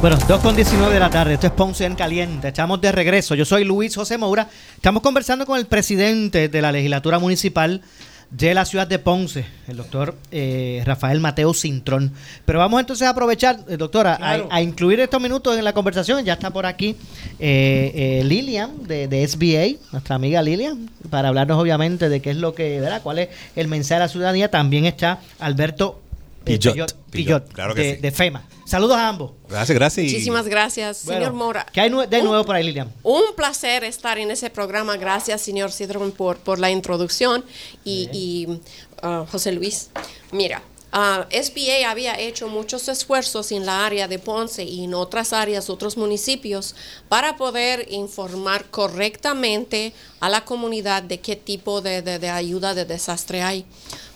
Bueno, 0.01 0.18
2 0.26 0.40
con 0.40 0.57
19 0.57 0.92
de 0.92 0.99
la 0.99 1.11
tarde, 1.11 1.34
esto 1.34 1.47
es 1.47 1.53
Ponce 1.53 1.84
en 1.84 1.94
Caliente, 1.94 2.49
estamos 2.49 2.80
de 2.80 2.90
regreso. 2.90 3.36
Yo 3.36 3.44
soy 3.44 3.62
Luis 3.64 3.94
José 3.94 4.18
Moura, 4.18 4.49
estamos 4.74 5.01
conversando 5.01 5.47
con 5.47 5.59
el 5.59 5.66
presidente 5.66 6.49
de 6.49 6.61
la 6.61 6.72
legislatura 6.72 7.20
municipal 7.20 7.82
de 8.31 8.55
la 8.55 8.64
ciudad 8.64 8.87
de 8.89 8.99
Ponce, 8.99 9.47
el 9.68 9.77
doctor 9.77 10.16
eh, 10.33 10.83
Rafael 10.85 11.20
Mateo 11.20 11.55
Cintrón. 11.55 12.12
Pero 12.45 12.59
vamos 12.59 12.81
entonces 12.81 13.07
a 13.07 13.11
aprovechar, 13.11 13.61
eh, 13.68 13.77
doctora, 13.77 14.14
a- 14.14 14.16
Claro. 14.18 14.49
a, 14.51 14.61
incluir 14.62 14.99
estos 15.01 15.20
minutos 15.20 15.57
en 15.57 15.64
la 15.64 15.72
conversación. 15.72 16.24
Ya 16.24 16.33
está 16.35 16.51
por 16.51 16.66
aquí 16.66 16.97
eh, 17.39 17.93
eh, 18.20 18.24
Lilian 18.24 18.85
de, 18.87 19.07
de 19.09 19.27
SBA, 19.27 19.79
nuestra 19.93 20.16
amiga 20.16 20.43
Lilian, 20.43 20.91
para 21.09 21.29
hablarnos 21.29 21.59
obviamente 21.61 22.09
de 22.09 22.20
qué 22.20 22.31
es 22.31 22.37
lo 22.37 22.55
que, 22.55 22.81
¿verdad? 22.81 23.01
¿Cuál 23.03 23.20
es 23.20 23.29
el 23.55 23.68
mensaje 23.68 23.97
a 23.97 24.01
la 24.01 24.09
ciudadanía? 24.09 24.51
También 24.51 24.87
está 24.87 25.20
Alberto 25.39 26.01
Pillot, 26.47 26.74
Pillot, 26.74 26.94
Pillot, 27.11 27.53
claro 27.53 27.74
que 27.74 27.82
de, 27.82 27.94
sí. 27.97 28.01
de 28.01 28.11
FEMA. 28.12 28.49
Saludos 28.64 28.97
a 28.97 29.09
ambos. 29.09 29.32
Gracias, 29.49 29.76
gracias. 29.76 30.07
Muchísimas 30.07 30.47
gracias, 30.47 31.05
Bueno, 31.05 31.20
señor 31.20 31.34
Mora. 31.34 31.66
¿Qué 31.72 31.80
hay 31.80 31.90
de 31.90 32.22
nuevo 32.22 32.44
por 32.44 32.55
ahí, 32.55 32.64
Lilian? 32.64 32.92
Un 33.03 33.34
placer 33.36 33.84
estar 33.84 34.18
en 34.18 34.30
ese 34.30 34.49
programa. 34.51 34.97
Gracias, 34.97 35.40
señor 35.40 35.72
Cidrón, 35.72 36.12
por, 36.12 36.36
por 36.38 36.59
la 36.59 36.70
introducción. 36.70 37.44
Y, 37.84 38.09
y, 38.12 38.61
ah, 39.03 39.24
José 39.30 39.53
Luis, 39.53 39.90
mira, 40.30 40.62
ah, 40.93 41.26
SBA 41.30 41.91
había 41.91 42.18
hecho 42.18 42.49
muchos 42.49 42.89
esfuerzos 42.89 43.53
en 43.53 43.66
la 43.66 43.84
área 43.87 44.09
de 44.09 44.18
Ponce 44.18 44.64
y 44.64 44.84
en 44.84 44.95
otras 44.95 45.32
áreas, 45.32 45.68
otros 45.70 45.97
municipios, 45.97 46.74
para 47.09 47.37
poder 47.37 47.87
informar 47.91 48.66
correctamente 48.70 49.93
a 50.20 50.28
la 50.28 50.45
comunidad 50.45 51.03
de 51.03 51.20
qué 51.20 51.37
tipo 51.37 51.80
de, 51.80 52.03
de- 52.03 52.18
de 52.18 52.30
ayuda 52.30 52.74
de 52.74 52.84
desastre 52.84 53.43
hay. 53.43 53.64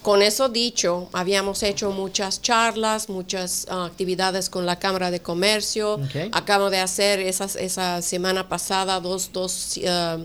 Con 0.02 0.22
eso 0.22 0.48
dicho, 0.48 1.10
habíamos 1.12 1.62
hecho 1.62 1.90
muchas 1.90 2.40
charlas, 2.40 3.10
muchas 3.10 3.66
ah, 3.68 3.84
actividades 3.84 4.48
con 4.48 4.64
la 4.64 4.78
Cámara 4.78 5.10
de 5.10 5.20
Comercio. 5.20 5.98
Acabo 6.32 6.70
de 6.70 6.78
hacer 6.78 7.20
esas, 7.20 7.54
esa 7.56 8.00
semana 8.00 8.48
pasada 8.48 8.98
dos, 9.00 9.30
dos 9.32 9.78
ah, 9.86 10.16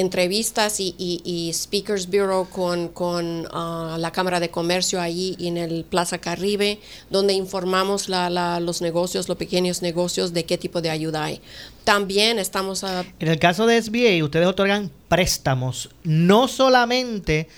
entrevistas 0.00 0.78
y, 0.80 0.94
y- 0.98 1.22
y 1.24 1.52
Speakers 1.52 2.06
Bureau 2.06 2.48
con, 2.48 2.88
con 2.88 3.48
ah, 3.52 3.96
la 3.98 4.12
Cámara 4.12 4.38
de 4.40 4.50
Comercio 4.50 5.00
ahí 5.00 5.36
en 5.40 5.56
el 5.56 5.84
Plaza 5.84 6.18
Caribe, 6.18 6.78
donde 7.10 7.32
informamos 7.32 8.08
la- 8.08 8.30
la- 8.30 8.60
los 8.60 8.82
negocios, 8.82 9.28
los 9.28 9.36
pequeños 9.38 9.82
negocios, 9.82 10.32
de 10.32 10.44
qué 10.44 10.58
tipo 10.58 10.80
de 10.80 10.90
ayuda 10.90 11.24
hay. 11.24 11.40
También 11.84 12.38
estamos 12.38 12.84
a 12.84 13.04
En 13.20 13.28
el 13.28 13.38
caso 13.38 13.66
de 13.66 13.80
SBA, 13.80 14.22
ustedes 14.24 14.46
otorgan 14.46 14.90
préstamos, 15.08 15.88
no 16.04 16.46
solamente 16.48 17.48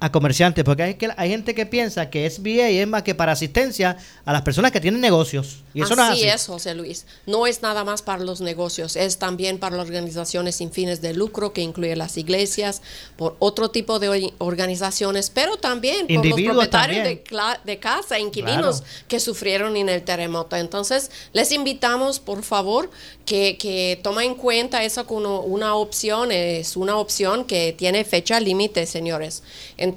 a 0.00 0.12
comerciantes, 0.12 0.62
porque 0.64 0.82
hay, 0.84 0.94
que, 0.94 1.08
hay 1.16 1.30
gente 1.30 1.54
que 1.56 1.66
piensa 1.66 2.08
que 2.08 2.28
SBA 2.30 2.68
es 2.68 2.86
más 2.86 3.02
que 3.02 3.16
para 3.16 3.32
asistencia 3.32 3.96
a 4.24 4.32
las 4.32 4.42
personas 4.42 4.70
que 4.70 4.80
tienen 4.80 5.00
negocios. 5.00 5.64
Y 5.74 5.82
eso 5.82 5.96
no 5.96 6.04
es 6.04 6.10
así 6.10 6.20
así. 6.28 6.28
es, 6.42 6.46
José 6.46 6.74
Luis. 6.76 7.04
No 7.26 7.46
es 7.48 7.62
nada 7.62 7.82
más 7.82 8.02
para 8.02 8.22
los 8.22 8.40
negocios, 8.40 8.94
es 8.94 9.18
también 9.18 9.58
para 9.58 9.76
las 9.76 9.86
organizaciones 9.88 10.54
sin 10.54 10.70
fines 10.70 11.00
de 11.00 11.14
lucro, 11.14 11.52
que 11.52 11.62
incluye 11.62 11.96
las 11.96 12.16
iglesias, 12.16 12.80
por 13.16 13.34
otro 13.40 13.70
tipo 13.70 13.98
de 13.98 14.08
or- 14.08 14.32
organizaciones, 14.38 15.30
pero 15.30 15.56
también 15.56 16.06
por 16.06 16.24
los 16.26 16.40
propietarios 16.40 17.04
de, 17.04 17.24
de 17.64 17.78
casa, 17.78 18.18
inquilinos 18.20 18.80
Claro. 18.82 18.92
que 19.08 19.18
sufrieron 19.20 19.76
en 19.76 19.88
el 19.88 20.02
terremoto. 20.02 20.54
Entonces, 20.56 21.10
les 21.32 21.50
invitamos, 21.50 22.20
por 22.20 22.44
favor, 22.44 22.88
que, 23.26 23.56
que 23.58 23.98
tomen 24.02 24.30
en 24.30 24.34
cuenta 24.36 24.84
eso 24.84 25.06
como 25.06 25.40
una 25.40 25.74
opción, 25.74 26.30
es 26.30 26.76
una 26.76 26.96
opción 26.98 27.44
que 27.44 27.74
tiene 27.76 28.04
fecha 28.04 28.38
límite, 28.40 28.86
señores. 28.86 29.42
Entonces, 29.76 29.87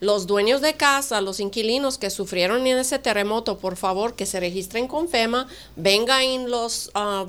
los 0.00 0.26
dueños 0.26 0.60
de 0.60 0.74
casa, 0.74 1.20
los 1.20 1.40
inquilinos 1.40 1.98
que 1.98 2.10
sufrieron 2.10 2.66
en 2.66 2.78
ese 2.78 2.98
terremoto, 2.98 3.58
por 3.58 3.76
favor, 3.76 4.14
que 4.14 4.26
se 4.26 4.40
registren 4.40 4.88
con 4.88 5.08
FEMA, 5.08 5.48
vengan 5.76 6.22
en 6.22 6.50
los... 6.50 6.90
ah, 6.94 7.26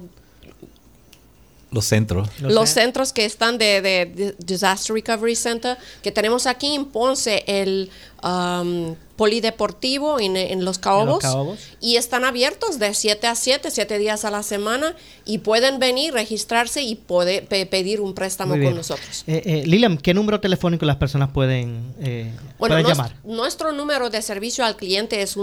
Los 1.75 1.85
centros. 1.85 2.29
Los 2.39 2.69
centros 2.69 3.11
que 3.13 3.25
están 3.25 3.57
de, 3.57 3.81
de- 3.81 4.05
de 4.05 4.35
Disaster 4.39 4.95
Recovery 4.95 5.35
Center, 5.35 5.77
que 6.01 6.11
tenemos 6.11 6.47
aquí 6.47 6.73
en 6.73 6.85
Ponce, 6.85 7.43
el 7.47 7.89
um, 8.23 8.95
polideportivo 9.17 10.19
en, 10.19 10.35
en 10.37 10.65
Los 10.65 10.77
Caobos, 10.79 11.19
Caobos. 11.19 11.59
y 11.81 11.97
están 11.97 12.23
abiertos 12.25 12.79
de 12.79 12.93
7 12.93 13.27
a 13.27 13.35
7, 13.35 13.69
7 13.71 13.97
días 13.97 14.25
a 14.25 14.31
la 14.31 14.43
semana, 14.43 14.95
y 15.25 15.39
pueden 15.39 15.79
venir, 15.79 16.13
registrarse 16.13 16.81
y 16.81 16.95
poder 16.95 17.45
pe- 17.47 17.65
pedir 17.65 18.01
un 18.01 18.13
préstamo 18.13 18.53
con 18.53 18.75
nosotros. 18.75 19.23
Eh, 19.27 19.41
eh, 19.45 19.63
Lilian, 19.67 19.97
¿qué 19.97 20.13
número 20.13 20.39
telefónico 20.39 20.85
las 20.85 20.95
personas 20.97 21.29
pueden, 21.31 21.93
eh, 22.01 22.31
Bueno, 22.57 22.75
pueden 22.75 22.87
llamar? 22.87 23.15
nuestro 23.23 23.71
número 23.73 24.09
de 24.09 24.21
servicio 24.21 24.65
al 24.65 24.75
cliente 24.75 25.21
es 25.21 25.35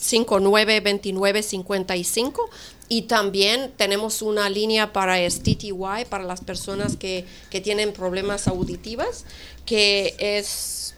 1-800-659-2955 0.00 2.48
y 2.88 3.02
también 3.02 3.72
tenemos 3.76 4.22
una 4.22 4.48
línea 4.48 4.92
para 4.92 5.20
es 5.20 5.42
TTY, 5.42 6.06
para 6.08 6.24
las 6.24 6.40
personas 6.40 6.96
que, 6.96 7.26
que 7.50 7.60
tienen 7.60 7.92
problemas 7.92 8.48
auditivas, 8.48 9.26
que 9.64 10.16
es 10.18 10.94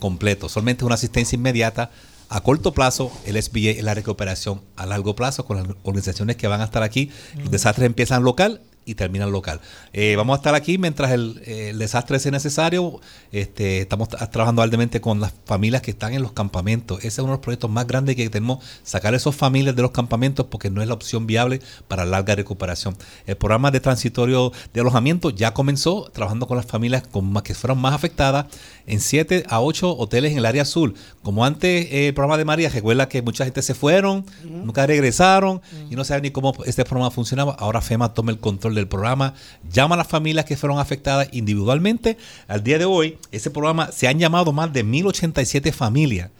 completo. 0.00 0.48
Solamente 0.48 0.82
es 0.82 0.86
una 0.86 0.96
asistencia 0.96 1.36
inmediata. 1.36 1.90
A 2.28 2.40
corto 2.40 2.72
plazo, 2.72 3.12
el 3.26 3.40
SBA 3.40 3.70
es 3.70 3.84
la 3.84 3.94
recuperación. 3.94 4.60
A 4.76 4.86
largo 4.86 5.14
plazo, 5.14 5.44
con 5.44 5.58
las 5.58 5.66
organizaciones 5.84 6.36
que 6.36 6.48
van 6.48 6.60
a 6.60 6.64
estar 6.64 6.82
aquí, 6.82 7.10
los 7.38 7.50
desastres 7.50 7.86
empiezan 7.86 8.24
local 8.24 8.60
y 8.86 8.94
terminan 8.94 9.32
local. 9.32 9.60
Eh, 9.92 10.14
vamos 10.16 10.34
a 10.34 10.38
estar 10.38 10.54
aquí 10.54 10.78
mientras 10.78 11.12
el, 11.12 11.42
el 11.46 11.78
desastre 11.78 12.18
sea 12.18 12.32
necesario. 12.32 13.00
Este, 13.32 13.80
estamos 13.80 14.08
tra- 14.08 14.30
trabajando 14.30 14.62
arduamente 14.62 15.00
con 15.00 15.20
las 15.20 15.32
familias 15.46 15.82
que 15.82 15.90
están 15.90 16.12
en 16.12 16.22
los 16.22 16.32
campamentos. 16.32 16.98
Ese 16.98 17.08
es 17.08 17.18
uno 17.20 17.28
de 17.28 17.36
los 17.36 17.40
proyectos 17.40 17.70
más 17.70 17.86
grandes 17.86 18.16
que 18.16 18.28
tenemos, 18.28 18.64
sacar 18.82 19.14
a 19.14 19.16
esas 19.16 19.34
familias 19.34 19.74
de 19.74 19.82
los 19.82 19.90
campamentos 19.90 20.46
porque 20.50 20.70
no 20.70 20.82
es 20.82 20.88
la 20.88 20.94
opción 20.94 21.26
viable 21.26 21.60
para 21.88 22.04
larga 22.04 22.34
recuperación. 22.34 22.96
El 23.26 23.36
programa 23.36 23.70
de 23.70 23.80
transitorio 23.80 24.52
de 24.72 24.80
alojamiento 24.80 25.30
ya 25.30 25.54
comenzó 25.54 26.10
trabajando 26.12 26.46
con 26.46 26.56
las 26.56 26.66
familias 26.66 27.06
con 27.06 27.32
más, 27.32 27.42
que 27.42 27.54
fueron 27.54 27.78
más 27.78 27.94
afectadas 27.94 28.46
en 28.86 29.00
7 29.00 29.44
a 29.48 29.60
8 29.60 29.96
hoteles 29.96 30.32
en 30.32 30.38
el 30.38 30.46
área 30.46 30.62
azul. 30.62 30.94
Como 31.22 31.44
antes 31.44 31.86
eh, 31.90 32.08
el 32.08 32.14
programa 32.14 32.36
de 32.36 32.44
María, 32.44 32.68
recuerda 32.68 33.08
que 33.08 33.22
mucha 33.22 33.44
gente 33.44 33.62
se 33.62 33.74
fueron, 33.74 34.24
nunca 34.42 34.86
regresaron 34.86 35.62
y 35.90 35.96
no 35.96 36.04
saben 36.04 36.22
ni 36.22 36.30
cómo 36.30 36.54
este 36.66 36.84
programa 36.84 37.10
funcionaba. 37.10 37.54
Ahora 37.58 37.80
FEMA 37.80 38.14
toma 38.14 38.32
el 38.32 38.38
control 38.38 38.74
del 38.74 38.88
programa, 38.88 39.34
llama 39.70 39.94
a 39.94 39.98
las 39.98 40.08
familias 40.08 40.44
que 40.44 40.56
fueron 40.56 40.78
afectadas 40.78 41.28
individualmente. 41.32 42.18
Al 42.46 42.62
día 42.62 42.78
de 42.78 42.84
hoy, 42.84 43.18
ese 43.32 43.50
programa 43.50 43.92
se 43.92 44.08
han 44.08 44.18
llamado 44.18 44.52
más 44.52 44.72
de 44.72 44.84
1087 44.84 45.72
familias. 45.72 46.30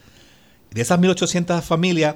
De 0.71 0.81
esas 0.81 0.99
1800 0.99 1.63
familias, 1.63 2.15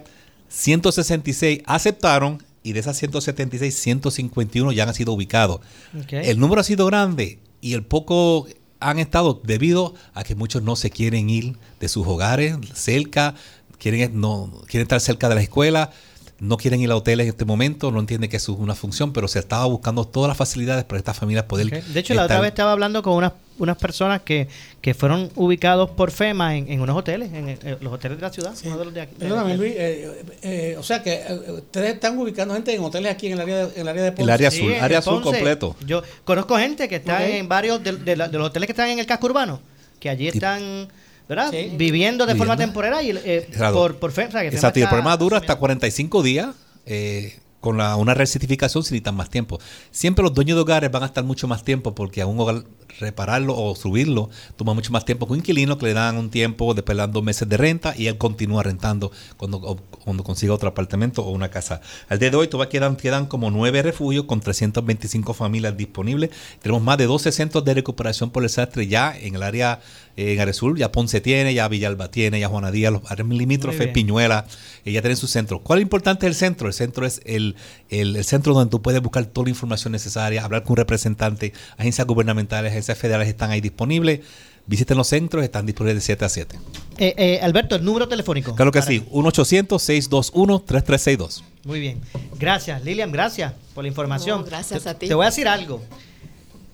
166 0.49 1.61
aceptaron 1.65 2.43
y 2.63 2.73
de 2.73 2.81
esas 2.81 2.97
176, 2.97 3.73
151 3.73 4.71
ya 4.73 4.83
han 4.83 4.93
sido 4.93 5.13
ubicados. 5.13 5.61
El 6.09 6.39
número 6.39 6.61
ha 6.61 6.63
sido 6.63 6.85
grande 6.85 7.39
y 7.61 7.73
el 7.73 7.83
poco 7.83 8.47
han 8.79 8.99
estado 8.99 9.39
debido 9.43 9.93
a 10.13 10.23
que 10.23 10.35
muchos 10.35 10.63
no 10.63 10.75
se 10.75 10.89
quieren 10.89 11.29
ir 11.29 11.57
de 11.79 11.87
sus 11.87 12.07
hogares 12.07 12.57
cerca, 12.73 13.35
quieren, 13.77 14.19
no, 14.19 14.51
quieren 14.67 14.83
estar 14.83 14.99
cerca 15.01 15.29
de 15.29 15.35
la 15.35 15.41
escuela, 15.41 15.91
no 16.39 16.57
quieren 16.57 16.79
ir 16.81 16.91
a 16.91 16.95
hoteles 16.95 17.25
en 17.25 17.29
este 17.31 17.45
momento, 17.45 17.91
no 17.91 17.99
entienden 17.99 18.29
que 18.29 18.37
eso 18.37 18.53
es 18.53 18.59
una 18.59 18.75
función, 18.75 19.11
pero 19.11 19.27
se 19.27 19.39
estaba 19.39 19.65
buscando 19.65 20.05
todas 20.05 20.29
las 20.29 20.37
facilidades 20.37 20.85
para 20.85 20.99
estas 20.99 21.17
familias 21.17 21.45
poder. 21.45 21.83
De 21.83 21.99
hecho, 21.99 22.13
la 22.13 22.25
otra 22.25 22.39
vez 22.39 22.49
estaba 22.49 22.71
hablando 22.71 23.03
con 23.03 23.13
unas, 23.13 23.33
unas 23.59 23.77
personas 23.77 24.21
que, 24.23 24.47
que 24.81 24.93
fueron 24.93 25.29
ubicados 25.35 25.89
por 25.91 26.11
FEMA 26.11 26.55
en, 26.57 26.71
en 26.71 26.81
unos 26.81 26.97
hoteles, 26.97 27.31
en, 27.33 27.57
los 27.81 27.93
hoteles 27.93 28.17
de 28.17 28.21
la 28.21 28.31
ciudad. 28.33 28.53
uno 28.65 28.77
de 28.77 28.85
los 28.85 28.93
de 28.93 29.01
aquí- 29.01 29.15
Perdóname, 29.19 29.57
Luis. 29.57 29.73
eh, 29.77 30.23
eh, 30.41 30.75
o 30.79 30.83
sea 30.83 31.03
que 31.03 31.13
eh, 31.13 31.51
ustedes 31.51 31.93
están 31.95 32.17
ubicando 32.17 32.53
gente 32.55 32.73
en 32.73 32.81
hoteles 32.83 33.11
aquí 33.11 33.27
en 33.27 33.33
el 33.33 33.41
área 33.41 33.67
de, 33.67 33.73
en 33.75 33.81
el 33.81 33.87
área 33.87 34.03
de 34.03 34.11
Ponce. 34.11 34.23
El 34.23 34.29
área 34.29 34.47
azul, 34.47 34.71
en 34.71 34.83
área 34.83 34.99
azul 34.99 35.21
completo. 35.21 35.75
Yo 35.85 36.01
conozco 36.23 36.57
gente 36.57 36.87
que 36.87 36.95
está 36.95 37.27
en 37.27 37.47
varios 37.47 37.83
de, 37.83 37.91
de 37.97 38.15
la- 38.15 38.27
de 38.29 38.37
los 38.37 38.47
hoteles 38.47 38.65
que 38.67 38.71
están 38.73 38.89
en 38.89 38.99
el 38.99 39.05
casco 39.05 39.27
urbano, 39.27 39.61
que 39.99 40.09
allí 40.09 40.27
están, 40.27 40.87
¿verdad? 41.27 41.51
Sí. 41.51 41.73
Viviendo 41.77 42.25
de 42.25 42.35
forma 42.35 42.57
temporal 42.57 43.05
y, 43.05 43.11
eh, 43.11 43.47
Claro. 43.51 43.75
por, 43.75 43.95
por 43.97 44.11
FEMA. 44.11 44.29
o 44.29 44.31
sea, 44.31 44.41
que 44.41 44.47
Exacto, 44.47 44.79
y 44.79 44.83
el 44.83 44.87
programa 44.87 45.15
dura 45.17 45.37
hasta 45.37 45.55
45 45.55 46.23
días 46.23 46.55
eh, 46.85 47.37
con 47.59 47.77
la, 47.77 47.97
una 47.97 48.13
recertificación 48.13 48.83
si 48.83 48.91
necesitan 48.93 49.15
más 49.15 49.29
tiempo. 49.29 49.59
Siempre 49.91 50.23
los 50.23 50.33
dueños 50.33 50.55
de 50.55 50.61
hogares 50.61 50.89
van 50.89 51.03
a 51.03 51.07
estar 51.07 51.23
mucho 51.25 51.45
más 51.47 51.63
tiempo 51.65 51.93
porque 51.93 52.21
a 52.21 52.25
un 52.25 52.39
hogar 52.39 52.63
repararlo 52.99 53.57
o 53.57 53.75
subirlo 53.75 54.29
toma 54.55 54.73
mucho 54.73 54.91
más 54.91 55.05
tiempo 55.05 55.25
que 55.25 55.33
un 55.33 55.39
inquilino 55.39 55.77
que 55.77 55.85
le 55.85 55.93
dan 55.93 56.17
un 56.17 56.29
tiempo, 56.29 56.73
después 56.73 56.97
meses 57.23 57.47
de 57.47 57.57
renta 57.57 57.93
y 57.97 58.07
él 58.07 58.17
continúa 58.17 58.63
rentando 58.63 59.11
cuando, 59.37 59.59
cuando 60.03 60.23
consiga 60.23 60.53
otro 60.53 60.69
apartamento 60.69 61.23
o 61.23 61.31
una 61.31 61.49
casa. 61.49 61.81
Al 62.07 62.19
día 62.19 62.29
de 62.29 62.37
hoy 62.37 62.47
todavía 62.47 62.69
quedan, 62.69 62.95
quedan 62.95 63.25
como 63.25 63.51
nueve 63.51 63.81
refugios 63.81 64.25
con 64.25 64.39
325 64.39 65.33
familias 65.33 65.75
disponibles. 65.75 66.31
Tenemos 66.61 66.83
más 66.83 66.97
de 66.97 67.05
12 67.05 67.31
centros 67.31 67.65
de 67.65 67.73
recuperación 67.73 68.29
por 68.29 68.43
desastre 68.43 68.87
ya 68.87 69.17
en 69.17 69.35
el 69.35 69.43
área 69.43 69.81
en 70.19 70.39
Aresul, 70.39 70.77
ya 70.77 70.91
Ponce 70.91 71.21
tiene, 71.21 71.53
ya 71.53 71.67
Villalba 71.67 72.09
tiene, 72.11 72.39
ya 72.39 72.47
Juana 72.49 72.71
Díaz, 72.71 72.93
los 72.93 73.01
Muy 73.25 73.37
limítrofes. 73.37 73.87
Piñuela, 73.89 74.45
eh, 74.85 74.91
ya 74.91 75.01
tienen 75.01 75.17
su 75.17 75.27
centro. 75.27 75.61
¿Cuál 75.61 75.79
es 75.79 75.81
lo 75.81 75.83
importante 75.83 76.25
del 76.25 76.35
centro? 76.35 76.67
El 76.67 76.73
centro 76.73 77.05
es 77.05 77.21
el, 77.25 77.55
el, 77.89 78.15
el 78.15 78.23
centro 78.25 78.53
donde 78.53 78.69
tú 78.71 78.81
puedes 78.81 79.01
buscar 79.01 79.25
toda 79.25 79.45
la 79.45 79.49
información 79.51 79.91
necesaria, 79.93 80.43
hablar 80.43 80.63
con 80.63 80.71
un 80.71 80.77
representante, 80.77 81.53
agencias 81.77 82.05
gubernamentales, 82.05 82.71
agencias 82.71 82.97
federales 82.97 83.27
están 83.27 83.51
ahí 83.51 83.61
disponibles. 83.61 84.21
Visiten 84.67 84.97
los 84.97 85.07
centros, 85.07 85.43
están 85.43 85.65
disponibles 85.65 85.95
de 85.95 86.01
7 86.05 86.25
a 86.25 86.29
7. 86.29 86.59
Eh, 86.99 87.13
eh, 87.17 87.39
Alberto, 87.41 87.75
el 87.75 87.83
número 87.83 88.07
telefónico. 88.07 88.53
Claro 88.55 88.71
que 88.71 88.79
Para- 88.79 88.91
sí, 88.91 89.01
1-800-621-3362. 89.09 91.43
Muy 91.65 91.79
bien. 91.79 91.99
Gracias, 92.39 92.83
Lilian, 92.83 93.11
gracias 93.11 93.53
por 93.73 93.83
la 93.83 93.87
información. 93.87 94.41
No, 94.41 94.45
gracias 94.45 94.83
Te- 94.83 94.89
a 94.89 94.93
ti. 94.97 95.07
Te 95.07 95.13
voy 95.13 95.25
a 95.25 95.29
decir 95.29 95.47
algo. 95.47 95.81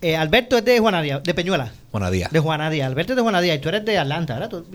Eh, 0.06 0.16
Alberto 0.16 0.56
es 0.56 0.64
de 0.64 0.78
Juana 0.78 1.02
Díaz, 1.02 1.24
de 1.24 1.34
Peñuela. 1.34 1.72
Juana 1.90 2.12
Díaz. 2.12 2.32
De 2.32 2.40
Juana 2.40 2.70
Díaz. 2.70 2.86
Alberto 2.86 3.14
es 3.14 3.16
de 3.16 3.24
Juana 3.24 3.42
Díaz 3.42 3.58
y 3.58 3.60
tú 3.60 3.70
eres 3.70 3.84
de 3.86 3.98
Atlanta, 3.98 4.36
¿verdad? 4.36 4.50
Tú- 4.50 4.66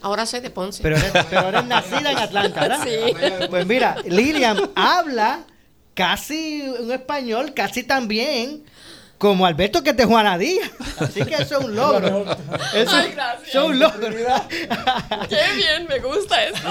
Ahora 0.00 0.24
soy 0.26 0.38
de 0.38 0.50
Ponce. 0.50 0.80
pero, 0.80 0.96
eres, 0.96 1.10
pero 1.28 1.48
eres 1.48 1.64
nacida 1.64 2.12
en 2.12 2.18
Atlanta, 2.18 2.60
¿verdad? 2.60 2.78
Sí. 2.84 3.46
Pues 3.50 3.66
mira, 3.66 3.96
Lilian 4.06 4.56
habla 4.76 5.40
casi 5.94 6.62
un 6.80 6.92
español, 6.92 7.52
casi 7.52 7.82
tan 7.82 8.06
bien 8.06 8.62
como 9.20 9.44
Alberto 9.44 9.82
que 9.82 9.90
es 9.90 9.96
de 9.98 10.06
Juana 10.06 10.38
Díaz. 10.38 10.70
Así 10.98 11.22
que 11.26 11.34
eso 11.34 11.58
es 11.58 11.64
un 11.66 11.76
logro. 11.76 12.24
Eso, 12.74 12.90
Ay, 12.96 13.12
gracias. 13.14 13.48
eso 13.50 13.64
es 13.64 13.68
un 13.68 13.78
logro. 13.78 14.08
Qué 15.28 15.36
bien, 15.56 15.86
me 15.86 15.98
gusta 15.98 16.42
esto. 16.42 16.68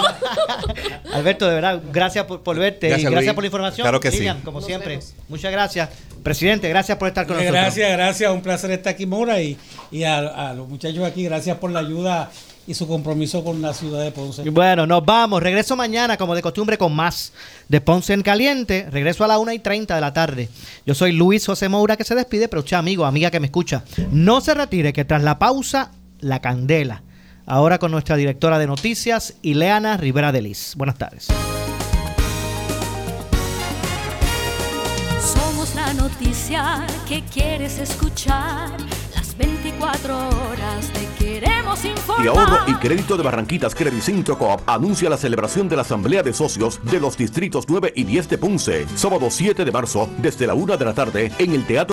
Alberto, 1.13 1.47
de 1.47 1.53
verdad, 1.53 1.79
gracias 1.93 2.25
por, 2.25 2.41
por 2.41 2.57
verte 2.57 2.87
Gracias, 2.87 3.07
y 3.07 3.13
gracias 3.13 3.27
Luis. 3.27 3.35
por 3.35 3.43
la 3.43 3.47
información. 3.47 3.85
Claro 3.85 3.99
que 3.99 4.11
sí. 4.11 4.27
Como 4.43 4.61
siempre. 4.61 4.99
Muchas 5.27 5.51
gracias. 5.51 5.89
Presidente, 6.23 6.67
gracias 6.69 6.97
por 6.97 7.07
estar 7.07 7.27
con 7.27 7.35
nosotros. 7.37 7.61
Gracias, 7.61 7.91
gracias. 7.91 8.31
Un 8.31 8.41
placer 8.41 8.71
estar 8.71 8.93
aquí, 8.93 9.05
Mora. 9.05 9.39
Y, 9.41 9.55
y 9.91 10.03
a, 10.03 10.17
a 10.49 10.53
los 10.55 10.67
muchachos 10.67 11.03
aquí, 11.05 11.25
gracias 11.25 11.55
por 11.59 11.69
la 11.69 11.81
ayuda 11.81 12.31
y 12.69 12.75
su 12.75 12.87
compromiso 12.87 13.43
con 13.43 13.63
la 13.63 13.73
ciudad 13.73 14.03
de 14.03 14.11
Ponce. 14.11 14.47
Bueno, 14.47 14.85
nos 14.85 15.03
vamos. 15.03 15.41
Regreso 15.41 15.75
mañana, 15.75 16.17
como 16.17 16.35
de 16.35 16.43
costumbre, 16.43 16.77
con 16.77 16.95
más 16.95 17.33
de 17.67 17.81
Ponce 17.81 18.13
en 18.13 18.21
Caliente. 18.21 18.85
Regreso 18.91 19.23
a 19.23 19.27
las 19.27 19.39
1 19.39 19.53
y 19.53 19.59
30 19.59 19.95
de 19.95 20.01
la 20.01 20.13
tarde. 20.13 20.49
Yo 20.85 20.93
soy 20.93 21.11
Luis 21.11 21.47
José 21.47 21.67
Moura, 21.67 21.97
que 21.97 22.03
se 22.03 22.13
despide, 22.13 22.47
pero 22.47 22.59
usted, 22.59 22.77
amigo, 22.77 23.05
amiga 23.05 23.31
que 23.31 23.39
me 23.39 23.47
escucha, 23.47 23.83
no 24.11 24.39
se 24.39 24.53
retire, 24.53 24.93
que 24.93 25.03
tras 25.03 25.23
la 25.23 25.39
pausa, 25.39 25.91
la 26.19 26.41
candela. 26.41 27.01
Ahora 27.47 27.79
con 27.79 27.89
nuestra 27.89 28.15
directora 28.15 28.59
de 28.59 28.67
noticias, 28.67 29.33
Ileana 29.41 29.97
Rivera 29.97 30.31
de 30.31 30.43
Liz. 30.43 30.73
Buenas 30.77 30.99
tardes. 30.99 31.25
Somos 35.19 35.73
la 35.73 35.91
noticia 35.95 36.85
que 37.07 37.23
quieres 37.33 37.79
escuchar. 37.79 38.77
Las 39.39 39.47
24 39.47 40.17
horas 40.17 40.91
te 40.91 41.23
queremos 41.23 41.85
informar. 41.85 42.25
Y 42.25 42.27
ahorro 42.27 42.57
y 42.67 42.73
crédito 42.75 43.15
de 43.15 43.23
Barranquitas 43.23 43.73
Credit 43.73 44.01
Centro 44.01 44.37
Coop 44.37 44.61
anuncia 44.65 45.09
la 45.09 45.15
celebración 45.17 45.69
de 45.69 45.77
la 45.77 45.83
Asamblea 45.83 46.23
de 46.23 46.33
Socios 46.33 46.79
de 46.83 46.99
los 46.99 47.15
Distritos 47.17 47.65
9 47.69 47.93
y 47.95 48.03
10 48.03 48.29
de 48.29 48.37
Ponce, 48.37 48.85
sábado 48.95 49.27
7 49.29 49.63
de 49.63 49.71
marzo, 49.71 50.09
desde 50.17 50.45
la 50.45 50.55
1 50.55 50.75
de 50.75 50.85
la 50.85 50.93
tarde, 50.93 51.31
en 51.37 51.53
el 51.53 51.65
Teatro 51.65 51.87